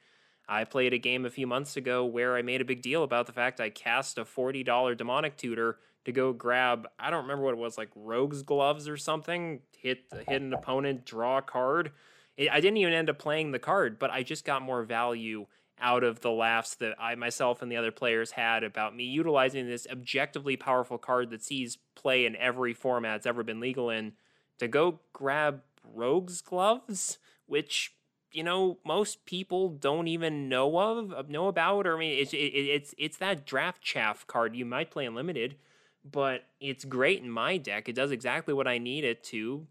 I 0.49 0.62
played 0.62 0.93
a 0.93 0.99
game 0.99 1.24
a 1.24 1.30
few 1.30 1.49
months 1.49 1.76
ago 1.76 2.05
where 2.05 2.37
I 2.37 2.43
made 2.43 2.61
a 2.61 2.66
big 2.66 2.82
deal 2.82 3.03
about 3.03 3.26
the 3.26 3.32
fact 3.32 3.61
I 3.61 3.70
cast 3.70 4.16
a 4.16 4.24
$40 4.24 4.97
demonic 4.97 5.37
tutor 5.37 5.78
to 6.05 6.12
go 6.12 6.32
grab, 6.32 6.86
I 6.98 7.11
don't 7.11 7.22
remember 7.22 7.44
what 7.44 7.55
it 7.55 7.59
was, 7.59 7.78
like 7.78 7.90
rogue's 7.94 8.42
gloves 8.42 8.88
or 8.88 8.96
something, 8.96 9.61
hit 9.76 10.05
hit 10.28 10.42
an 10.42 10.52
opponent, 10.52 11.05
draw 11.05 11.38
a 11.38 11.42
card. 11.42 11.92
I 12.38 12.61
didn't 12.61 12.78
even 12.78 12.92
end 12.92 13.11
up 13.11 13.18
playing 13.18 13.52
the 13.52 13.59
card, 13.59 13.98
but 13.98 14.11
I 14.11 14.22
just 14.22 14.44
got 14.44 14.61
more 14.61 14.82
value 14.82 15.46
out 15.80 16.05
of 16.05 16.20
the 16.20 16.30
laughs 16.30 16.76
that 16.76 16.94
I 17.00 17.14
myself 17.14 17.62
and 17.62 17.70
the 17.70 17.76
other 17.76 17.90
players 17.90 18.32
had 18.32 18.62
about 18.64 18.94
me 18.94 19.05
utilizing 19.05 19.66
this 19.66 19.86
objectively 19.90 20.57
powerful 20.57 20.98
card 20.98 21.30
that 21.30 21.42
sees 21.42 21.78
play 21.94 22.26
in 22.26 22.36
every 22.36 22.72
format 22.72 23.16
it's 23.16 23.26
ever 23.26 23.42
been 23.42 23.61
legal 23.61 23.90
in 23.90 24.12
to 24.59 24.68
go 24.68 25.00
grab 25.12 25.62
rogue's 25.92 26.40
gloves, 26.40 27.18
which 27.46 27.94
you 28.30 28.42
know 28.42 28.78
most 28.84 29.26
people 29.26 29.68
don't 29.68 30.09
even 30.09 30.48
know 30.48 30.78
of 30.78 31.28
know 31.28 31.48
about. 31.48 31.86
Or 31.86 31.96
I 31.96 31.98
mean, 31.98 32.18
it's 32.18 32.32
it, 32.32 32.36
it's 32.36 32.94
it's 32.98 33.16
that 33.18 33.46
draft 33.46 33.82
chaff 33.82 34.26
card 34.26 34.57
you 34.57 34.64
might 34.64 34.90
play 34.90 35.05
in 35.05 35.14
limited, 35.14 35.57
but 36.05 36.44
it's 36.61 36.84
great 36.84 37.22
in 37.22 37.30
my 37.30 37.57
deck. 37.57 37.88
It 37.88 37.94
does 37.94 38.11
exactly 38.11 38.55
what 38.55 38.68
I 38.68 38.78
need 38.78 39.05
it 39.05 39.22
to 39.24 39.66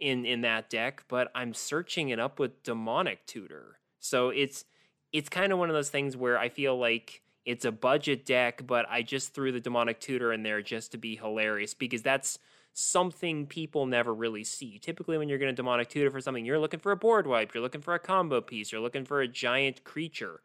in 0.00 0.24
in 0.24 0.42
that 0.42 0.70
deck. 0.70 1.04
But 1.08 1.30
I'm 1.34 1.54
searching 1.54 2.08
it 2.08 2.18
up 2.18 2.38
with 2.38 2.62
demonic 2.62 3.26
tutor, 3.26 3.78
so 3.98 4.30
it's 4.30 4.64
it's 5.12 5.28
kind 5.28 5.52
of 5.52 5.58
one 5.58 5.70
of 5.70 5.74
those 5.74 5.90
things 5.90 6.16
where 6.16 6.38
I 6.38 6.48
feel 6.48 6.76
like 6.76 7.22
it's 7.44 7.64
a 7.64 7.72
budget 7.72 8.24
deck, 8.24 8.66
but 8.66 8.86
I 8.88 9.02
just 9.02 9.34
threw 9.34 9.52
the 9.52 9.60
demonic 9.60 10.00
tutor 10.00 10.32
in 10.32 10.42
there 10.42 10.62
just 10.62 10.92
to 10.92 10.98
be 10.98 11.16
hilarious 11.16 11.74
because 11.74 12.02
that's 12.02 12.38
something 12.72 13.46
people 13.46 13.86
never 13.86 14.12
really 14.12 14.44
see. 14.44 14.78
Typically, 14.78 15.18
when 15.18 15.28
you're 15.28 15.38
going 15.38 15.52
to 15.52 15.54
demonic 15.54 15.88
tutor 15.88 16.10
for 16.10 16.20
something, 16.20 16.44
you're 16.44 16.58
looking 16.58 16.80
for 16.80 16.90
a 16.90 16.96
board 16.96 17.26
wipe, 17.26 17.54
you're 17.54 17.62
looking 17.62 17.82
for 17.82 17.94
a 17.94 17.98
combo 17.98 18.40
piece, 18.40 18.72
you're 18.72 18.80
looking 18.80 19.04
for 19.04 19.20
a 19.20 19.28
giant 19.28 19.84
creature. 19.84 20.40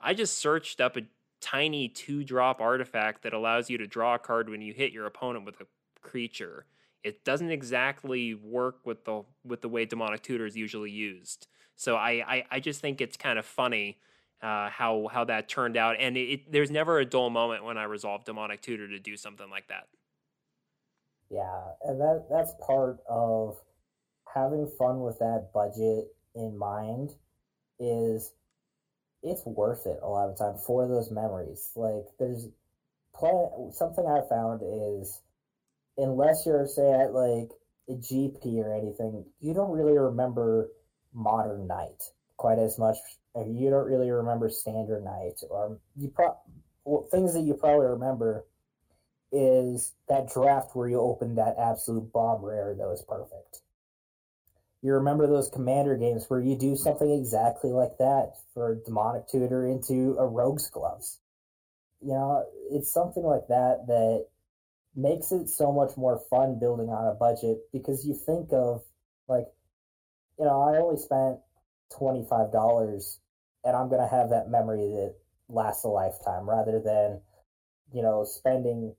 I 0.00 0.14
just 0.14 0.38
searched 0.38 0.80
up 0.80 0.96
a 0.96 1.02
tiny 1.42 1.88
two 1.88 2.24
drop 2.24 2.60
artifact 2.60 3.22
that 3.24 3.34
allows 3.34 3.68
you 3.68 3.76
to 3.76 3.86
draw 3.86 4.14
a 4.14 4.18
card 4.18 4.48
when 4.48 4.62
you 4.62 4.72
hit 4.72 4.92
your 4.92 5.04
opponent 5.04 5.44
with 5.44 5.60
a 5.60 5.66
creature. 6.00 6.64
It 7.04 7.24
doesn't 7.24 7.50
exactly 7.50 8.32
work 8.34 8.86
with 8.86 9.04
the 9.04 9.24
with 9.44 9.60
the 9.60 9.68
way 9.68 9.84
demonic 9.84 10.22
tutor 10.22 10.46
is 10.46 10.56
usually 10.56 10.90
used. 10.90 11.48
So 11.74 11.96
I, 11.96 12.10
I, 12.26 12.44
I 12.50 12.60
just 12.60 12.80
think 12.80 13.00
it's 13.00 13.16
kind 13.16 13.38
of 13.38 13.44
funny 13.44 13.98
uh, 14.40 14.70
how 14.70 15.08
how 15.12 15.24
that 15.24 15.48
turned 15.48 15.76
out, 15.76 15.96
and 15.98 16.16
it, 16.16 16.20
it, 16.20 16.52
there's 16.52 16.70
never 16.70 16.98
a 16.98 17.04
dull 17.04 17.30
moment 17.30 17.64
when 17.64 17.78
I 17.78 17.84
resolve 17.84 18.24
demonic 18.24 18.60
tutor 18.60 18.88
to 18.88 18.98
do 18.98 19.16
something 19.16 19.50
like 19.50 19.68
that. 19.68 19.88
Yeah, 21.30 21.62
and 21.82 22.00
that 22.00 22.26
that's 22.30 22.52
part 22.64 22.98
of 23.08 23.60
having 24.32 24.68
fun 24.78 25.00
with 25.00 25.18
that 25.18 25.50
budget 25.52 26.06
in 26.34 26.56
mind 26.56 27.14
is 27.78 28.32
it's 29.22 29.44
worth 29.46 29.86
it 29.86 29.98
a 30.02 30.08
lot 30.08 30.28
of 30.28 30.38
time 30.38 30.56
for 30.66 30.88
those 30.88 31.10
memories. 31.10 31.70
Like 31.76 32.06
there's 32.18 32.48
play 33.14 33.32
something 33.72 34.06
I 34.06 34.26
found 34.28 34.62
is 34.62 35.20
unless 35.96 36.44
you're 36.46 36.66
say 36.66 36.90
at 36.90 37.12
like 37.12 37.50
a 37.88 37.92
GP 37.92 38.58
or 38.58 38.74
anything, 38.74 39.24
you 39.40 39.54
don't 39.54 39.70
really 39.70 39.98
remember 39.98 40.70
modern 41.12 41.66
night 41.66 42.02
quite 42.36 42.58
as 42.58 42.78
much. 42.78 42.96
You 43.36 43.70
don't 43.70 43.86
really 43.86 44.10
remember 44.10 44.50
standard 44.50 45.04
night 45.04 45.40
or 45.48 45.78
you 45.96 46.08
pro 46.08 46.36
well, 46.84 47.06
things 47.10 47.32
that 47.34 47.42
you 47.42 47.54
probably 47.54 47.86
remember 47.86 48.44
is 49.30 49.94
that 50.08 50.28
draft 50.28 50.74
where 50.76 50.88
you 50.88 51.00
opened 51.00 51.38
that 51.38 51.56
absolute 51.58 52.12
bomb 52.12 52.44
rare 52.44 52.74
that 52.74 52.86
was 52.86 53.02
perfect. 53.08 53.61
You 54.82 54.94
remember 54.94 55.28
those 55.28 55.48
commander 55.48 55.96
games 55.96 56.24
where 56.28 56.40
you 56.40 56.56
do 56.58 56.74
something 56.74 57.10
exactly 57.10 57.70
like 57.70 57.98
that 57.98 58.32
for 58.52 58.80
demonic 58.84 59.28
tutor 59.28 59.64
into 59.64 60.16
a 60.18 60.26
rogue's 60.26 60.68
gloves. 60.68 61.20
You 62.00 62.14
know, 62.14 62.44
it's 62.70 62.92
something 62.92 63.22
like 63.22 63.46
that 63.48 63.86
that 63.86 64.26
makes 64.96 65.30
it 65.30 65.48
so 65.48 65.72
much 65.72 65.96
more 65.96 66.20
fun 66.28 66.58
building 66.58 66.88
on 66.88 67.06
a 67.06 67.14
budget 67.14 67.58
because 67.72 68.04
you 68.04 68.14
think 68.14 68.48
of 68.52 68.82
like, 69.28 69.46
you 70.36 70.44
know, 70.44 70.62
I 70.62 70.78
only 70.78 70.98
spent 70.98 71.38
twenty 71.96 72.26
five 72.28 72.50
dollars 72.50 73.20
and 73.64 73.76
I'm 73.76 73.88
gonna 73.88 74.08
have 74.08 74.30
that 74.30 74.50
memory 74.50 74.88
that 74.96 75.14
lasts 75.48 75.84
a 75.84 75.88
lifetime 75.88 76.48
rather 76.50 76.80
than, 76.84 77.20
you 77.94 78.02
know, 78.02 78.24
spending 78.24 78.96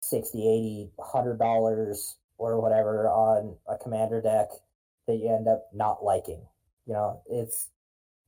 60 0.00 0.38
80 0.38 0.90
100 0.96 1.38
dollars 1.38 2.16
or 2.38 2.60
whatever 2.60 3.08
on 3.08 3.56
a 3.68 3.76
commander 3.76 4.22
deck 4.22 4.48
that 5.06 5.16
you 5.16 5.34
end 5.34 5.48
up 5.48 5.68
not 5.72 6.04
liking. 6.04 6.46
You 6.86 6.94
know 6.94 7.22
it's 7.26 7.68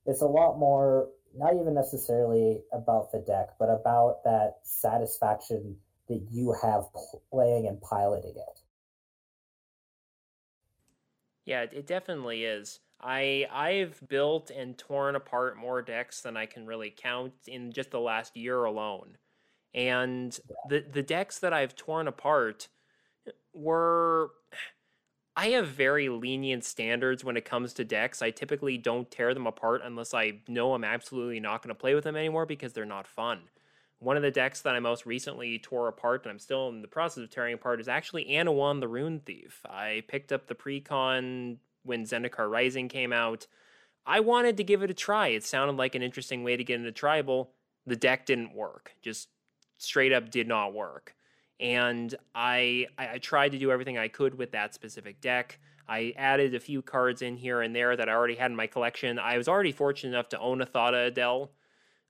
it's 0.05 0.23
a 0.23 0.27
lot 0.27 0.59
more 0.59 1.09
not 1.35 1.55
even 1.55 1.75
necessarily 1.75 2.63
about 2.73 3.13
the 3.13 3.19
deck 3.19 3.51
but 3.59 3.67
about 3.67 4.25
that 4.25 4.55
satisfaction 4.63 5.77
that 6.09 6.27
you 6.31 6.55
have 6.63 6.85
playing 7.31 7.67
and 7.67 7.81
piloting 7.81 8.35
it. 8.37 8.61
Yeah 11.45 11.63
it 11.63 11.87
definitely 11.87 12.45
is. 12.45 12.81
I 13.01 13.47
I've 13.53 14.01
built 14.09 14.51
and 14.51 14.77
torn 14.79 15.17
apart 15.17 15.59
more 15.59 15.83
decks 15.83 16.23
than 16.23 16.37
I 16.37 16.47
can 16.47 16.67
really 16.67 16.95
count 16.97 17.35
in 17.47 17.73
just 17.73 17.91
the 17.91 18.01
last 18.01 18.37
year 18.37 18.65
alone. 18.65 19.19
And 19.75 20.39
the 20.69 20.85
the 20.91 21.03
decks 21.03 21.39
that 21.41 21.53
I've 21.53 21.77
torn 21.77 22.09
apart 22.09 22.69
were 23.53 24.31
I 25.39 25.49
have 25.49 25.69
very 25.69 26.09
lenient 26.09 26.65
standards 26.65 27.23
when 27.23 27.37
it 27.37 27.45
comes 27.45 27.75
to 27.75 27.85
decks. 27.85 28.23
I 28.23 28.31
typically 28.31 28.79
don't 28.79 29.11
tear 29.11 29.35
them 29.35 29.47
apart 29.47 29.83
unless 29.85 30.15
I 30.15 30.39
know 30.49 30.73
I'm 30.73 30.85
absolutely 30.85 31.41
not 31.41 31.63
going 31.63 31.75
to 31.75 31.79
play 31.79 31.95
with 31.95 32.05
them 32.05 32.17
anymore 32.17 32.47
because 32.47 32.73
they're 32.73 32.87
not 32.87 33.07
fun. 33.07 33.43
One 33.99 34.17
of 34.17 34.23
the 34.23 34.31
decks 34.31 34.63
that 34.63 34.75
I 34.75 34.81
most 34.81 35.05
recently 35.05 35.59
tore 35.59 35.89
apart, 35.89 36.25
and 36.25 36.31
I'm 36.31 36.39
still 36.39 36.69
in 36.69 36.81
the 36.81 36.89
process 36.89 37.25
of 37.25 37.31
tearing 37.31 37.55
apart, 37.55 37.81
is 37.81 37.89
actually 37.89 38.27
Anowon 38.27 38.81
the 38.81 38.89
Ruin 38.89 39.21
Thief. 39.21 39.61
I 39.69 40.05
picked 40.09 40.33
up 40.33 40.47
the 40.47 40.55
precon 40.55 41.59
when 41.83 42.05
Zendikar 42.05 42.51
Rising 42.51 42.89
came 42.89 43.13
out. 43.13 43.47
I 44.07 44.21
wanted 44.21 44.57
to 44.59 44.65
give 44.65 44.83
it 44.83 44.91
a 44.91 44.95
try. 44.95 45.29
It 45.29 45.45
sounded 45.45 45.77
like 45.77 45.95
an 45.95 46.03
interesting 46.03 46.45
way 46.45 46.57
to 46.57 46.65
get 46.65 46.79
into 46.79 46.93
tribal. 46.93 47.51
The 47.87 47.97
deck 47.97 48.25
didn't 48.25 48.55
work. 48.55 48.93
Just 49.03 49.29
straight 49.79 50.13
up 50.13 50.31
did 50.31 50.49
not 50.49 50.73
work. 50.73 51.16
And 51.59 52.15
I, 52.35 52.87
I 52.99 53.19
tried 53.19 53.53
to 53.53 53.59
do 53.59 53.71
everything 53.71 53.97
I 53.97 54.09
could 54.09 54.37
with 54.37 54.53
that 54.53 54.75
specific 54.75 55.21
deck. 55.21 55.59
I 55.89 56.13
added 56.17 56.55
a 56.55 56.61
few 56.61 56.83
cards 56.83 57.23
in 57.23 57.37
here 57.37 57.63
and 57.63 57.75
there 57.75 57.97
that 57.97 58.09
I 58.09 58.13
already 58.13 58.35
had 58.35 58.51
in 58.51 58.57
my 58.57 58.67
collection. 58.67 59.19
I 59.19 59.39
was 59.39 59.49
already 59.49 59.73
fortunate 59.73 60.11
enough 60.11 60.29
to 60.31 60.39
own 60.39 60.61
a 60.61 60.67
Thada 60.67 61.07
Adel 61.07 61.53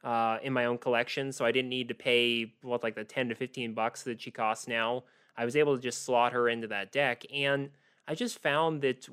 uh, 0.02 0.38
in 0.42 0.52
my 0.52 0.64
own 0.64 0.78
collection, 0.78 1.30
so 1.32 1.44
I 1.44 1.52
didn't 1.52 1.68
need 1.68 1.88
to 1.88 1.94
pay 1.94 2.54
what 2.62 2.82
like 2.82 2.94
the 2.94 3.04
ten 3.04 3.28
to 3.28 3.34
fifteen 3.34 3.74
bucks 3.74 4.02
that 4.04 4.20
she 4.20 4.30
costs 4.30 4.66
now. 4.66 5.04
I 5.36 5.44
was 5.44 5.56
able 5.56 5.76
to 5.76 5.82
just 5.82 6.04
slot 6.04 6.32
her 6.32 6.48
into 6.48 6.68
that 6.68 6.90
deck, 6.90 7.24
and 7.32 7.70
I 8.08 8.14
just 8.14 8.40
found 8.40 8.80
that 8.82 9.08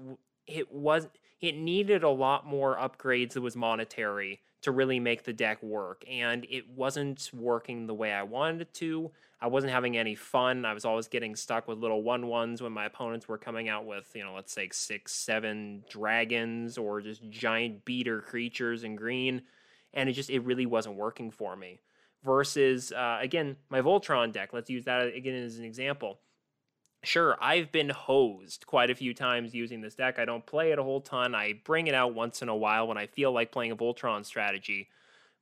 it 0.48 0.72
was 0.72 1.10
it 1.42 1.58
needed 1.58 2.04
a 2.04 2.10
lot 2.10 2.46
more 2.48 2.78
upgrades 2.78 3.34
that 3.34 3.42
was 3.42 3.56
monetary 3.56 4.42
to 4.62 4.72
really 4.72 5.00
make 5.00 5.24
the 5.24 5.34
deck 5.34 5.62
work. 5.62 6.06
And 6.10 6.48
it 6.50 6.70
wasn't 6.70 7.30
working 7.34 7.86
the 7.86 7.94
way 7.94 8.14
I 8.14 8.24
wanted 8.24 8.62
it 8.62 8.74
to. 8.76 9.12
I 9.44 9.48
wasn't 9.48 9.74
having 9.74 9.98
any 9.98 10.16
fun. 10.16 10.66
I 10.66 10.74
was 10.74 10.86
always 10.86 11.08
getting 11.08 11.36
stuck 11.36 11.68
with 11.68 11.78
little 11.78 12.02
one 12.02 12.28
ones 12.28 12.62
when 12.62 12.72
my 12.72 12.86
opponents 12.86 13.28
were 13.28 13.38
coming 13.38 13.70
out 13.70 13.86
with, 13.86 14.10
you 14.16 14.24
know, 14.24 14.34
let's 14.34 14.54
say 14.54 14.70
six, 14.72 15.14
seven 15.14 15.84
dragons 15.89 16.78
or 16.78 17.02
just 17.02 17.30
giant 17.30 17.84
beater 17.86 18.22
creatures 18.22 18.84
in 18.84 18.96
green. 18.96 19.41
And 19.94 20.10
it 20.10 20.14
just, 20.14 20.30
it 20.30 20.39
really 20.39 20.66
wasn't 20.66 20.96
working 20.96 21.30
for 21.30 21.56
me. 21.56 21.82
Versus, 22.24 22.94
uh, 22.94 23.20
again, 23.22 23.58
my 23.70 23.82
Voltron 23.82 24.32
deck. 24.32 24.54
Let's 24.54 24.70
use 24.70 24.86
that 24.86 25.14
again 25.14 25.36
as 25.36 25.58
an 25.58 25.66
example 25.66 26.20
sure, 27.04 27.38
I've 27.41 27.72
been 27.72 27.89
hosed 27.89 28.66
quite 28.66 28.89
a 28.89 28.96
few 28.96 29.14
times 29.14 29.54
using 29.54 29.82
this 29.82 29.96
deck. 29.96 30.18
I 30.18 30.26
don't 30.26 30.46
play 30.46 30.72
it 30.72 30.80
a 30.80 30.84
whole 30.84 31.02
ton. 31.02 31.36
I 31.36 31.60
bring 31.64 31.88
it 31.88 31.94
out 31.94 32.16
once 32.16 32.41
in 32.41 32.50
a 32.50 32.56
while 32.56 32.88
when 32.88 32.98
I 32.98 33.08
feel 33.08 33.32
like 33.32 33.52
playing 33.52 33.72
a 33.72 33.76
Voltron 33.76 34.26
strategy, 34.26 34.89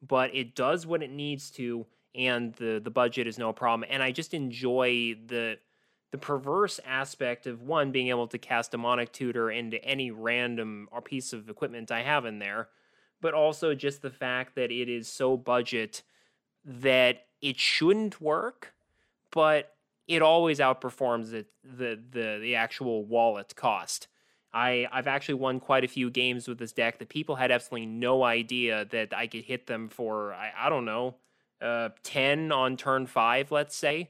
but 0.01 0.35
it 0.35 0.55
does 0.55 0.85
what 0.85 1.03
it 1.03 1.11
needs 1.11 1.51
to, 1.51 1.85
and 2.15 2.53
the 2.55 2.81
the 2.83 2.91
budget 2.91 3.27
is 3.27 3.37
no 3.37 3.53
problem. 3.53 3.87
And 3.89 4.03
I 4.03 4.11
just 4.11 4.33
enjoy 4.33 5.15
the 5.25 5.57
the 6.11 6.17
perverse 6.17 6.79
aspect 6.85 7.47
of 7.47 7.61
one 7.61 7.91
being 7.91 8.09
able 8.09 8.27
to 8.27 8.37
cast 8.37 8.71
demonic 8.71 9.13
tutor 9.13 9.49
into 9.49 9.83
any 9.83 10.11
random 10.11 10.89
or 10.91 11.01
piece 11.01 11.31
of 11.31 11.49
equipment 11.49 11.89
I 11.89 12.01
have 12.01 12.25
in 12.25 12.39
there, 12.39 12.67
but 13.21 13.33
also 13.33 13.73
just 13.73 14.01
the 14.01 14.09
fact 14.09 14.55
that 14.55 14.71
it 14.71 14.89
is 14.89 15.07
so 15.07 15.37
budget 15.37 16.03
that 16.65 17.27
it 17.41 17.57
shouldn't 17.57 18.19
work, 18.19 18.73
but 19.31 19.73
it 20.07 20.21
always 20.21 20.59
outperforms 20.59 21.31
the, 21.31 21.45
the 21.63 21.99
the 22.11 22.39
the 22.41 22.55
actual 22.55 23.05
wallet 23.05 23.55
cost. 23.55 24.07
I 24.53 24.87
I've 24.91 25.07
actually 25.07 25.35
won 25.35 25.61
quite 25.61 25.85
a 25.85 25.87
few 25.87 26.09
games 26.09 26.47
with 26.47 26.57
this 26.57 26.73
deck 26.73 26.99
that 26.99 27.07
people 27.07 27.35
had 27.37 27.51
absolutely 27.51 27.85
no 27.85 28.23
idea 28.23 28.85
that 28.91 29.13
I 29.15 29.27
could 29.27 29.45
hit 29.45 29.67
them 29.67 29.87
for 29.87 30.33
I, 30.33 30.51
I 30.57 30.69
don't 30.69 30.83
know 30.83 31.15
uh, 31.61 31.89
ten 32.03 32.51
on 32.51 32.77
turn 32.77 33.05
five, 33.07 33.51
let's 33.51 33.75
say. 33.75 34.09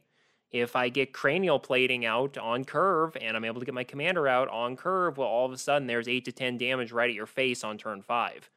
If 0.52 0.76
I 0.76 0.90
get 0.90 1.14
cranial 1.14 1.60
plating 1.60 2.06
out 2.06 2.38
on 2.38 2.66
curve 2.66 3.16
and 3.22 3.38
I'm 3.38 3.46
able 3.46 3.62
to 3.62 3.66
get 3.66 3.74
my 3.74 3.86
commander 3.86 4.28
out 4.28 4.50
on 4.50 4.76
curve, 4.76 5.18
well, 5.18 5.28
all 5.28 5.46
of 5.46 5.54
a 5.54 5.58
sudden 5.58 5.88
there's 5.88 6.10
eight 6.10 6.26
to 6.26 6.32
ten 6.32 6.58
damage 6.58 6.92
right 6.92 7.10
at 7.10 7.16
your 7.16 7.26
face 7.26 7.64
on 7.64 7.78
turn 7.78 8.02
five. 8.02 8.50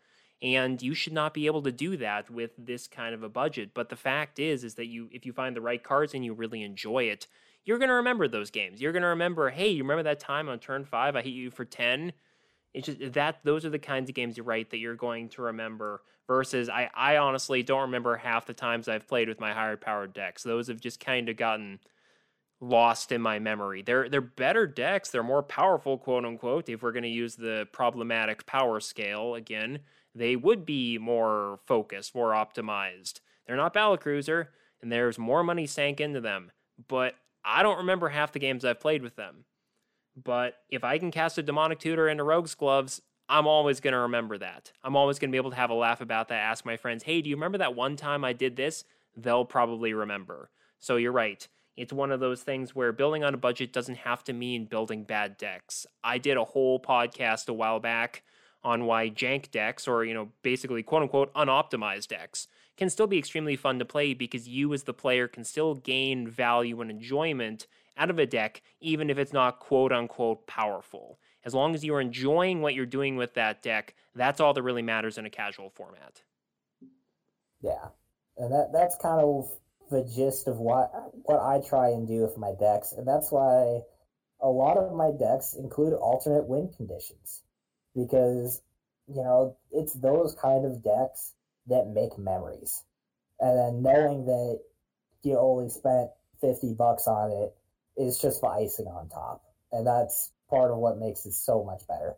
And 0.43 0.83
you 0.83 0.95
should 0.95 1.13
not 1.13 1.33
be 1.33 1.47
able 1.47 1.63
to 1.63 1.73
do 1.73 1.97
that 1.99 2.29
with 2.31 2.51
this 2.59 2.89
kind 2.89 3.15
of 3.15 3.23
a 3.23 3.29
budget. 3.29 3.71
But 3.75 3.89
the 3.89 3.97
fact 3.97 4.39
is 4.39 4.65
is 4.65 4.75
that 4.75 4.87
you 4.87 5.09
if 5.13 5.25
you 5.25 5.33
find 5.33 5.55
the 5.55 5.61
right 5.61 5.83
cards 5.83 6.15
and 6.15 6.25
you 6.25 6.35
really 6.35 6.63
enjoy 6.63 7.05
it 7.05 7.27
you're 7.65 7.79
going 7.79 7.89
to 7.89 7.95
remember 7.95 8.29
those 8.29 8.51
games. 8.51 8.81
You're 8.81 8.93
going 8.93 9.03
to 9.03 9.09
remember 9.09 9.51
hey 9.51 9.69
you 9.69 9.83
remember 9.83 10.03
that 10.05 10.21
time 10.21 10.49
on 10.49 10.59
turn 10.59 10.85
5 10.85 11.17
I 11.17 11.23
hit 11.23 11.31
you 11.31 11.51
for 11.51 11.65
10 11.65 12.13
it's 12.75 12.87
just 12.87 13.13
that 13.15 13.39
those 13.45 13.65
are 13.65 13.71
the 13.71 13.79
kinds 13.79 14.09
of 14.11 14.15
games 14.15 14.37
you 14.37 14.43
write 14.43 14.71
that 14.71 14.79
you're 14.79 14.95
going 14.97 15.29
to 15.31 15.43
remember 15.43 16.03
versus 16.27 16.69
I 16.69 16.91
I 16.95 17.17
honestly 17.17 17.63
don't 17.63 17.83
remember 17.83 18.17
half 18.17 18.47
the 18.47 18.55
times 18.55 18.89
I've 18.89 19.09
played 19.09 19.29
with 19.29 19.41
my 19.41 19.53
higher 19.53 19.77
powered 19.77 20.13
decks 20.13 20.43
those 20.43 20.69
have 20.69 20.81
just 20.81 21.01
kind 21.01 21.29
of 21.29 21.37
gotten 21.37 21.81
lost 22.61 23.13
in 23.13 23.21
my 23.21 23.39
memory. 23.39 23.83
They're 23.83 24.09
they're 24.09 24.21
better 24.21 24.67
decks. 24.67 25.11
They're 25.11 25.23
more 25.23 25.43
powerful, 25.43 25.99
quote 25.99 26.25
unquote. 26.25 26.69
If 26.69 26.83
we're 26.83 26.93
going 26.93 27.05
to 27.05 27.09
use 27.09 27.37
the 27.37 27.69
problematic 27.73 28.47
power 28.47 28.81
scale 28.81 29.35
again, 29.35 29.81
they 30.15 30.37
would 30.37 30.65
be 30.65 30.99
more 30.99 31.61
focused, 31.67 32.15
more 32.15 32.33
optimized. 32.33 33.21
They're 33.47 33.57
not 33.57 33.75
Battle 33.75 33.99
Cruiser, 33.99 34.51
and 34.81 34.91
there's 34.91 35.19
more 35.19 35.45
money 35.45 35.67
sank 35.67 36.01
into 36.01 36.21
them. 36.21 36.51
But 36.89 37.15
I 37.45 37.63
don't 37.63 37.79
remember 37.79 38.09
half 38.09 38.33
the 38.33 38.39
games 38.39 38.65
I've 38.65 38.81
played 38.81 39.03
with 39.03 39.17
them. 39.17 39.45
But 40.17 40.57
if 40.69 40.85
I 40.85 40.99
can 40.99 41.11
cast 41.11 41.39
a 41.39 41.43
demonic 41.43 41.79
tutor 41.79 42.09
into 42.09 42.25
Rogue's 42.25 42.55
Gloves, 42.55 43.03
I'm 43.29 43.47
always 43.47 43.81
going 43.81 43.93
to 43.93 44.01
remember 44.01 44.39
that. 44.39 44.73
I'm 44.83 44.97
always 44.97 45.19
going 45.19 45.31
to 45.31 45.33
be 45.33 45.39
able 45.39 45.51
to 45.51 45.57
have 45.57 45.71
a 45.71 45.75
laugh 45.75 46.01
about 46.01 46.29
that. 46.29 46.37
Ask 46.39 46.65
my 46.65 46.77
friends, 46.77 47.03
hey, 47.05 47.21
do 47.23 47.31
you 47.31 47.37
remember 47.37 47.59
that 47.59 47.75
one 47.75 47.97
time 47.97 48.25
I 48.25 48.33
did 48.33 48.57
this? 48.57 48.85
They'll 49.17 49.45
probably 49.45 49.95
remember. 49.95 50.51
So 50.79 50.97
you're 50.97 51.13
right. 51.13 51.47
it's 51.77 51.93
one 51.93 52.13
of 52.13 52.21
those 52.21 52.43
things 52.43 52.75
where 52.75 52.93
building 52.93 53.25
on 53.25 53.35
a 53.35 53.39
budget 53.39 53.73
doesn't 53.73 53.99
have 53.99 54.23
to 54.25 54.33
mean 54.33 54.67
building 54.67 55.05
bad 55.05 55.37
decks. 55.37 55.87
I 56.03 56.19
did 56.19 56.37
a 56.37 56.45
whole 56.45 56.79
podcast 56.79 57.49
a 57.49 57.53
while 57.53 57.81
back 57.81 58.23
on 58.63 58.87
why 58.87 59.11
jank 59.11 59.51
decks, 59.51 59.87
or, 59.87 60.05
you 60.05 60.15
know, 60.15 60.31
basically 60.43 60.83
quote 60.83 61.03
unquote 61.03 61.35
unoptimized 61.35 62.09
decks, 62.09 62.49
can 62.77 62.89
still 62.89 63.07
be 63.07 63.19
extremely 63.19 63.57
fun 63.57 63.79
to 63.79 63.85
play 63.85 64.15
because 64.15 64.49
you 64.49 64.73
as 64.73 64.85
the 64.85 64.95
player 64.95 65.29
can 65.29 65.45
still 65.45 65.75
gain 65.75 66.27
value 66.27 66.81
and 66.81 66.91
enjoyment 66.91 67.67
out 67.97 68.11
of 68.11 68.19
a 68.19 68.27
deck, 68.27 68.63
even 68.81 69.11
if 69.11 69.19
it's 69.19 69.33
not 69.33 69.61
quote 69.61 69.93
unquote 69.93 70.47
powerful. 70.47 71.19
As 71.45 71.55
long 71.55 71.75
as 71.75 71.85
you're 71.85 72.01
enjoying 72.01 72.63
what 72.63 72.75
you're 72.75 72.87
doing 72.87 73.17
with 73.17 73.35
that 73.35 73.63
deck, 73.63 73.95
that's 74.15 74.41
all 74.41 74.55
that 74.55 74.63
really 74.63 74.83
matters 74.83 75.19
in 75.19 75.27
a 75.27 75.31
casual 75.31 75.71
format. 75.71 76.23
Yeah. 77.61 77.89
And 78.37 78.53
that 78.53 78.71
that's 78.73 78.97
kind 78.97 79.21
of 79.21 79.51
the 79.91 80.03
gist 80.05 80.49
of 80.49 80.59
what 80.59 80.91
what 81.23 81.41
I 81.41 81.61
try 81.67 81.89
and 81.89 82.07
do 82.07 82.23
with 82.23 82.37
my 82.37 82.53
decks, 82.59 82.93
and 82.93 83.07
that's 83.07 83.31
why 83.31 83.81
a 84.41 84.49
lot 84.49 84.77
of 84.77 84.95
my 84.95 85.11
decks 85.19 85.55
include 85.55 85.95
alternate 85.95 86.47
win 86.47 86.71
conditions 86.77 87.43
because 87.95 88.63
you 89.07 89.23
know 89.23 89.57
it's 89.71 89.95
those 89.95 90.35
kind 90.41 90.65
of 90.65 90.83
decks 90.83 91.35
that 91.67 91.89
make 91.89 92.19
memories, 92.19 92.83
and 93.41 93.59
then 93.59 93.83
knowing 93.83 94.25
that 94.27 94.61
you 95.23 95.39
only 95.39 95.69
spent 95.69 96.11
fifty 96.41 96.75
bucks 96.75 97.07
on 97.07 97.31
it 97.31 97.55
is 97.97 98.19
just 98.19 98.41
the 98.41 98.49
icing 98.49 98.87
on 98.87 99.09
top, 99.09 99.43
and 99.73 99.87
that's 99.87 100.33
part 100.49 100.71
of 100.71 100.79
what 100.79 100.99
makes 100.99 101.27
it 101.27 101.33
so 101.33 101.65
much 101.65 101.87
better. 101.87 102.15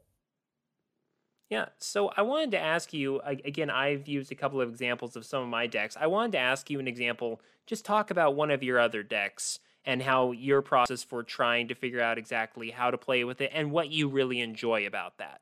Yeah, 1.49 1.67
so 1.79 2.11
I 2.17 2.23
wanted 2.23 2.51
to 2.53 2.59
ask 2.59 2.93
you 2.93 3.21
again. 3.21 3.71
I've 3.71 4.09
used 4.09 4.33
a 4.33 4.35
couple 4.35 4.61
of 4.61 4.69
examples 4.69 5.15
of 5.15 5.25
some 5.25 5.43
of 5.43 5.49
my 5.49 5.69
decks. 5.69 5.97
I 5.99 6.09
wanted 6.09 6.33
to 6.33 6.39
ask 6.39 6.69
you 6.71 6.81
an 6.81 6.89
example. 6.89 7.41
Just 7.67 7.85
talk 7.85 8.11
about 8.11 8.35
one 8.35 8.51
of 8.51 8.65
your 8.65 8.81
other 8.81 9.03
decks 9.05 9.61
and 9.85 10.03
how 10.03 10.33
your 10.33 10.61
process 10.61 11.05
for 11.05 11.23
trying 11.23 11.69
to 11.69 11.75
figure 11.75 12.01
out 12.01 12.19
exactly 12.19 12.71
how 12.71 12.91
to 12.91 12.99
play 12.99 13.23
with 13.23 13.41
it 13.41 13.53
and 13.55 13.71
what 13.71 13.91
you 13.91 14.09
really 14.09 14.41
enjoy 14.41 14.87
about 14.87 15.19
that. 15.19 15.41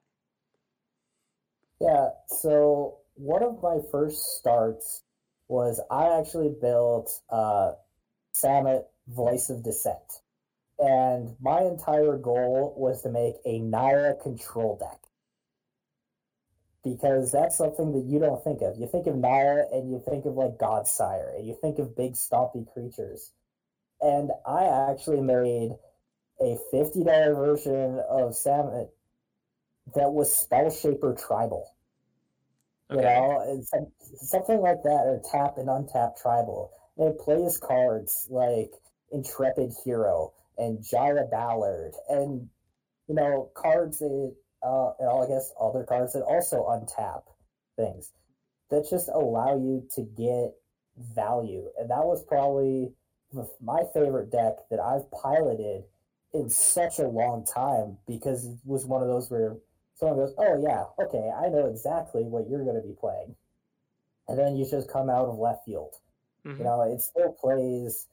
Yeah, 1.80 2.10
so 2.26 2.98
one 3.14 3.42
of 3.42 3.62
my 3.62 3.78
first 3.90 4.38
starts 4.38 5.02
was 5.48 5.80
I 5.90 6.18
actually 6.18 6.54
built 6.60 7.10
uh, 7.30 7.72
Samut 8.34 8.84
Voice 9.08 9.48
of 9.48 9.62
Dissent. 9.62 10.20
And 10.78 11.36
my 11.40 11.62
entire 11.62 12.16
goal 12.18 12.74
was 12.76 13.02
to 13.02 13.08
make 13.08 13.34
a 13.44 13.60
Naya 13.60 14.14
control 14.22 14.76
deck 14.76 15.00
because 16.82 17.32
that's 17.32 17.56
something 17.56 17.92
that 17.92 18.04
you 18.04 18.18
don't 18.18 18.42
think 18.42 18.60
of. 18.60 18.76
You 18.78 18.86
think 18.86 19.06
of 19.06 19.16
Naya 19.16 19.64
and 19.72 19.90
you 19.90 20.02
think 20.08 20.26
of 20.26 20.34
like 20.34 20.58
Godsire 20.58 21.34
and 21.36 21.46
you 21.46 21.56
think 21.60 21.78
of 21.78 21.96
big 21.96 22.12
stompy 22.14 22.70
creatures. 22.72 23.32
And 24.00 24.30
I 24.46 24.90
actually 24.90 25.22
made 25.22 25.70
a 26.40 26.58
$50 26.72 27.04
version 27.36 28.00
of 28.10 28.32
Samut 28.32 28.88
that 29.94 30.12
was 30.12 30.28
Spellshaper 30.30 31.18
Tribal. 31.26 31.70
Okay. 32.90 33.00
You 33.00 33.04
know, 33.04 33.90
something 34.16 34.60
like 34.60 34.82
that, 34.82 35.04
or 35.06 35.22
tap 35.30 35.56
and 35.56 35.68
untap 35.68 36.20
tribal. 36.20 36.70
And 36.98 37.08
it 37.08 37.18
plays 37.18 37.58
cards 37.58 38.26
like 38.28 38.72
Intrepid 39.10 39.72
Hero 39.84 40.32
and 40.58 40.84
Jaya 40.84 41.24
Ballard, 41.30 41.94
and 42.08 42.48
you 43.08 43.14
know, 43.14 43.50
cards 43.54 43.98
that 43.98 44.34
uh, 44.62 44.92
and 44.98 45.08
all 45.08 45.24
I 45.24 45.28
guess 45.28 45.52
other 45.60 45.84
cards 45.84 46.12
that 46.14 46.22
also 46.22 46.64
untap 46.64 47.22
things 47.76 48.12
that 48.70 48.88
just 48.88 49.08
allow 49.08 49.56
you 49.56 49.86
to 49.94 50.02
get 50.02 50.54
value. 51.14 51.68
And 51.78 51.90
that 51.90 52.04
was 52.04 52.24
probably 52.24 52.92
my 53.60 53.82
favorite 53.92 54.30
deck 54.30 54.54
that 54.70 54.80
I've 54.80 55.10
piloted 55.10 55.84
in 56.32 56.48
such 56.48 56.98
a 56.98 57.06
long 57.06 57.44
time 57.44 57.98
because 58.06 58.46
it 58.46 58.58
was 58.64 58.86
one 58.86 59.02
of 59.02 59.08
those 59.08 59.30
where 59.30 59.56
someone 59.94 60.18
goes, 60.18 60.34
"Oh 60.38 60.60
yeah, 60.62 60.84
okay, 61.04 61.30
I 61.30 61.48
know 61.48 61.66
exactly 61.66 62.22
what 62.22 62.48
you're 62.48 62.64
going 62.64 62.80
to 62.80 62.86
be 62.86 62.94
playing," 62.98 63.34
and 64.28 64.38
then 64.38 64.56
you 64.56 64.68
just 64.68 64.90
come 64.90 65.10
out 65.10 65.26
of 65.26 65.38
left 65.38 65.64
field. 65.64 65.94
Mm-hmm. 66.44 66.58
You 66.58 66.64
know, 66.64 66.82
it 66.82 67.00
still 67.00 67.32
plays 67.32 68.08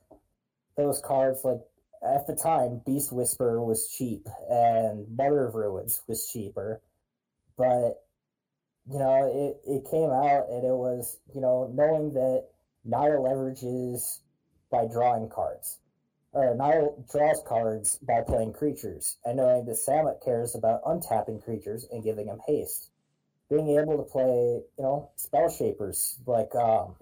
those 0.78 1.02
cards 1.02 1.44
like 1.44 1.60
at 2.04 2.26
the 2.28 2.36
time, 2.36 2.82
Beast 2.86 3.12
Whisperer 3.12 3.64
was 3.64 3.94
cheap 3.96 4.28
and 4.50 5.06
Mother 5.16 5.46
of 5.46 5.56
Ruins 5.56 6.02
was 6.08 6.28
cheaper. 6.28 6.82
But, 7.58 8.04
you 8.90 8.98
know, 8.98 9.30
it, 9.32 9.70
it 9.70 9.92
came 9.92 10.10
out 10.10 10.50
and 10.50 10.66
it 10.66 10.76
was, 10.76 11.20
you 11.34 11.42
know, 11.42 11.72
knowing 11.74 12.14
that 12.14 12.48
Naya 12.84 13.18
leverages 13.18 14.20
by 14.72 14.88
drawing 14.88 15.30
cards. 15.30 15.78
Or 16.34 16.56
Naya 16.56 16.88
draws 17.12 17.44
cards 17.46 18.00
by 18.02 18.22
playing 18.22 18.54
creatures, 18.54 19.18
and 19.26 19.36
knowing 19.36 19.66
that 19.66 19.76
Samut 19.76 20.24
cares 20.24 20.56
about 20.56 20.82
untapping 20.86 21.44
creatures 21.44 21.86
and 21.92 22.04
giving 22.04 22.28
them 22.28 22.40
haste. 22.48 22.90
Being 23.50 23.78
able 23.78 23.98
to 23.98 24.10
play, 24.10 24.62
you 24.78 24.84
know, 24.84 25.10
spell 25.18 25.50
shapers. 25.50 26.20
Like, 26.26 26.56
um, 26.56 26.96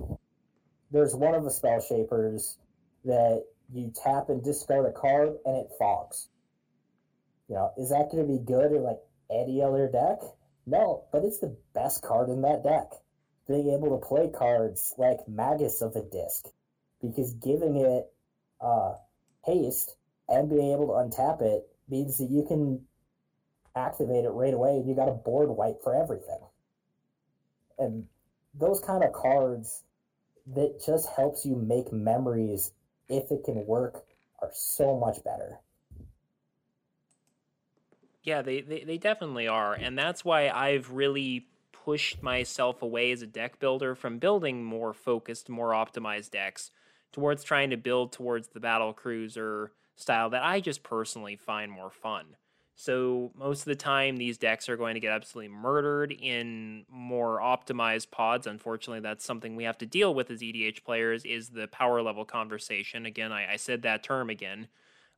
there's 0.90 1.16
one 1.16 1.36
of 1.36 1.44
the 1.44 1.52
spell 1.52 1.80
shapers 1.80 2.58
that 3.06 3.46
you 3.74 3.92
tap 4.04 4.30
and 4.30 4.44
discard 4.44 4.86
a 4.86 4.92
card 4.92 5.36
and 5.46 5.58
it 5.58 5.68
fogs. 5.78 6.30
You 7.48 7.56
know, 7.56 7.72
is 7.78 7.90
that 7.90 8.10
going 8.12 8.26
to 8.26 8.32
be 8.32 8.40
good 8.40 8.72
in 8.72 8.84
like 8.84 9.00
any 9.32 9.62
other 9.62 9.90
deck? 9.92 10.20
No, 10.66 11.06
but 11.12 11.24
it's 11.24 11.40
the 11.40 11.56
best 11.74 12.04
card 12.04 12.30
in 12.30 12.42
that 12.42 12.64
deck. 12.64 12.92
Being 13.48 13.72
able 13.72 14.00
to 14.00 14.06
play 14.06 14.30
cards 14.30 14.94
like 14.98 15.18
Magus 15.28 15.82
of 15.82 15.94
the 15.94 16.08
Disc, 16.12 16.46
because 17.02 17.34
giving 17.34 17.78
it 17.78 18.06
uh, 18.62 18.94
haste 19.44 19.96
and 20.28 20.50
being 20.50 20.72
able 20.72 20.88
to 20.88 20.94
untap 20.94 21.42
it 21.42 21.64
means 21.90 22.18
that 22.20 22.30
you 22.30 22.46
can 22.48 22.82
activate 23.76 24.26
it 24.26 24.30
right 24.30 24.54
away 24.54 24.72
and 24.72 24.88
you 24.88 24.96
got 24.96 25.10
a 25.10 25.14
board 25.14 25.50
wipe 25.50 25.82
for 25.84 25.96
everything. 25.96 26.40
And 27.80 28.06
those 28.54 28.80
kind 28.80 29.04
of 29.04 29.14
cards 29.14 29.84
that 30.54 30.82
just 30.86 31.10
helps 31.16 31.46
you 31.46 31.56
make 31.56 31.92
memories 31.92 32.72
if 33.10 33.32
it 33.32 33.44
can 33.44 33.66
work, 33.66 34.06
are 34.42 34.52
so 34.54 34.98
much 34.98 35.24
better. 35.24 35.60
Yeah, 38.24 38.42
they, 38.42 38.62
they, 38.62 38.84
they 38.84 38.98
definitely 38.98 39.48
are. 39.48 39.74
And 39.74 39.98
that's 39.98 40.24
why 40.24 40.50
I've 40.50 40.92
really 40.92 41.48
pushed 41.72 42.22
myself 42.22 42.82
away 42.82 43.12
as 43.12 43.22
a 43.22 43.28
deck 43.28 43.60
builder 43.60 43.96
from 43.96 44.20
building 44.20 44.64
more 44.64 44.94
focused, 44.94 45.50
more 45.50 45.72
optimized 45.72 46.32
decks 46.32 46.72
towards 47.12 47.44
trying 47.44 47.72
to 47.72 47.78
build 47.78 48.12
towards 48.12 48.50
the 48.50 48.60
battle 48.60 48.94
cruiser 48.94 49.72
style 49.96 50.30
that 50.30 50.44
I 50.44 50.60
just 50.60 50.84
personally 50.84 51.36
find 51.36 51.72
more 51.72 51.90
fun. 51.90 52.36
So 52.80 53.34
most 53.36 53.60
of 53.60 53.66
the 53.66 53.76
time, 53.76 54.16
these 54.16 54.38
decks 54.38 54.70
are 54.70 54.78
going 54.78 54.94
to 54.94 55.02
get 55.02 55.12
absolutely 55.12 55.54
murdered 55.54 56.14
in 56.14 56.86
more 56.90 57.42
optimized 57.42 58.10
pods. 58.10 58.48
Unfortunately, 58.48 59.02
that's 59.02 59.26
something 59.26 59.58
we 59.58 59.66
have 59.66 59.78
to 59.80 59.86
deal 59.86 60.16
with 60.16 60.32
as 60.32 60.40
EDH 60.40 60.86
players. 60.86 61.26
Is 61.26 61.50
the 61.50 61.68
power 61.68 62.02
level 62.02 62.24
conversation 62.24 63.06
again? 63.06 63.34
I, 63.34 63.52
I 63.52 63.56
said 63.58 63.82
that 63.82 64.02
term 64.02 64.30
again, 64.30 64.70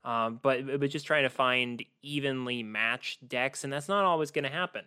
um, 0.03 0.39
but 0.41 0.79
but 0.79 0.89
just 0.89 1.05
trying 1.05 1.21
to 1.21 1.29
find 1.29 1.85
evenly 2.01 2.63
matched 2.63 3.29
decks, 3.29 3.63
and 3.63 3.71
that's 3.71 3.87
not 3.87 4.05
always 4.05 4.31
going 4.31 4.45
to 4.45 4.49
happen. 4.49 4.85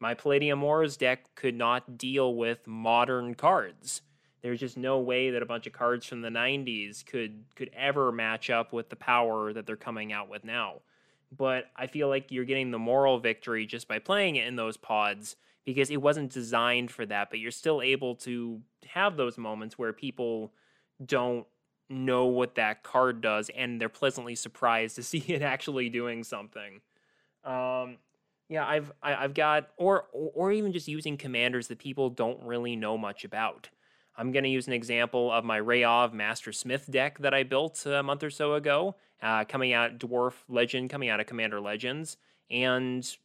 My 0.00 0.14
Palladia-Mors 0.14 0.96
deck 0.96 1.34
could 1.34 1.54
not 1.54 1.98
deal 1.98 2.34
with 2.34 2.66
modern 2.66 3.34
cards. 3.34 4.00
There's 4.40 4.60
just 4.60 4.78
no 4.78 4.98
way 4.98 5.28
that 5.30 5.42
a 5.42 5.46
bunch 5.46 5.66
of 5.66 5.74
cards 5.74 6.06
from 6.06 6.22
the 6.22 6.30
'90s 6.30 7.04
could 7.04 7.44
could 7.54 7.68
ever 7.76 8.10
match 8.12 8.48
up 8.48 8.72
with 8.72 8.88
the 8.88 8.96
power 8.96 9.52
that 9.52 9.66
they're 9.66 9.76
coming 9.76 10.10
out 10.10 10.30
with 10.30 10.42
now 10.42 10.80
but 11.36 11.66
I 11.76 11.86
feel 11.86 12.08
like 12.08 12.30
you're 12.30 12.44
getting 12.44 12.70
the 12.70 12.78
moral 12.78 13.18
victory 13.18 13.66
just 13.66 13.88
by 13.88 13.98
playing 13.98 14.36
it 14.36 14.46
in 14.46 14.56
those 14.56 14.76
pods 14.76 15.36
because 15.64 15.90
it 15.90 16.00
wasn't 16.00 16.32
designed 16.32 16.90
for 16.90 17.06
that, 17.06 17.30
but 17.30 17.38
you're 17.38 17.50
still 17.50 17.80
able 17.80 18.14
to 18.16 18.60
have 18.86 19.16
those 19.16 19.38
moments 19.38 19.78
where 19.78 19.92
people 19.92 20.52
don't 21.04 21.46
know 21.88 22.26
what 22.26 22.54
that 22.54 22.82
card 22.82 23.20
does 23.20 23.50
and 23.56 23.80
they're 23.80 23.88
pleasantly 23.88 24.34
surprised 24.34 24.96
to 24.96 25.02
see 25.02 25.24
it 25.28 25.42
actually 25.42 25.88
doing 25.88 26.24
something. 26.24 26.80
Um, 27.44 27.98
yeah, 28.48 28.66
I've 28.66 28.92
I, 29.02 29.10
have 29.10 29.18
i 29.18 29.22
have 29.22 29.34
got 29.34 29.70
or 29.76 30.04
or 30.12 30.52
even 30.52 30.72
just 30.72 30.86
using 30.86 31.16
commanders 31.16 31.68
that 31.68 31.78
people 31.78 32.10
don't 32.10 32.42
really 32.42 32.76
know 32.76 32.98
much 32.98 33.24
about. 33.24 33.70
I'm 34.16 34.32
going 34.32 34.44
to 34.44 34.50
use 34.50 34.66
an 34.66 34.72
example 34.72 35.32
of 35.32 35.44
my 35.44 35.60
Reyav 35.60 36.12
Master 36.12 36.52
Smith 36.52 36.88
deck 36.90 37.18
that 37.18 37.34
I 37.34 37.42
built 37.42 37.84
a 37.84 38.02
month 38.02 38.22
or 38.22 38.30
so 38.30 38.54
ago, 38.54 38.94
uh, 39.22 39.44
coming 39.44 39.72
out 39.72 39.98
Dwarf 39.98 40.34
Legend, 40.48 40.90
coming 40.90 41.08
out 41.08 41.20
of 41.20 41.26
Commander 41.26 41.60
Legends, 41.60 42.16
and 42.50 43.16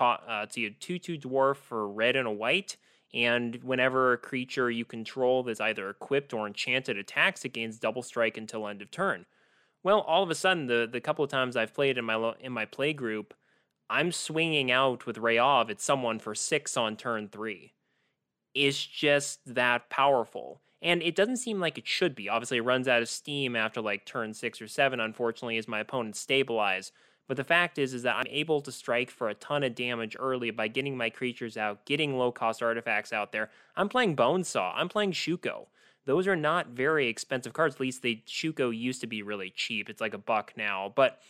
uh, 0.00 0.16
it's 0.44 0.56
a 0.56 0.70
2 0.70 0.98
2 0.98 1.18
Dwarf 1.18 1.56
for 1.56 1.88
red 1.88 2.16
and 2.16 2.28
a 2.28 2.32
white. 2.32 2.76
And 3.14 3.56
whenever 3.64 4.12
a 4.12 4.18
creature 4.18 4.70
you 4.70 4.84
control 4.84 5.42
that's 5.42 5.62
either 5.62 5.88
equipped 5.88 6.34
or 6.34 6.46
enchanted 6.46 6.98
attacks, 6.98 7.42
it 7.44 7.54
gains 7.54 7.78
double 7.78 8.02
strike 8.02 8.36
until 8.36 8.68
end 8.68 8.82
of 8.82 8.90
turn. 8.90 9.24
Well, 9.82 10.00
all 10.00 10.22
of 10.22 10.30
a 10.30 10.34
sudden, 10.34 10.66
the, 10.66 10.86
the 10.90 11.00
couple 11.00 11.24
of 11.24 11.30
times 11.30 11.56
I've 11.56 11.72
played 11.72 11.96
in 11.96 12.04
my 12.04 12.34
in 12.40 12.52
my 12.52 12.66
play 12.66 12.92
group, 12.92 13.32
I'm 13.88 14.12
swinging 14.12 14.70
out 14.70 15.06
with 15.06 15.16
Reyav 15.16 15.70
at 15.70 15.80
someone 15.80 16.18
for 16.18 16.34
six 16.34 16.76
on 16.76 16.96
turn 16.96 17.28
three 17.28 17.72
It's 18.54 18.84
just 18.84 19.54
that 19.54 19.88
powerful. 19.88 20.60
And 20.80 21.02
it 21.02 21.16
doesn't 21.16 21.38
seem 21.38 21.58
like 21.58 21.76
it 21.76 21.88
should 21.88 22.14
be. 22.14 22.28
Obviously, 22.28 22.58
it 22.58 22.62
runs 22.64 22.86
out 22.86 23.02
of 23.02 23.08
steam 23.08 23.56
after 23.56 23.80
like 23.80 24.04
turn 24.06 24.32
six 24.32 24.62
or 24.62 24.68
seven, 24.68 25.00
unfortunately, 25.00 25.58
as 25.58 25.66
my 25.66 25.80
opponents 25.80 26.20
stabilize. 26.20 26.92
But 27.26 27.36
the 27.36 27.44
fact 27.44 27.78
is, 27.78 27.92
is 27.92 28.04
that 28.04 28.16
I'm 28.16 28.26
able 28.30 28.60
to 28.62 28.72
strike 28.72 29.10
for 29.10 29.28
a 29.28 29.34
ton 29.34 29.62
of 29.62 29.74
damage 29.74 30.16
early 30.18 30.50
by 30.50 30.68
getting 30.68 30.96
my 30.96 31.10
creatures 31.10 31.56
out, 31.56 31.84
getting 31.84 32.16
low 32.16 32.32
cost 32.32 32.62
artifacts 32.62 33.12
out 33.12 33.32
there. 33.32 33.50
I'm 33.76 33.88
playing 33.88 34.16
Bonesaw. 34.16 34.72
I'm 34.74 34.88
playing 34.88 35.12
Shuko. 35.12 35.66
Those 36.06 36.26
are 36.26 36.36
not 36.36 36.68
very 36.68 37.08
expensive 37.08 37.52
cards. 37.52 37.74
At 37.74 37.82
least 37.82 38.02
they 38.02 38.22
Shuko 38.26 38.74
used 38.76 39.02
to 39.02 39.06
be 39.06 39.22
really 39.22 39.50
cheap. 39.54 39.90
It's 39.90 40.00
like 40.00 40.14
a 40.14 40.18
buck 40.18 40.54
now. 40.56 40.90
But 40.96 41.20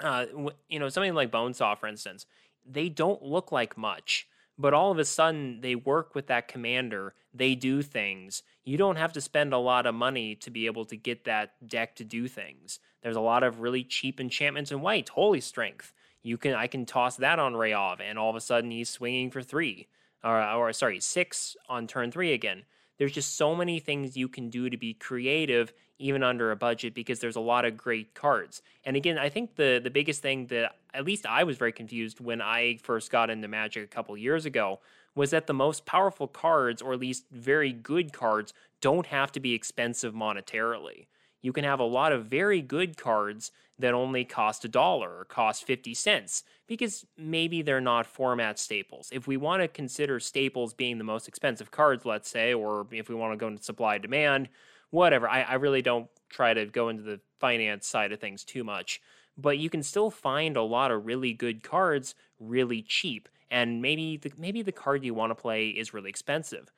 uh, 0.00 0.26
you 0.68 0.80
know, 0.80 0.88
something 0.88 1.14
like 1.14 1.30
Bonesaw, 1.30 1.78
for 1.78 1.86
instance, 1.86 2.26
they 2.68 2.88
don't 2.88 3.22
look 3.22 3.52
like 3.52 3.78
much 3.78 4.26
but 4.58 4.74
all 4.74 4.90
of 4.90 4.98
a 4.98 5.04
sudden 5.04 5.60
they 5.60 5.74
work 5.74 6.14
with 6.14 6.26
that 6.28 6.48
commander 6.48 7.14
they 7.34 7.56
do 7.56 7.82
things. 7.82 8.44
You 8.64 8.76
don't 8.76 8.96
have 8.96 9.12
to 9.14 9.20
spend 9.20 9.52
a 9.52 9.58
lot 9.58 9.86
of 9.86 9.94
money 9.94 10.36
to 10.36 10.50
be 10.50 10.66
able 10.66 10.84
to 10.86 10.96
get 10.96 11.24
that 11.24 11.68
deck 11.68 11.96
to 11.96 12.04
do 12.04 12.28
things. 12.28 12.78
There's 13.02 13.16
a 13.16 13.20
lot 13.20 13.42
of 13.42 13.60
really 13.60 13.82
cheap 13.82 14.20
enchantments 14.20 14.70
in 14.70 14.80
white 14.80 15.08
holy 15.10 15.40
strength. 15.40 15.92
You 16.22 16.38
can 16.38 16.54
i 16.54 16.68
can 16.68 16.86
toss 16.86 17.16
that 17.16 17.38
on 17.38 17.52
Reyav, 17.54 18.00
and 18.00 18.18
all 18.18 18.30
of 18.30 18.36
a 18.36 18.40
sudden 18.40 18.70
he's 18.70 18.88
swinging 18.88 19.30
for 19.30 19.42
three 19.42 19.88
or, 20.22 20.40
or 20.40 20.72
sorry 20.72 21.00
six 21.00 21.56
on 21.68 21.86
turn 21.86 22.10
three 22.10 22.32
again 22.32 22.62
there's 22.98 23.12
just 23.12 23.36
so 23.36 23.54
many 23.54 23.78
things 23.78 24.16
you 24.16 24.28
can 24.28 24.50
do 24.50 24.70
to 24.70 24.76
be 24.76 24.94
creative 24.94 25.72
even 25.98 26.22
under 26.22 26.50
a 26.50 26.56
budget 26.56 26.94
because 26.94 27.20
there's 27.20 27.36
a 27.36 27.40
lot 27.40 27.64
of 27.64 27.76
great 27.76 28.14
cards. 28.14 28.62
And 28.84 28.96
again, 28.96 29.18
I 29.18 29.28
think 29.28 29.56
the 29.56 29.80
the 29.82 29.90
biggest 29.90 30.22
thing 30.22 30.46
that 30.48 30.76
at 30.92 31.04
least 31.04 31.26
I 31.26 31.44
was 31.44 31.56
very 31.56 31.72
confused 31.72 32.20
when 32.20 32.40
I 32.40 32.78
first 32.82 33.10
got 33.10 33.30
into 33.30 33.48
Magic 33.48 33.84
a 33.84 33.86
couple 33.86 34.16
years 34.16 34.44
ago 34.46 34.80
was 35.14 35.30
that 35.30 35.46
the 35.46 35.54
most 35.54 35.86
powerful 35.86 36.26
cards 36.26 36.82
or 36.82 36.92
at 36.92 37.00
least 37.00 37.24
very 37.30 37.72
good 37.72 38.12
cards 38.12 38.52
don't 38.80 39.06
have 39.06 39.30
to 39.32 39.40
be 39.40 39.54
expensive 39.54 40.12
monetarily. 40.12 41.06
You 41.44 41.52
can 41.52 41.64
have 41.64 41.78
a 41.78 41.84
lot 41.84 42.12
of 42.12 42.24
very 42.24 42.62
good 42.62 42.96
cards 42.96 43.52
that 43.78 43.92
only 43.92 44.24
cost 44.24 44.64
a 44.64 44.68
dollar 44.68 45.18
or 45.18 45.26
cost 45.26 45.66
50 45.66 45.92
cents 45.92 46.42
because 46.66 47.04
maybe 47.18 47.60
they're 47.60 47.82
not 47.82 48.06
format 48.06 48.58
staples. 48.58 49.10
If 49.12 49.26
we 49.26 49.36
want 49.36 49.60
to 49.60 49.68
consider 49.68 50.18
staples 50.20 50.72
being 50.72 50.96
the 50.96 51.04
most 51.04 51.28
expensive 51.28 51.70
cards, 51.70 52.06
let's 52.06 52.30
say, 52.30 52.54
or 52.54 52.86
if 52.90 53.10
we 53.10 53.14
want 53.14 53.34
to 53.34 53.36
go 53.36 53.48
into 53.48 53.62
supply 53.62 53.98
demand, 53.98 54.48
whatever. 54.88 55.28
I, 55.28 55.42
I 55.42 55.54
really 55.56 55.82
don't 55.82 56.08
try 56.30 56.54
to 56.54 56.64
go 56.64 56.88
into 56.88 57.02
the 57.02 57.20
finance 57.40 57.86
side 57.86 58.10
of 58.12 58.20
things 58.20 58.42
too 58.42 58.64
much, 58.64 59.02
but 59.36 59.58
you 59.58 59.68
can 59.68 59.82
still 59.82 60.10
find 60.10 60.56
a 60.56 60.62
lot 60.62 60.90
of 60.90 61.04
really 61.04 61.34
good 61.34 61.62
cards 61.62 62.14
really 62.40 62.80
cheap. 62.80 63.28
And 63.50 63.82
maybe 63.82 64.16
the, 64.16 64.32
maybe 64.38 64.62
the 64.62 64.72
card 64.72 65.04
you 65.04 65.12
want 65.12 65.30
to 65.30 65.34
play 65.34 65.68
is 65.68 65.92
really 65.92 66.08
expensive. 66.08 66.72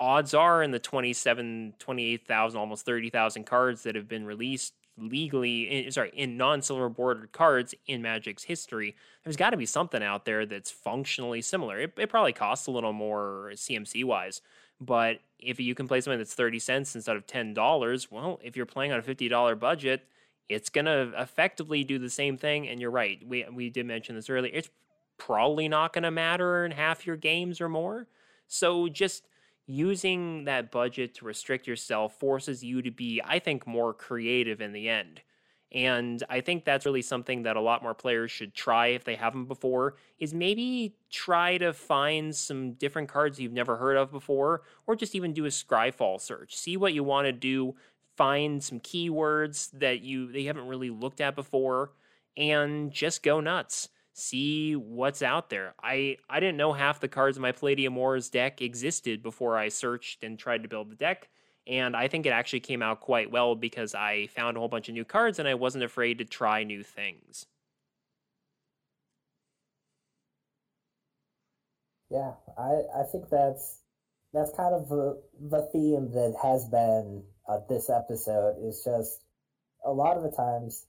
Odds 0.00 0.32
are 0.32 0.62
in 0.62 0.70
the 0.70 0.78
27, 0.78 1.74
28,000, 1.78 2.58
almost 2.58 2.86
30,000 2.86 3.44
cards 3.44 3.82
that 3.82 3.94
have 3.94 4.08
been 4.08 4.24
released 4.24 4.74
legally, 5.00 5.62
in, 5.86 5.90
sorry, 5.90 6.10
in 6.14 6.36
non 6.36 6.62
silver 6.62 6.88
bordered 6.88 7.32
cards 7.32 7.74
in 7.86 8.02
Magic's 8.02 8.44
history, 8.44 8.96
there's 9.24 9.36
got 9.36 9.50
to 9.50 9.56
be 9.56 9.66
something 9.66 10.02
out 10.02 10.24
there 10.24 10.46
that's 10.46 10.70
functionally 10.70 11.42
similar. 11.42 11.78
It, 11.78 11.94
it 11.96 12.08
probably 12.08 12.32
costs 12.32 12.66
a 12.66 12.70
little 12.70 12.92
more 12.92 13.50
CMC 13.54 14.04
wise, 14.04 14.40
but 14.80 15.18
if 15.38 15.60
you 15.60 15.74
can 15.74 15.88
play 15.88 16.00
something 16.00 16.18
that's 16.18 16.34
30 16.34 16.58
cents 16.58 16.94
instead 16.94 17.16
of 17.16 17.26
$10, 17.26 18.10
well, 18.10 18.40
if 18.42 18.56
you're 18.56 18.66
playing 18.66 18.92
on 18.92 18.98
a 18.98 19.02
$50 19.02 19.58
budget, 19.58 20.06
it's 20.48 20.68
going 20.68 20.86
to 20.86 21.12
effectively 21.18 21.84
do 21.84 21.98
the 21.98 22.10
same 22.10 22.36
thing. 22.36 22.68
And 22.68 22.80
you're 22.80 22.90
right. 22.90 23.22
We, 23.26 23.44
we 23.52 23.70
did 23.70 23.86
mention 23.86 24.14
this 24.16 24.30
earlier. 24.30 24.52
It's 24.54 24.70
probably 25.18 25.68
not 25.68 25.92
going 25.92 26.04
to 26.04 26.10
matter 26.10 26.64
in 26.64 26.72
half 26.72 27.06
your 27.06 27.16
games 27.16 27.60
or 27.60 27.68
more. 27.68 28.06
So 28.46 28.88
just 28.88 29.26
using 29.68 30.44
that 30.44 30.72
budget 30.72 31.14
to 31.14 31.26
restrict 31.26 31.66
yourself 31.66 32.18
forces 32.18 32.64
you 32.64 32.82
to 32.82 32.90
be, 32.90 33.20
I 33.22 33.38
think, 33.38 33.66
more 33.66 33.92
creative 33.92 34.60
in 34.60 34.72
the 34.72 34.88
end. 34.88 35.20
And 35.70 36.22
I 36.30 36.40
think 36.40 36.64
that's 36.64 36.86
really 36.86 37.02
something 37.02 37.42
that 37.42 37.56
a 37.56 37.60
lot 37.60 37.82
more 37.82 37.92
players 37.92 38.30
should 38.30 38.54
try 38.54 38.88
if 38.88 39.04
they 39.04 39.14
haven't 39.14 39.44
before 39.44 39.96
is 40.18 40.32
maybe 40.32 40.94
try 41.10 41.58
to 41.58 41.74
find 41.74 42.34
some 42.34 42.72
different 42.72 43.10
cards 43.10 43.38
you've 43.38 43.52
never 43.52 43.76
heard 43.76 43.98
of 43.98 44.10
before 44.10 44.62
or 44.86 44.96
just 44.96 45.14
even 45.14 45.34
do 45.34 45.44
a 45.44 45.48
Scryfall 45.48 46.18
search. 46.18 46.56
See 46.56 46.78
what 46.78 46.94
you 46.94 47.04
want 47.04 47.26
to 47.26 47.32
do, 47.32 47.74
find 48.16 48.64
some 48.64 48.80
keywords 48.80 49.70
that 49.74 50.00
you 50.00 50.32
they 50.32 50.44
haven't 50.44 50.68
really 50.68 50.88
looked 50.88 51.20
at 51.20 51.36
before 51.36 51.92
and 52.38 52.90
just 52.90 53.22
go 53.22 53.40
nuts. 53.40 53.90
See 54.18 54.74
what's 54.74 55.22
out 55.22 55.48
there. 55.50 55.74
I 55.82 56.16
I 56.28 56.40
didn't 56.40 56.56
know 56.56 56.72
half 56.72 57.00
the 57.00 57.08
cards 57.08 57.36
in 57.36 57.42
my 57.42 57.52
Palladia-Mors 57.52 58.30
deck 58.30 58.60
existed 58.60 59.22
before 59.22 59.56
I 59.56 59.68
searched 59.68 60.24
and 60.24 60.38
tried 60.38 60.62
to 60.64 60.68
build 60.68 60.90
the 60.90 60.96
deck 60.96 61.28
and 61.68 61.94
I 61.94 62.08
think 62.08 62.24
it 62.24 62.30
actually 62.30 62.60
came 62.60 62.82
out 62.82 63.00
quite 63.00 63.30
well 63.30 63.54
because 63.54 63.94
I 63.94 64.28
found 64.28 64.56
a 64.56 64.60
whole 64.60 64.70
bunch 64.70 64.88
of 64.88 64.94
new 64.94 65.04
cards 65.04 65.38
and 65.38 65.46
I 65.46 65.54
wasn't 65.54 65.84
afraid 65.84 66.18
to 66.18 66.24
try 66.24 66.64
new 66.64 66.82
things. 66.82 67.46
Yeah, 72.10 72.32
I, 72.56 73.00
I 73.00 73.02
think 73.12 73.28
that's 73.28 73.82
that's 74.32 74.50
kind 74.56 74.74
of 74.74 74.88
the, 74.88 75.22
the 75.38 75.68
theme 75.72 76.10
that 76.12 76.34
has 76.42 76.66
been 76.68 77.22
uh, 77.46 77.60
this 77.68 77.90
episode 77.90 78.56
is 78.66 78.82
just 78.82 79.22
a 79.84 79.92
lot 79.92 80.16
of 80.16 80.22
the 80.22 80.30
times 80.30 80.86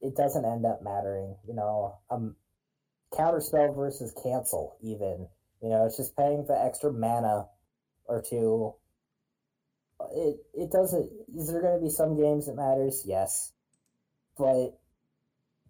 it 0.00 0.16
doesn't 0.16 0.44
end 0.44 0.64
up 0.64 0.80
mattering. 0.82 1.34
You 1.46 1.54
know, 1.54 1.98
um, 2.08 2.36
counterspell 3.16 3.74
versus 3.76 4.14
cancel 4.22 4.76
even. 4.82 5.28
You 5.62 5.70
know, 5.70 5.86
it's 5.86 5.96
just 5.96 6.16
paying 6.16 6.44
for 6.46 6.56
extra 6.56 6.92
mana 6.92 7.46
or 8.06 8.22
two 8.22 8.74
it 10.12 10.36
it 10.54 10.70
doesn't. 10.70 11.10
Is 11.36 11.50
there 11.50 11.62
going 11.62 11.78
to 11.78 11.84
be 11.84 11.90
some 11.90 12.16
games 12.16 12.46
that 12.46 12.56
matters? 12.56 13.04
Yes, 13.06 13.52
but 14.36 14.78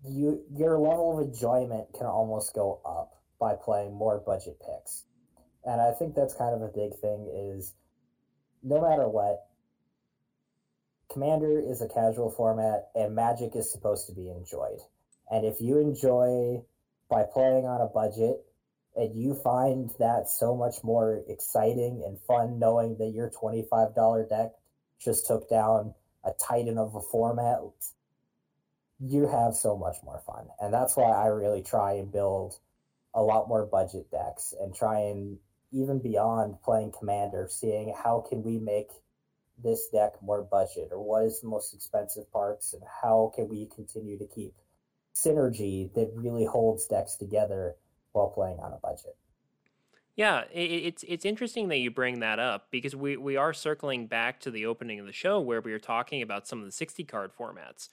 you 0.06 0.42
your 0.54 0.78
level 0.78 1.18
of 1.18 1.26
enjoyment 1.26 1.88
can 1.94 2.06
almost 2.06 2.54
go 2.54 2.80
up 2.84 3.12
by 3.38 3.54
playing 3.54 3.94
more 3.94 4.22
budget 4.24 4.58
picks, 4.60 5.04
and 5.64 5.80
I 5.80 5.92
think 5.92 6.14
that's 6.14 6.34
kind 6.34 6.54
of 6.54 6.62
a 6.62 6.72
big 6.72 6.98
thing. 7.00 7.30
Is 7.56 7.74
no 8.62 8.80
matter 8.80 9.08
what, 9.08 9.46
Commander 11.12 11.58
is 11.58 11.82
a 11.82 11.88
casual 11.88 12.30
format, 12.30 12.88
and 12.94 13.14
Magic 13.14 13.54
is 13.54 13.70
supposed 13.70 14.06
to 14.08 14.14
be 14.14 14.30
enjoyed. 14.30 14.80
And 15.30 15.46
if 15.46 15.60
you 15.60 15.78
enjoy 15.78 16.62
by 17.08 17.24
playing 17.32 17.66
on 17.66 17.80
a 17.80 17.86
budget 17.86 18.44
and 18.96 19.20
you 19.20 19.34
find 19.34 19.90
that 19.98 20.28
so 20.28 20.54
much 20.56 20.76
more 20.84 21.22
exciting 21.28 22.02
and 22.06 22.18
fun 22.20 22.58
knowing 22.58 22.96
that 22.98 23.12
your 23.12 23.30
$25 23.30 24.28
deck 24.28 24.52
just 25.00 25.26
took 25.26 25.48
down 25.48 25.94
a 26.24 26.30
titan 26.40 26.78
of 26.78 26.94
a 26.94 27.00
format 27.00 27.60
you 29.00 29.26
have 29.26 29.54
so 29.54 29.76
much 29.76 29.96
more 30.04 30.22
fun. 30.26 30.46
And 30.60 30.72
that's 30.72 30.96
why 30.96 31.10
i 31.10 31.26
really 31.26 31.62
try 31.62 31.94
and 31.94 32.10
build 32.10 32.58
a 33.14 33.22
lot 33.22 33.48
more 33.48 33.66
budget 33.66 34.10
decks 34.10 34.54
and 34.60 34.74
try 34.74 35.00
and 35.00 35.38
even 35.72 35.98
beyond 35.98 36.60
playing 36.62 36.92
commander 36.96 37.48
seeing 37.50 37.94
how 38.02 38.24
can 38.28 38.42
we 38.42 38.58
make 38.58 38.90
this 39.62 39.88
deck 39.88 40.14
more 40.20 40.42
budget 40.42 40.88
or 40.90 41.02
what 41.02 41.24
is 41.24 41.40
the 41.40 41.48
most 41.48 41.74
expensive 41.74 42.30
parts 42.32 42.72
and 42.72 42.82
how 43.02 43.32
can 43.34 43.48
we 43.48 43.66
continue 43.66 44.18
to 44.18 44.26
keep 44.26 44.54
synergy 45.14 45.92
that 45.94 46.10
really 46.14 46.44
holds 46.44 46.86
decks 46.86 47.16
together 47.16 47.76
while 48.12 48.28
playing 48.28 48.58
on 48.58 48.72
a 48.72 48.76
budget. 48.76 49.16
Yeah, 50.16 50.44
it's 50.52 51.04
it's 51.08 51.24
interesting 51.24 51.68
that 51.68 51.78
you 51.78 51.90
bring 51.90 52.20
that 52.20 52.38
up 52.38 52.68
because 52.70 52.94
we, 52.94 53.16
we 53.16 53.36
are 53.36 53.52
circling 53.52 54.06
back 54.06 54.38
to 54.40 54.50
the 54.50 54.64
opening 54.66 55.00
of 55.00 55.06
the 55.06 55.12
show 55.12 55.40
where 55.40 55.60
we 55.60 55.72
were 55.72 55.80
talking 55.80 56.22
about 56.22 56.46
some 56.46 56.60
of 56.60 56.64
the 56.64 56.72
60 56.72 57.02
card 57.04 57.32
formats. 57.36 57.88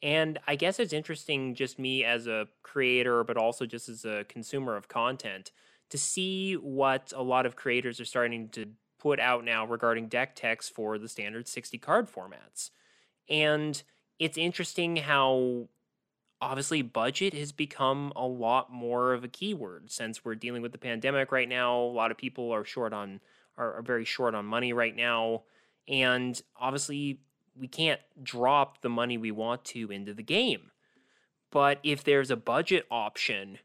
And 0.00 0.38
I 0.46 0.54
guess 0.54 0.78
it's 0.78 0.92
interesting 0.92 1.54
just 1.54 1.78
me 1.78 2.04
as 2.04 2.28
a 2.28 2.46
creator, 2.62 3.24
but 3.24 3.36
also 3.36 3.66
just 3.66 3.88
as 3.88 4.04
a 4.04 4.24
consumer 4.28 4.76
of 4.76 4.86
content, 4.86 5.50
to 5.90 5.98
see 5.98 6.54
what 6.54 7.12
a 7.16 7.22
lot 7.22 7.46
of 7.46 7.56
creators 7.56 8.00
are 8.00 8.04
starting 8.04 8.50
to 8.50 8.66
put 9.00 9.18
out 9.18 9.44
now 9.44 9.66
regarding 9.66 10.08
deck 10.08 10.36
text 10.36 10.74
for 10.74 10.98
the 10.98 11.08
standard 11.08 11.48
60 11.48 11.76
card 11.78 12.08
formats. 12.08 12.70
And 13.28 13.82
it's 14.18 14.38
interesting 14.38 14.96
how 14.96 15.68
obviously 16.44 16.82
budget 16.82 17.32
has 17.32 17.52
become 17.52 18.12
a 18.14 18.26
lot 18.26 18.70
more 18.70 19.14
of 19.14 19.24
a 19.24 19.28
keyword 19.28 19.90
since 19.90 20.24
we're 20.24 20.34
dealing 20.34 20.60
with 20.60 20.72
the 20.72 20.78
pandemic 20.78 21.32
right 21.32 21.48
now. 21.48 21.78
A 21.78 21.80
lot 21.80 22.10
of 22.10 22.18
people 22.18 22.52
are 22.52 22.64
short 22.64 22.92
on 22.92 23.20
are, 23.56 23.78
are, 23.78 23.82
very 23.82 24.04
short 24.04 24.34
on 24.34 24.44
money 24.44 24.72
right 24.72 24.94
now. 24.94 25.42
And 25.88 26.40
obviously 26.60 27.20
we 27.58 27.66
can't 27.66 28.00
drop 28.22 28.82
the 28.82 28.90
money 28.90 29.16
we 29.16 29.30
want 29.30 29.64
to 29.66 29.90
into 29.90 30.12
the 30.12 30.22
game. 30.22 30.70
But 31.50 31.78
if 31.82 32.04
there's 32.04 32.30
a 32.30 32.36
budget 32.36 32.84
option 32.90 33.58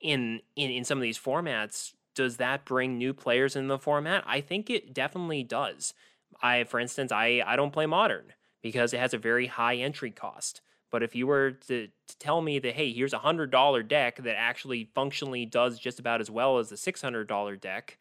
in 0.00 0.40
in, 0.54 0.70
in 0.70 0.84
some 0.84 0.98
of 0.98 1.02
these 1.02 1.18
formats 1.18 1.94
does 2.14 2.36
that 2.36 2.64
bring 2.64 2.98
new 2.98 3.14
players 3.14 3.56
in 3.56 3.68
the 3.68 3.78
format? 3.78 4.22
I 4.26 4.40
think 4.40 4.68
it 4.68 4.92
definitely 4.92 5.42
does. 5.42 5.94
I 6.40 6.64
for 6.64 6.78
instance 6.78 7.10
i 7.10 7.42
i 7.44 7.56
don't 7.56 7.72
play 7.72 7.86
modern 7.86 8.34
because 8.62 8.94
it 8.94 9.00
has 9.00 9.12
a 9.12 9.18
very 9.18 9.48
high 9.48 9.76
entry 9.76 10.10
cost 10.12 10.60
but 10.90 11.02
if 11.02 11.14
you 11.14 11.26
were 11.26 11.52
to, 11.68 11.86
to 11.86 12.18
tell 12.18 12.40
me 12.40 12.58
that, 12.58 12.74
hey, 12.74 12.92
here's 12.92 13.12
a 13.12 13.18
$100 13.18 13.88
deck 13.88 14.22
that 14.22 14.36
actually 14.36 14.90
functionally 14.94 15.46
does 15.46 15.78
just 15.78 15.98
about 15.98 16.20
as 16.20 16.30
well 16.30 16.58
as 16.58 16.68
the 16.68 16.76
$600 16.76 17.60
deck, 17.60 17.98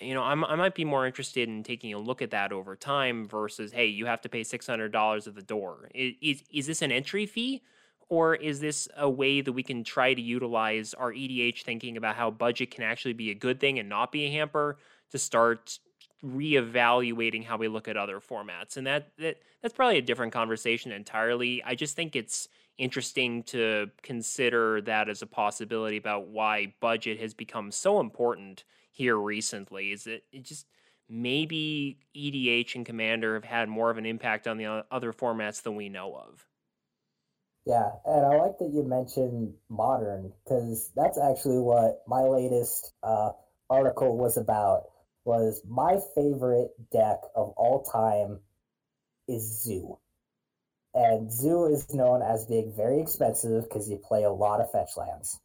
you 0.00 0.14
know, 0.14 0.22
I'm, 0.22 0.44
I 0.44 0.56
might 0.56 0.74
be 0.74 0.84
more 0.84 1.06
interested 1.06 1.48
in 1.48 1.62
taking 1.62 1.94
a 1.94 1.98
look 1.98 2.20
at 2.20 2.32
that 2.32 2.52
over 2.52 2.74
time 2.74 3.26
versus, 3.28 3.72
hey, 3.72 3.86
you 3.86 4.06
have 4.06 4.20
to 4.22 4.28
pay 4.28 4.42
$600 4.42 5.26
at 5.26 5.34
the 5.34 5.42
door. 5.42 5.88
Is, 5.94 6.42
is 6.52 6.66
this 6.66 6.82
an 6.82 6.90
entry 6.90 7.26
fee? 7.26 7.62
Or 8.10 8.34
is 8.34 8.60
this 8.60 8.86
a 8.96 9.08
way 9.08 9.40
that 9.40 9.52
we 9.52 9.62
can 9.62 9.82
try 9.82 10.12
to 10.12 10.20
utilize 10.20 10.92
our 10.94 11.12
EDH 11.12 11.62
thinking 11.62 11.96
about 11.96 12.16
how 12.16 12.30
budget 12.30 12.70
can 12.70 12.84
actually 12.84 13.14
be 13.14 13.30
a 13.30 13.34
good 13.34 13.60
thing 13.60 13.78
and 13.78 13.88
not 13.88 14.12
be 14.12 14.26
a 14.26 14.30
hamper 14.30 14.76
to 15.10 15.18
start 15.18 15.78
reevaluating 16.24 17.44
how 17.44 17.56
we 17.56 17.68
look 17.68 17.88
at 17.88 17.96
other 17.96 18.20
formats? 18.20 18.76
And 18.76 18.86
that, 18.86 19.08
that 19.18 19.38
that's 19.62 19.74
probably 19.74 19.98
a 19.98 20.02
different 20.02 20.32
conversation 20.32 20.92
entirely. 20.92 21.62
I 21.64 21.74
just 21.74 21.96
think 21.96 22.16
it's 22.16 22.48
interesting 22.78 23.42
to 23.44 23.90
consider 24.02 24.80
that 24.82 25.08
as 25.08 25.22
a 25.22 25.26
possibility 25.26 25.96
about 25.96 26.28
why 26.28 26.74
budget 26.80 27.20
has 27.20 27.34
become 27.34 27.70
so 27.70 28.00
important 28.00 28.64
here 28.90 29.16
recently 29.16 29.92
is 29.92 30.04
that 30.04 30.22
it 30.32 30.44
just 30.44 30.66
maybe 31.08 31.98
EDH 32.16 32.74
and 32.74 32.86
Commander 32.86 33.34
have 33.34 33.44
had 33.44 33.68
more 33.68 33.90
of 33.90 33.98
an 33.98 34.06
impact 34.06 34.46
on 34.46 34.56
the 34.56 34.84
other 34.90 35.12
formats 35.12 35.62
than 35.62 35.76
we 35.76 35.88
know 35.88 36.14
of. 36.14 36.46
Yeah, 37.66 37.90
and 38.04 38.26
I 38.26 38.36
like 38.36 38.58
that 38.58 38.70
you 38.72 38.82
mentioned 38.82 39.54
modern 39.70 40.32
because 40.44 40.90
that's 40.94 41.18
actually 41.18 41.58
what 41.58 42.02
my 42.06 42.20
latest 42.20 42.92
uh, 43.02 43.30
article 43.70 44.18
was 44.18 44.36
about. 44.36 44.84
Was 45.24 45.62
my 45.68 45.98
favorite 46.14 46.70
deck 46.92 47.18
of 47.34 47.54
all 47.56 47.82
time 47.82 48.40
is 49.26 49.62
Zoo, 49.62 49.98
and 50.94 51.32
Zoo 51.32 51.66
is 51.66 51.94
known 51.94 52.22
as 52.22 52.44
being 52.44 52.72
very 52.76 53.00
expensive 53.00 53.64
because 53.64 53.88
you 53.88 53.96
play 53.96 54.24
a 54.24 54.30
lot 54.30 54.60
of 54.60 54.70
fetch 54.70 54.96
lands. 54.96 55.40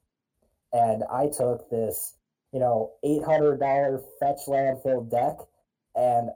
And 0.73 1.03
I 1.09 1.27
took 1.27 1.69
this 1.69 2.15
you 2.51 2.59
know, 2.59 2.91
eight 3.03 3.23
hundred 3.23 3.59
dollar 3.59 4.01
fetch 4.19 4.47
land 4.47 4.79
filled 4.81 5.11
deck, 5.11 5.37
and 5.95 6.29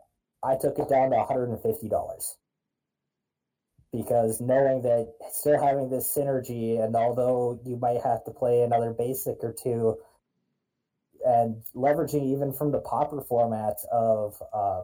I 0.44 0.56
took 0.56 0.78
it 0.78 0.90
down 0.90 1.10
to 1.12 1.18
one 1.18 1.28
hundred 1.28 1.50
and 1.50 1.62
fifty 1.62 1.90
dollars 1.90 2.38
because 3.92 4.42
knowing 4.42 4.82
that 4.84 5.14
still 5.32 5.62
having 5.62 5.90
this 5.90 6.16
synergy, 6.16 6.84
and 6.84 6.96
although 6.96 7.60
you 7.66 7.78
might 7.78 8.02
have 8.04 8.24
to 8.26 8.32
play 8.32 8.62
another 8.62 8.92
basic 8.92 9.38
or 9.44 9.54
two, 9.54 9.98
and 11.26 11.64
leveraging 11.76 12.34
even 12.34 12.54
from 12.54 12.72
the 12.72 12.80
Pauper 12.80 13.22
format 13.22 13.78
of 13.92 14.42
uh, 14.54 14.82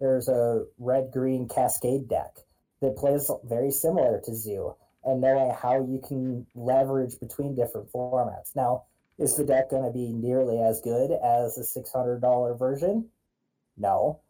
there's 0.00 0.28
a 0.28 0.64
red 0.78 1.10
green 1.12 1.48
cascade 1.48 2.08
deck 2.08 2.36
that 2.80 2.96
plays 2.96 3.30
very 3.44 3.70
similar 3.70 4.20
to 4.24 4.34
Zoo, 4.34 4.74
and 5.04 5.20
knowing 5.20 5.54
how 5.54 5.84
you 5.84 6.00
can 6.06 6.46
leverage 6.54 7.18
between 7.20 7.54
different 7.54 7.90
formats. 7.92 8.54
Now, 8.54 8.84
is 9.18 9.36
the 9.36 9.44
deck 9.44 9.70
going 9.70 9.84
to 9.84 9.90
be 9.90 10.12
nearly 10.12 10.60
as 10.60 10.80
good 10.80 11.12
as 11.12 11.54
the 11.54 11.62
$600 11.62 12.58
version? 12.58 13.08
No. 13.76 14.20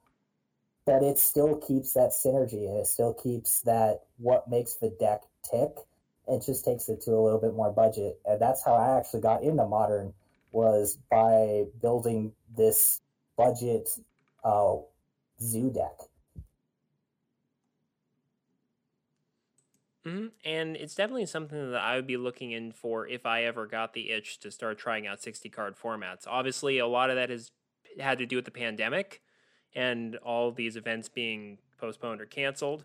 But 0.84 1.02
it 1.02 1.18
still 1.18 1.56
keeps 1.56 1.94
that 1.94 2.12
synergy 2.12 2.68
and 2.68 2.78
it 2.78 2.86
still 2.86 3.14
keeps 3.14 3.62
that 3.62 4.00
what 4.18 4.50
makes 4.50 4.74
the 4.74 4.90
deck 4.90 5.22
tick. 5.50 5.70
It 6.28 6.44
just 6.44 6.64
takes 6.64 6.88
it 6.88 7.00
to 7.02 7.12
a 7.12 7.22
little 7.22 7.40
bit 7.40 7.54
more 7.54 7.72
budget. 7.72 8.20
And 8.26 8.40
that's 8.40 8.64
how 8.64 8.74
I 8.74 8.98
actually 8.98 9.22
got 9.22 9.42
into 9.42 9.66
modern 9.66 10.12
was 10.54 10.98
by 11.10 11.64
building 11.82 12.32
this 12.56 13.00
budget 13.36 13.88
uh, 14.44 14.76
zoo 15.40 15.70
deck. 15.70 15.98
Mm-hmm. 20.06 20.26
And 20.44 20.76
it's 20.76 20.94
definitely 20.94 21.26
something 21.26 21.72
that 21.72 21.80
I 21.80 21.96
would 21.96 22.06
be 22.06 22.16
looking 22.16 22.52
in 22.52 22.72
for 22.72 23.06
if 23.06 23.24
I 23.24 23.44
ever 23.44 23.66
got 23.66 23.94
the 23.94 24.10
itch 24.10 24.38
to 24.40 24.50
start 24.50 24.78
trying 24.78 25.06
out 25.06 25.22
60 25.22 25.48
card 25.48 25.76
formats. 25.82 26.24
Obviously, 26.26 26.78
a 26.78 26.86
lot 26.86 27.10
of 27.10 27.16
that 27.16 27.30
has 27.30 27.50
had 27.98 28.18
to 28.18 28.26
do 28.26 28.36
with 28.36 28.44
the 28.44 28.50
pandemic 28.50 29.22
and 29.74 30.16
all 30.16 30.52
these 30.52 30.76
events 30.76 31.08
being 31.08 31.58
postponed 31.78 32.20
or 32.20 32.26
canceled. 32.26 32.84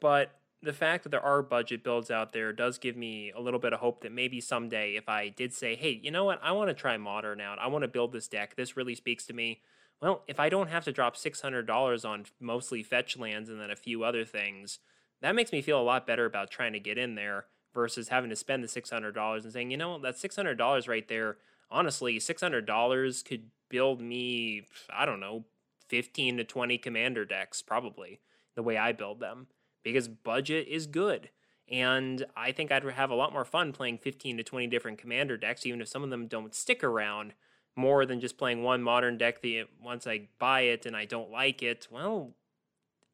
But 0.00 0.32
the 0.64 0.72
fact 0.72 1.02
that 1.04 1.10
there 1.10 1.24
are 1.24 1.42
budget 1.42 1.84
builds 1.84 2.10
out 2.10 2.32
there 2.32 2.52
does 2.52 2.78
give 2.78 2.96
me 2.96 3.32
a 3.36 3.40
little 3.40 3.60
bit 3.60 3.72
of 3.72 3.80
hope 3.80 4.02
that 4.02 4.12
maybe 4.12 4.40
someday, 4.40 4.96
if 4.96 5.08
I 5.08 5.28
did 5.28 5.52
say, 5.52 5.74
hey, 5.76 6.00
you 6.02 6.10
know 6.10 6.24
what, 6.24 6.40
I 6.42 6.52
want 6.52 6.68
to 6.68 6.74
try 6.74 6.96
modern 6.96 7.40
out, 7.40 7.58
I 7.58 7.66
want 7.68 7.82
to 7.82 7.88
build 7.88 8.12
this 8.12 8.28
deck, 8.28 8.56
this 8.56 8.76
really 8.76 8.94
speaks 8.94 9.26
to 9.26 9.32
me. 9.32 9.60
Well, 10.00 10.22
if 10.26 10.40
I 10.40 10.48
don't 10.48 10.70
have 10.70 10.84
to 10.84 10.92
drop 10.92 11.16
$600 11.16 12.08
on 12.08 12.24
mostly 12.40 12.82
fetch 12.82 13.16
lands 13.16 13.48
and 13.48 13.60
then 13.60 13.70
a 13.70 13.76
few 13.76 14.04
other 14.04 14.24
things, 14.24 14.78
that 15.22 15.34
makes 15.34 15.52
me 15.52 15.62
feel 15.62 15.80
a 15.80 15.82
lot 15.82 16.06
better 16.06 16.26
about 16.26 16.50
trying 16.50 16.72
to 16.72 16.80
get 16.80 16.98
in 16.98 17.14
there 17.14 17.46
versus 17.72 18.08
having 18.08 18.30
to 18.30 18.36
spend 18.36 18.62
the 18.62 18.68
$600 18.68 19.44
and 19.44 19.52
saying, 19.52 19.70
you 19.70 19.76
know, 19.76 19.98
that 19.98 20.16
$600 20.16 20.88
right 20.88 21.08
there, 21.08 21.36
honestly, 21.70 22.18
$600 22.18 23.24
could 23.24 23.44
build 23.68 24.00
me, 24.00 24.66
I 24.90 25.06
don't 25.06 25.20
know, 25.20 25.44
15 25.88 26.38
to 26.38 26.44
20 26.44 26.78
commander 26.78 27.24
decks, 27.24 27.62
probably, 27.62 28.20
the 28.54 28.62
way 28.62 28.76
I 28.76 28.92
build 28.92 29.20
them, 29.20 29.48
because 29.84 30.08
budget 30.08 30.66
is 30.66 30.88
good. 30.88 31.30
And 31.70 32.24
I 32.36 32.52
think 32.52 32.72
I'd 32.72 32.84
have 32.84 33.10
a 33.10 33.14
lot 33.14 33.32
more 33.32 33.44
fun 33.44 33.72
playing 33.72 33.98
15 33.98 34.38
to 34.38 34.42
20 34.42 34.66
different 34.66 34.98
commander 34.98 35.36
decks, 35.36 35.64
even 35.64 35.80
if 35.80 35.88
some 35.88 36.02
of 36.02 36.10
them 36.10 36.26
don't 36.26 36.54
stick 36.54 36.82
around 36.82 37.34
more 37.76 38.04
than 38.06 38.20
just 38.20 38.36
playing 38.36 38.62
one 38.62 38.82
modern 38.82 39.16
deck 39.16 39.42
that 39.42 39.66
once 39.82 40.06
I 40.06 40.28
buy 40.38 40.62
it 40.62 40.86
and 40.86 40.96
I 40.96 41.04
don't 41.04 41.30
like 41.30 41.62
it, 41.62 41.88
well, 41.90 42.34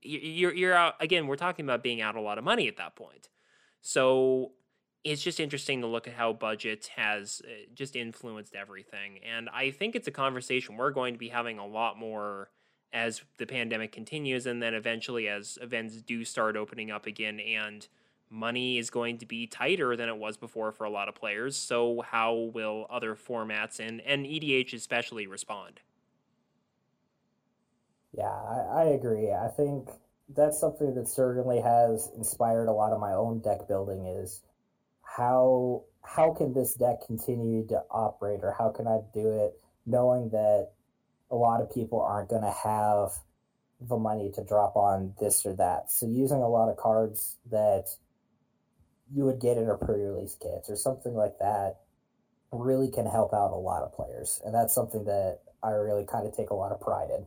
you're 0.03 0.55
you're 0.55 0.75
out 0.75 0.95
again. 1.01 1.27
We're 1.27 1.37
talking 1.37 1.65
about 1.65 1.83
being 1.83 2.01
out 2.01 2.17
a 2.17 2.21
lot 2.21 2.39
of 2.39 2.45
money 2.45 2.69
at 2.69 2.77
that 2.79 2.97
point, 2.97 3.29
so 3.83 4.53
it's 5.05 5.23
just 5.23 5.41
interesting 5.41 5.81
to 5.81 5.87
look 5.87 6.07
at 6.07 6.15
how 6.15 6.33
budget 6.33 6.91
has 6.97 7.41
uh, 7.45 7.51
just 7.75 7.97
influenced 7.97 8.55
everything. 8.55 9.19
And 9.19 9.49
I 9.51 9.71
think 9.71 9.95
it's 9.95 10.09
a 10.09 10.13
conversation 10.13 10.77
we're 10.77 10.91
going 10.91 11.15
to 11.15 11.19
be 11.19 11.29
having 11.29 11.59
a 11.59 11.67
lot 11.67 11.99
more 11.99 12.51
as 12.93 13.23
the 13.39 13.47
pandemic 13.47 13.93
continues, 13.93 14.47
and 14.47 14.63
then 14.63 14.75
eventually 14.75 15.29
as 15.29 15.59
events 15.63 16.03
do 16.03 16.25
start 16.25 16.57
opening 16.57 16.91
up 16.91 17.07
again 17.07 17.41
and 17.41 17.89
money 18.31 18.79
is 18.79 18.91
going 18.91 19.19
to 19.19 19.27
be 19.27 19.47
tighter 19.47 19.97
than 19.97 20.09
it 20.09 20.17
was 20.17 20.37
before 20.37 20.71
for 20.71 20.85
a 20.85 20.91
lot 20.91 21.09
of 21.09 21.15
players. 21.15 21.57
So 21.57 22.03
how 22.07 22.51
will 22.55 22.87
other 22.89 23.17
formats 23.17 23.81
and, 23.81 24.01
and 24.03 24.25
EDH 24.25 24.73
especially 24.73 25.27
respond? 25.27 25.81
Yeah, 28.17 28.31
I, 28.31 28.83
I 28.83 28.85
agree. 28.85 29.33
I 29.33 29.49
think 29.49 29.89
that's 30.35 30.59
something 30.59 30.95
that 30.95 31.09
certainly 31.09 31.61
has 31.61 32.11
inspired 32.17 32.69
a 32.69 32.73
lot 32.73 32.93
of 32.93 33.01
my 33.01 33.13
own 33.13 33.41
deck 33.41 33.67
building 33.69 34.07
is 34.07 34.43
how 35.03 35.83
how 36.03 36.33
can 36.33 36.53
this 36.53 36.75
deck 36.75 37.05
continue 37.07 37.67
to 37.67 37.83
operate 37.91 38.41
or 38.43 38.55
how 38.57 38.71
can 38.71 38.87
I 38.87 39.01
do 39.13 39.29
it 39.45 39.61
knowing 39.87 40.31
that 40.31 40.71
a 41.31 41.37
lot 41.37 41.61
of 41.61 41.73
people 41.73 42.01
aren't 42.01 42.29
going 42.29 42.43
to 42.43 42.51
have 42.51 43.13
the 43.81 43.97
money 43.97 44.31
to 44.35 44.45
drop 44.45 44.77
on 44.77 45.15
this 45.21 45.47
or 45.47 45.55
that. 45.55 45.91
So 45.91 46.07
using 46.07 46.43
a 46.43 46.49
lot 46.49 46.69
of 46.69 46.77
cards 46.77 47.37
that 47.51 47.89
you 49.13 49.25
would 49.25 49.41
get 49.41 49.57
in 49.57 49.69
a 49.69 49.77
pre-release 49.77 50.37
kit 50.41 50.67
or 50.69 50.77
something 50.77 51.15
like 51.15 51.39
that 51.39 51.77
really 52.53 52.91
can 52.91 53.07
help 53.07 53.33
out 53.33 53.53
a 53.53 53.57
lot 53.57 53.83
of 53.83 53.93
players. 53.93 54.41
And 54.45 54.55
that's 54.55 54.75
something 54.75 55.05
that 55.05 55.41
I 55.63 55.71
really 55.71 56.05
kind 56.05 56.27
of 56.27 56.37
take 56.37 56.51
a 56.51 56.55
lot 56.55 56.73
of 56.73 56.81
pride 56.81 57.09
in. 57.11 57.27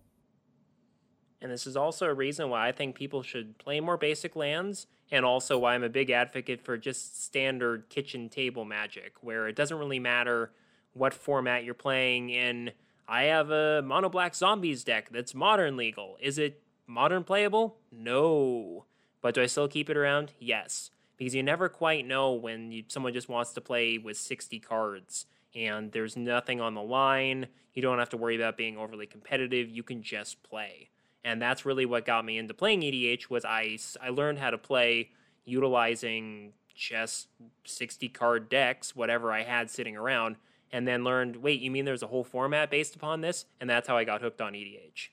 And 1.42 1.52
this 1.52 1.68
is 1.68 1.76
also 1.76 2.08
a 2.08 2.14
reason 2.14 2.50
why 2.50 2.68
I 2.68 2.72
think 2.72 2.96
people 2.96 3.22
should 3.22 3.58
play 3.58 3.82
more 3.82 3.98
basic 3.98 4.36
lands, 4.36 4.88
and 5.12 5.26
also 5.26 5.58
why 5.58 5.76
I'm 5.76 5.84
a 5.84 5.90
big 5.90 6.10
advocate 6.10 6.62
for 6.64 6.78
just 6.78 7.22
standard 7.22 7.90
kitchen 7.90 8.30
table 8.30 8.64
magic, 8.64 9.16
where 9.20 9.48
it 9.48 9.56
doesn't 9.56 9.78
really 9.78 10.00
matter 10.00 10.52
what 10.94 11.14
format 11.14 11.66
you're 11.66 11.74
playing 11.74 12.30
in. 12.30 12.72
I 13.08 13.24
have 13.24 13.52
a 13.52 13.82
mono 13.82 14.10
black 14.10 14.36
zombies 14.36 14.84
deck 14.84 15.10
that's 15.12 15.36
modern 15.36 15.78
legal. 15.78 16.18
Is 16.22 16.38
it 16.38 16.62
modern 16.88 17.24
playable? 17.24 17.78
No. 17.92 18.86
But 19.22 19.36
do 19.36 19.42
I 19.42 19.46
still 19.46 19.68
keep 19.68 19.90
it 19.90 19.98
around? 19.98 20.34
Yes. 20.40 20.92
Because 21.18 21.36
you 21.36 21.44
never 21.44 21.70
quite 21.70 22.06
know 22.08 22.34
when 22.34 22.72
you, 22.72 22.84
someone 22.88 23.14
just 23.14 23.30
wants 23.30 23.54
to 23.54 23.62
play 23.62 23.98
with 23.98 24.18
60 24.18 24.60
cards 24.60 25.26
and 25.56 25.92
there's 25.92 26.18
nothing 26.18 26.60
on 26.60 26.74
the 26.74 26.82
line. 26.82 27.48
You 27.74 27.82
don't 27.82 28.00
have 28.00 28.10
to 28.10 28.18
worry 28.18 28.36
about 28.36 28.58
being 28.58 28.78
overly 28.78 29.06
competitive. 29.06 29.70
You 29.70 29.84
can 29.84 30.02
just 30.02 30.42
play 30.44 30.90
and 31.24 31.42
that's 31.42 31.66
really 31.66 31.86
what 31.86 32.06
got 32.06 32.26
me 32.26 32.38
into 32.38 32.54
playing 32.54 32.82
EDH 32.82 33.30
was 33.30 33.46
I, 33.46 33.78
I 34.02 34.10
learned 34.10 34.40
how 34.40 34.50
to 34.50 34.58
play 34.58 35.10
utilizing 35.46 36.54
just 36.76 37.28
60 37.66 38.10
card 38.10 38.50
decks 38.50 38.96
whatever 38.96 39.32
I 39.32 39.44
had 39.44 39.70
sitting 39.70 39.96
around 39.96 40.36
and 40.74 40.86
then 40.86 41.06
learned 41.06 41.38
wait 41.38 41.62
you 41.62 41.72
mean 41.72 41.86
there's 41.86 42.04
a 42.04 42.08
whole 42.08 42.26
format 42.26 42.70
based 42.70 42.96
upon 42.96 43.22
this 43.22 43.46
and 43.62 43.70
that's 43.70 43.88
how 43.88 43.96
I 43.96 44.04
got 44.04 44.22
hooked 44.22 44.42
on 44.42 44.54
EDH 44.54 45.10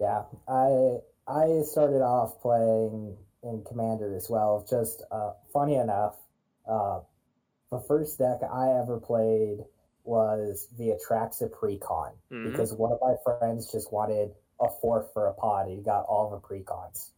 yeah 0.00 0.22
I 0.48 0.98
I 1.26 1.62
started 1.64 2.02
off 2.02 2.40
playing 2.40 3.16
in 3.42 3.64
Commander 3.66 4.14
as 4.14 4.30
well 4.30 4.64
just 4.68 5.02
uh, 5.10 5.32
funny 5.52 5.74
enough 5.74 6.14
uh, 6.68 7.00
the 7.72 7.80
first 7.80 8.18
deck 8.18 8.40
I 8.42 8.78
ever 8.80 9.00
played 9.00 9.64
was 10.04 10.68
the 10.78 10.96
Atraxa 10.96 11.50
Precon 11.50 12.12
mm-hmm. 12.32 12.50
because 12.50 12.72
one 12.72 12.92
of 12.92 12.98
my 13.02 13.14
friends 13.24 13.70
just 13.70 13.92
wanted 13.92 14.30
a 14.60 14.68
fourth 14.80 15.12
for 15.12 15.26
a 15.26 15.34
pod. 15.34 15.68
He 15.68 15.76
got 15.76 16.04
all 16.06 16.30
the 16.30 16.38
precons 16.38 17.10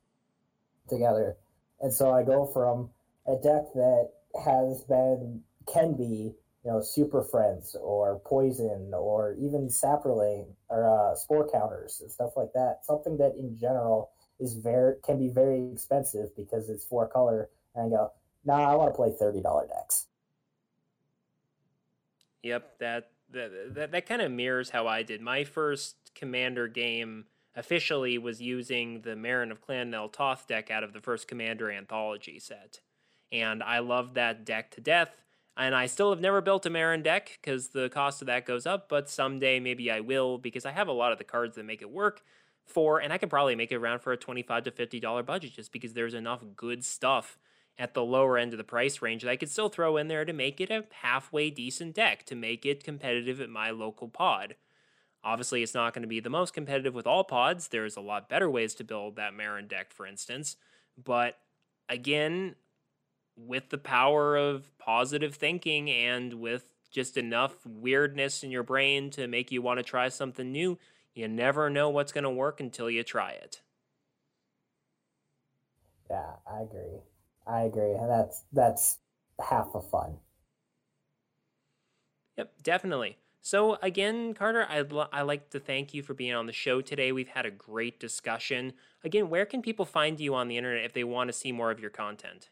together. 0.88 1.36
And 1.80 1.92
so 1.92 2.10
I 2.10 2.22
go 2.22 2.46
from 2.46 2.90
a 3.26 3.36
deck 3.36 3.72
that 3.74 4.10
has 4.44 4.82
been, 4.82 5.42
can 5.66 5.94
be 5.96 6.34
you 6.64 6.70
know, 6.70 6.82
Super 6.82 7.22
Friends 7.22 7.74
or 7.80 8.20
Poison 8.20 8.92
or 8.94 9.34
even 9.40 9.68
Saproling 9.68 10.46
or 10.68 10.88
uh, 10.88 11.14
Spore 11.16 11.48
Counters 11.50 12.00
and 12.00 12.10
stuff 12.10 12.32
like 12.36 12.52
that. 12.54 12.80
Something 12.82 13.16
that 13.18 13.34
in 13.38 13.56
general 13.58 14.10
is 14.38 14.54
very 14.54 14.96
can 15.02 15.18
be 15.18 15.28
very 15.28 15.70
expensive 15.72 16.34
because 16.36 16.68
it's 16.68 16.84
four 16.84 17.08
color. 17.08 17.48
And 17.74 17.86
I 17.86 17.88
go, 17.88 18.12
nah, 18.44 18.70
I 18.70 18.74
want 18.74 18.92
to 18.92 18.96
play 18.96 19.12
thirty 19.18 19.40
dollar 19.40 19.66
decks. 19.66 20.06
Yep, 22.42 22.78
that 22.80 23.10
that 23.32 23.74
that, 23.74 23.92
that 23.92 24.06
kind 24.06 24.20
of 24.20 24.30
mirrors 24.30 24.70
how 24.70 24.86
I 24.86 25.02
did 25.02 25.20
my 25.20 25.44
first 25.44 25.96
Commander 26.14 26.68
game. 26.68 27.26
Officially, 27.56 28.16
was 28.16 28.40
using 28.40 29.00
the 29.00 29.10
Meren 29.10 29.50
of 29.50 29.60
Clan 29.60 29.90
Nel 29.90 30.08
Toth 30.08 30.46
deck 30.46 30.70
out 30.70 30.84
of 30.84 30.92
the 30.92 31.00
first 31.00 31.26
Commander 31.26 31.68
anthology 31.68 32.38
set, 32.38 32.78
and 33.32 33.62
I 33.62 33.78
love 33.78 34.14
that 34.14 34.44
deck 34.44 34.70
to 34.72 34.80
death 34.80 35.10
and 35.60 35.74
I 35.74 35.86
still 35.86 36.10
have 36.10 36.20
never 36.20 36.40
built 36.40 36.64
a 36.64 36.70
Meren 36.70 37.02
deck 37.02 37.38
because 37.40 37.68
the 37.68 37.90
cost 37.90 38.22
of 38.22 38.26
that 38.26 38.46
goes 38.46 38.66
up, 38.66 38.88
but 38.88 39.10
someday 39.10 39.60
maybe 39.60 39.90
I 39.90 40.00
will 40.00 40.38
because 40.38 40.64
I 40.64 40.72
have 40.72 40.88
a 40.88 40.92
lot 40.92 41.12
of 41.12 41.18
the 41.18 41.24
cards 41.24 41.56
that 41.56 41.64
make 41.64 41.82
it 41.82 41.90
work 41.90 42.22
for, 42.66 42.98
and 42.98 43.12
I 43.12 43.18
could 43.18 43.28
probably 43.30 43.56
make 43.56 43.70
it 43.70 43.76
around 43.76 44.00
for 44.00 44.12
a 44.12 44.16
25 44.16 44.64
to 44.64 44.70
$50 44.70 45.26
budget 45.26 45.52
just 45.52 45.70
because 45.70 45.92
there's 45.92 46.14
enough 46.14 46.42
good 46.56 46.84
stuff 46.84 47.38
at 47.78 47.92
the 47.92 48.04
lower 48.04 48.38
end 48.38 48.54
of 48.54 48.58
the 48.58 48.64
price 48.64 49.02
range 49.02 49.22
that 49.22 49.30
I 49.30 49.36
could 49.36 49.50
still 49.50 49.68
throw 49.68 49.96
in 49.96 50.08
there 50.08 50.24
to 50.24 50.32
make 50.32 50.60
it 50.60 50.70
a 50.70 50.84
halfway 51.02 51.50
decent 51.50 51.94
deck, 51.94 52.24
to 52.26 52.34
make 52.34 52.64
it 52.64 52.84
competitive 52.84 53.40
at 53.40 53.50
my 53.50 53.70
local 53.70 54.08
pod. 54.08 54.54
Obviously, 55.22 55.62
it's 55.62 55.74
not 55.74 55.92
going 55.92 56.02
to 56.02 56.08
be 56.08 56.20
the 56.20 56.30
most 56.30 56.54
competitive 56.54 56.94
with 56.94 57.06
all 57.06 57.24
pods. 57.24 57.68
There's 57.68 57.96
a 57.96 58.00
lot 58.00 58.30
better 58.30 58.48
ways 58.48 58.74
to 58.76 58.84
build 58.84 59.16
that 59.16 59.34
Meren 59.34 59.68
deck, 59.68 59.92
for 59.92 60.06
instance. 60.06 60.56
But 61.02 61.38
again, 61.88 62.54
with 63.46 63.70
the 63.70 63.78
power 63.78 64.36
of 64.36 64.76
positive 64.78 65.34
thinking 65.34 65.90
and 65.90 66.34
with 66.34 66.64
just 66.90 67.16
enough 67.16 67.64
weirdness 67.66 68.42
in 68.42 68.50
your 68.50 68.62
brain 68.62 69.10
to 69.10 69.26
make 69.26 69.50
you 69.50 69.62
want 69.62 69.78
to 69.78 69.84
try 69.84 70.08
something 70.08 70.50
new, 70.50 70.78
you 71.14 71.28
never 71.28 71.70
know 71.70 71.88
what's 71.88 72.12
going 72.12 72.24
to 72.24 72.30
work 72.30 72.60
until 72.60 72.90
you 72.90 73.02
try 73.02 73.30
it. 73.30 73.62
Yeah, 76.10 76.32
I 76.50 76.62
agree. 76.62 77.00
I 77.46 77.62
agree. 77.62 77.92
And 77.94 78.10
that's 78.10 78.44
that's 78.52 78.98
half 79.40 79.72
the 79.72 79.80
fun. 79.80 80.16
Yep, 82.36 82.54
definitely. 82.62 83.18
So 83.42 83.78
again, 83.82 84.34
Carter, 84.34 84.66
I'd 84.68 84.92
l- 84.92 85.08
I 85.12 85.22
like 85.22 85.50
to 85.50 85.60
thank 85.60 85.94
you 85.94 86.02
for 86.02 86.14
being 86.14 86.34
on 86.34 86.46
the 86.46 86.52
show 86.52 86.80
today. 86.80 87.12
We've 87.12 87.28
had 87.28 87.46
a 87.46 87.50
great 87.50 87.98
discussion. 88.00 88.74
Again, 89.04 89.30
where 89.30 89.46
can 89.46 89.62
people 89.62 89.84
find 89.84 90.20
you 90.20 90.34
on 90.34 90.48
the 90.48 90.56
internet 90.56 90.84
if 90.84 90.92
they 90.92 91.04
want 91.04 91.28
to 91.28 91.32
see 91.32 91.52
more 91.52 91.70
of 91.70 91.80
your 91.80 91.90
content? 91.90 92.50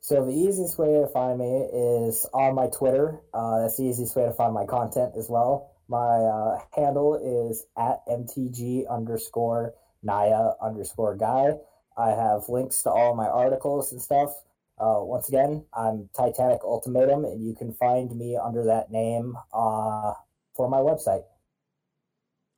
So 0.00 0.24
the 0.24 0.32
easiest 0.32 0.78
way 0.78 1.00
to 1.00 1.06
find 1.08 1.38
me 1.38 1.68
is 1.72 2.26
on 2.32 2.54
my 2.54 2.68
Twitter. 2.68 3.20
Uh, 3.34 3.60
that's 3.60 3.76
the 3.76 3.84
easiest 3.84 4.16
way 4.16 4.24
to 4.24 4.32
find 4.32 4.54
my 4.54 4.64
content 4.64 5.12
as 5.16 5.28
well. 5.28 5.72
My 5.88 5.98
uh, 5.98 6.58
handle 6.74 7.16
is 7.16 7.64
at 7.76 8.06
mtg 8.06 8.88
underscore 8.88 9.74
naya 10.02 10.52
underscore 10.62 11.16
guy. 11.16 11.52
I 11.98 12.10
have 12.10 12.48
links 12.48 12.82
to 12.84 12.90
all 12.90 13.14
my 13.14 13.26
articles 13.26 13.92
and 13.92 14.00
stuff. 14.00 14.30
Uh, 14.78 15.04
once 15.04 15.28
again, 15.28 15.66
I'm 15.74 16.08
Titanic 16.16 16.60
Ultimatum, 16.64 17.26
and 17.26 17.44
you 17.44 17.54
can 17.54 17.74
find 17.74 18.16
me 18.16 18.38
under 18.42 18.64
that 18.64 18.90
name 18.90 19.36
uh, 19.52 20.14
for 20.56 20.70
my 20.70 20.78
website. 20.78 21.24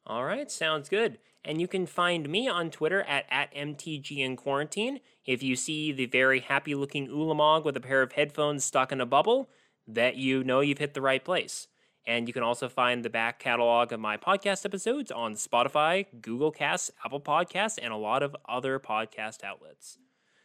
All 0.07 0.25
right, 0.25 0.49
sounds 0.51 0.89
good. 0.89 1.19
And 1.45 1.61
you 1.61 1.67
can 1.67 1.87
find 1.87 2.29
me 2.29 2.49
on 2.49 2.71
Twitter 2.71 3.03
at, 3.03 3.25
at 3.31 3.53
MTG 3.55 4.19
in 4.19 4.37
Quarantine. 4.37 5.01
If 5.25 5.43
you 5.43 5.57
see 5.57 5.91
the 5.91 6.07
very 6.07 6.41
happy 6.41 6.75
looking 6.75 7.09
Ulamog 7.09 7.65
with 7.65 7.77
a 7.77 7.81
pair 7.81 8.03
of 8.03 8.13
headphones 8.13 8.65
stuck 8.65 8.93
in 8.93 9.01
a 9.01 9.07
bubble, 9.07 9.51
that 9.87 10.17
you 10.17 10.45
know 10.45 10.61
you've 10.61 10.79
hit 10.79 10.95
the 10.95 11.01
right 11.01 11.25
place. 11.25 11.67
And 12.07 12.27
you 12.27 12.35
can 12.35 12.43
also 12.43 12.69
find 12.69 13.05
the 13.05 13.11
back 13.11 13.39
catalog 13.39 13.93
of 13.93 14.01
my 14.01 14.17
podcast 14.17 14.65
episodes 14.65 15.11
on 15.11 15.35
Spotify, 15.35 16.07
Google 16.21 16.51
Casts, 16.51 16.91
Apple 17.05 17.21
Podcasts, 17.21 17.79
and 17.81 17.93
a 17.93 17.97
lot 17.97 18.23
of 18.23 18.37
other 18.49 18.79
podcast 18.79 19.45
outlets. 19.45 19.99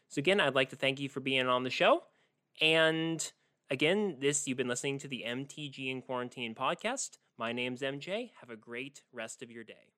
So, 0.08 0.20
again, 0.20 0.40
I'd 0.40 0.56
like 0.56 0.70
to 0.70 0.76
thank 0.76 1.00
you 1.00 1.10
for 1.10 1.20
being 1.20 1.48
on 1.48 1.64
the 1.64 1.70
show. 1.70 2.04
And 2.62 3.32
again, 3.70 4.18
this 4.20 4.48
you've 4.48 4.58
been 4.58 4.68
listening 4.68 5.00
to 5.00 5.08
the 5.08 5.24
MTG 5.28 5.92
in 5.92 6.02
Quarantine 6.02 6.56
podcast. 6.56 7.18
My 7.38 7.52
name's 7.52 7.82
MJ. 7.82 8.32
Have 8.40 8.50
a 8.50 8.56
great 8.56 9.02
rest 9.12 9.42
of 9.42 9.52
your 9.52 9.64
day. 9.64 9.97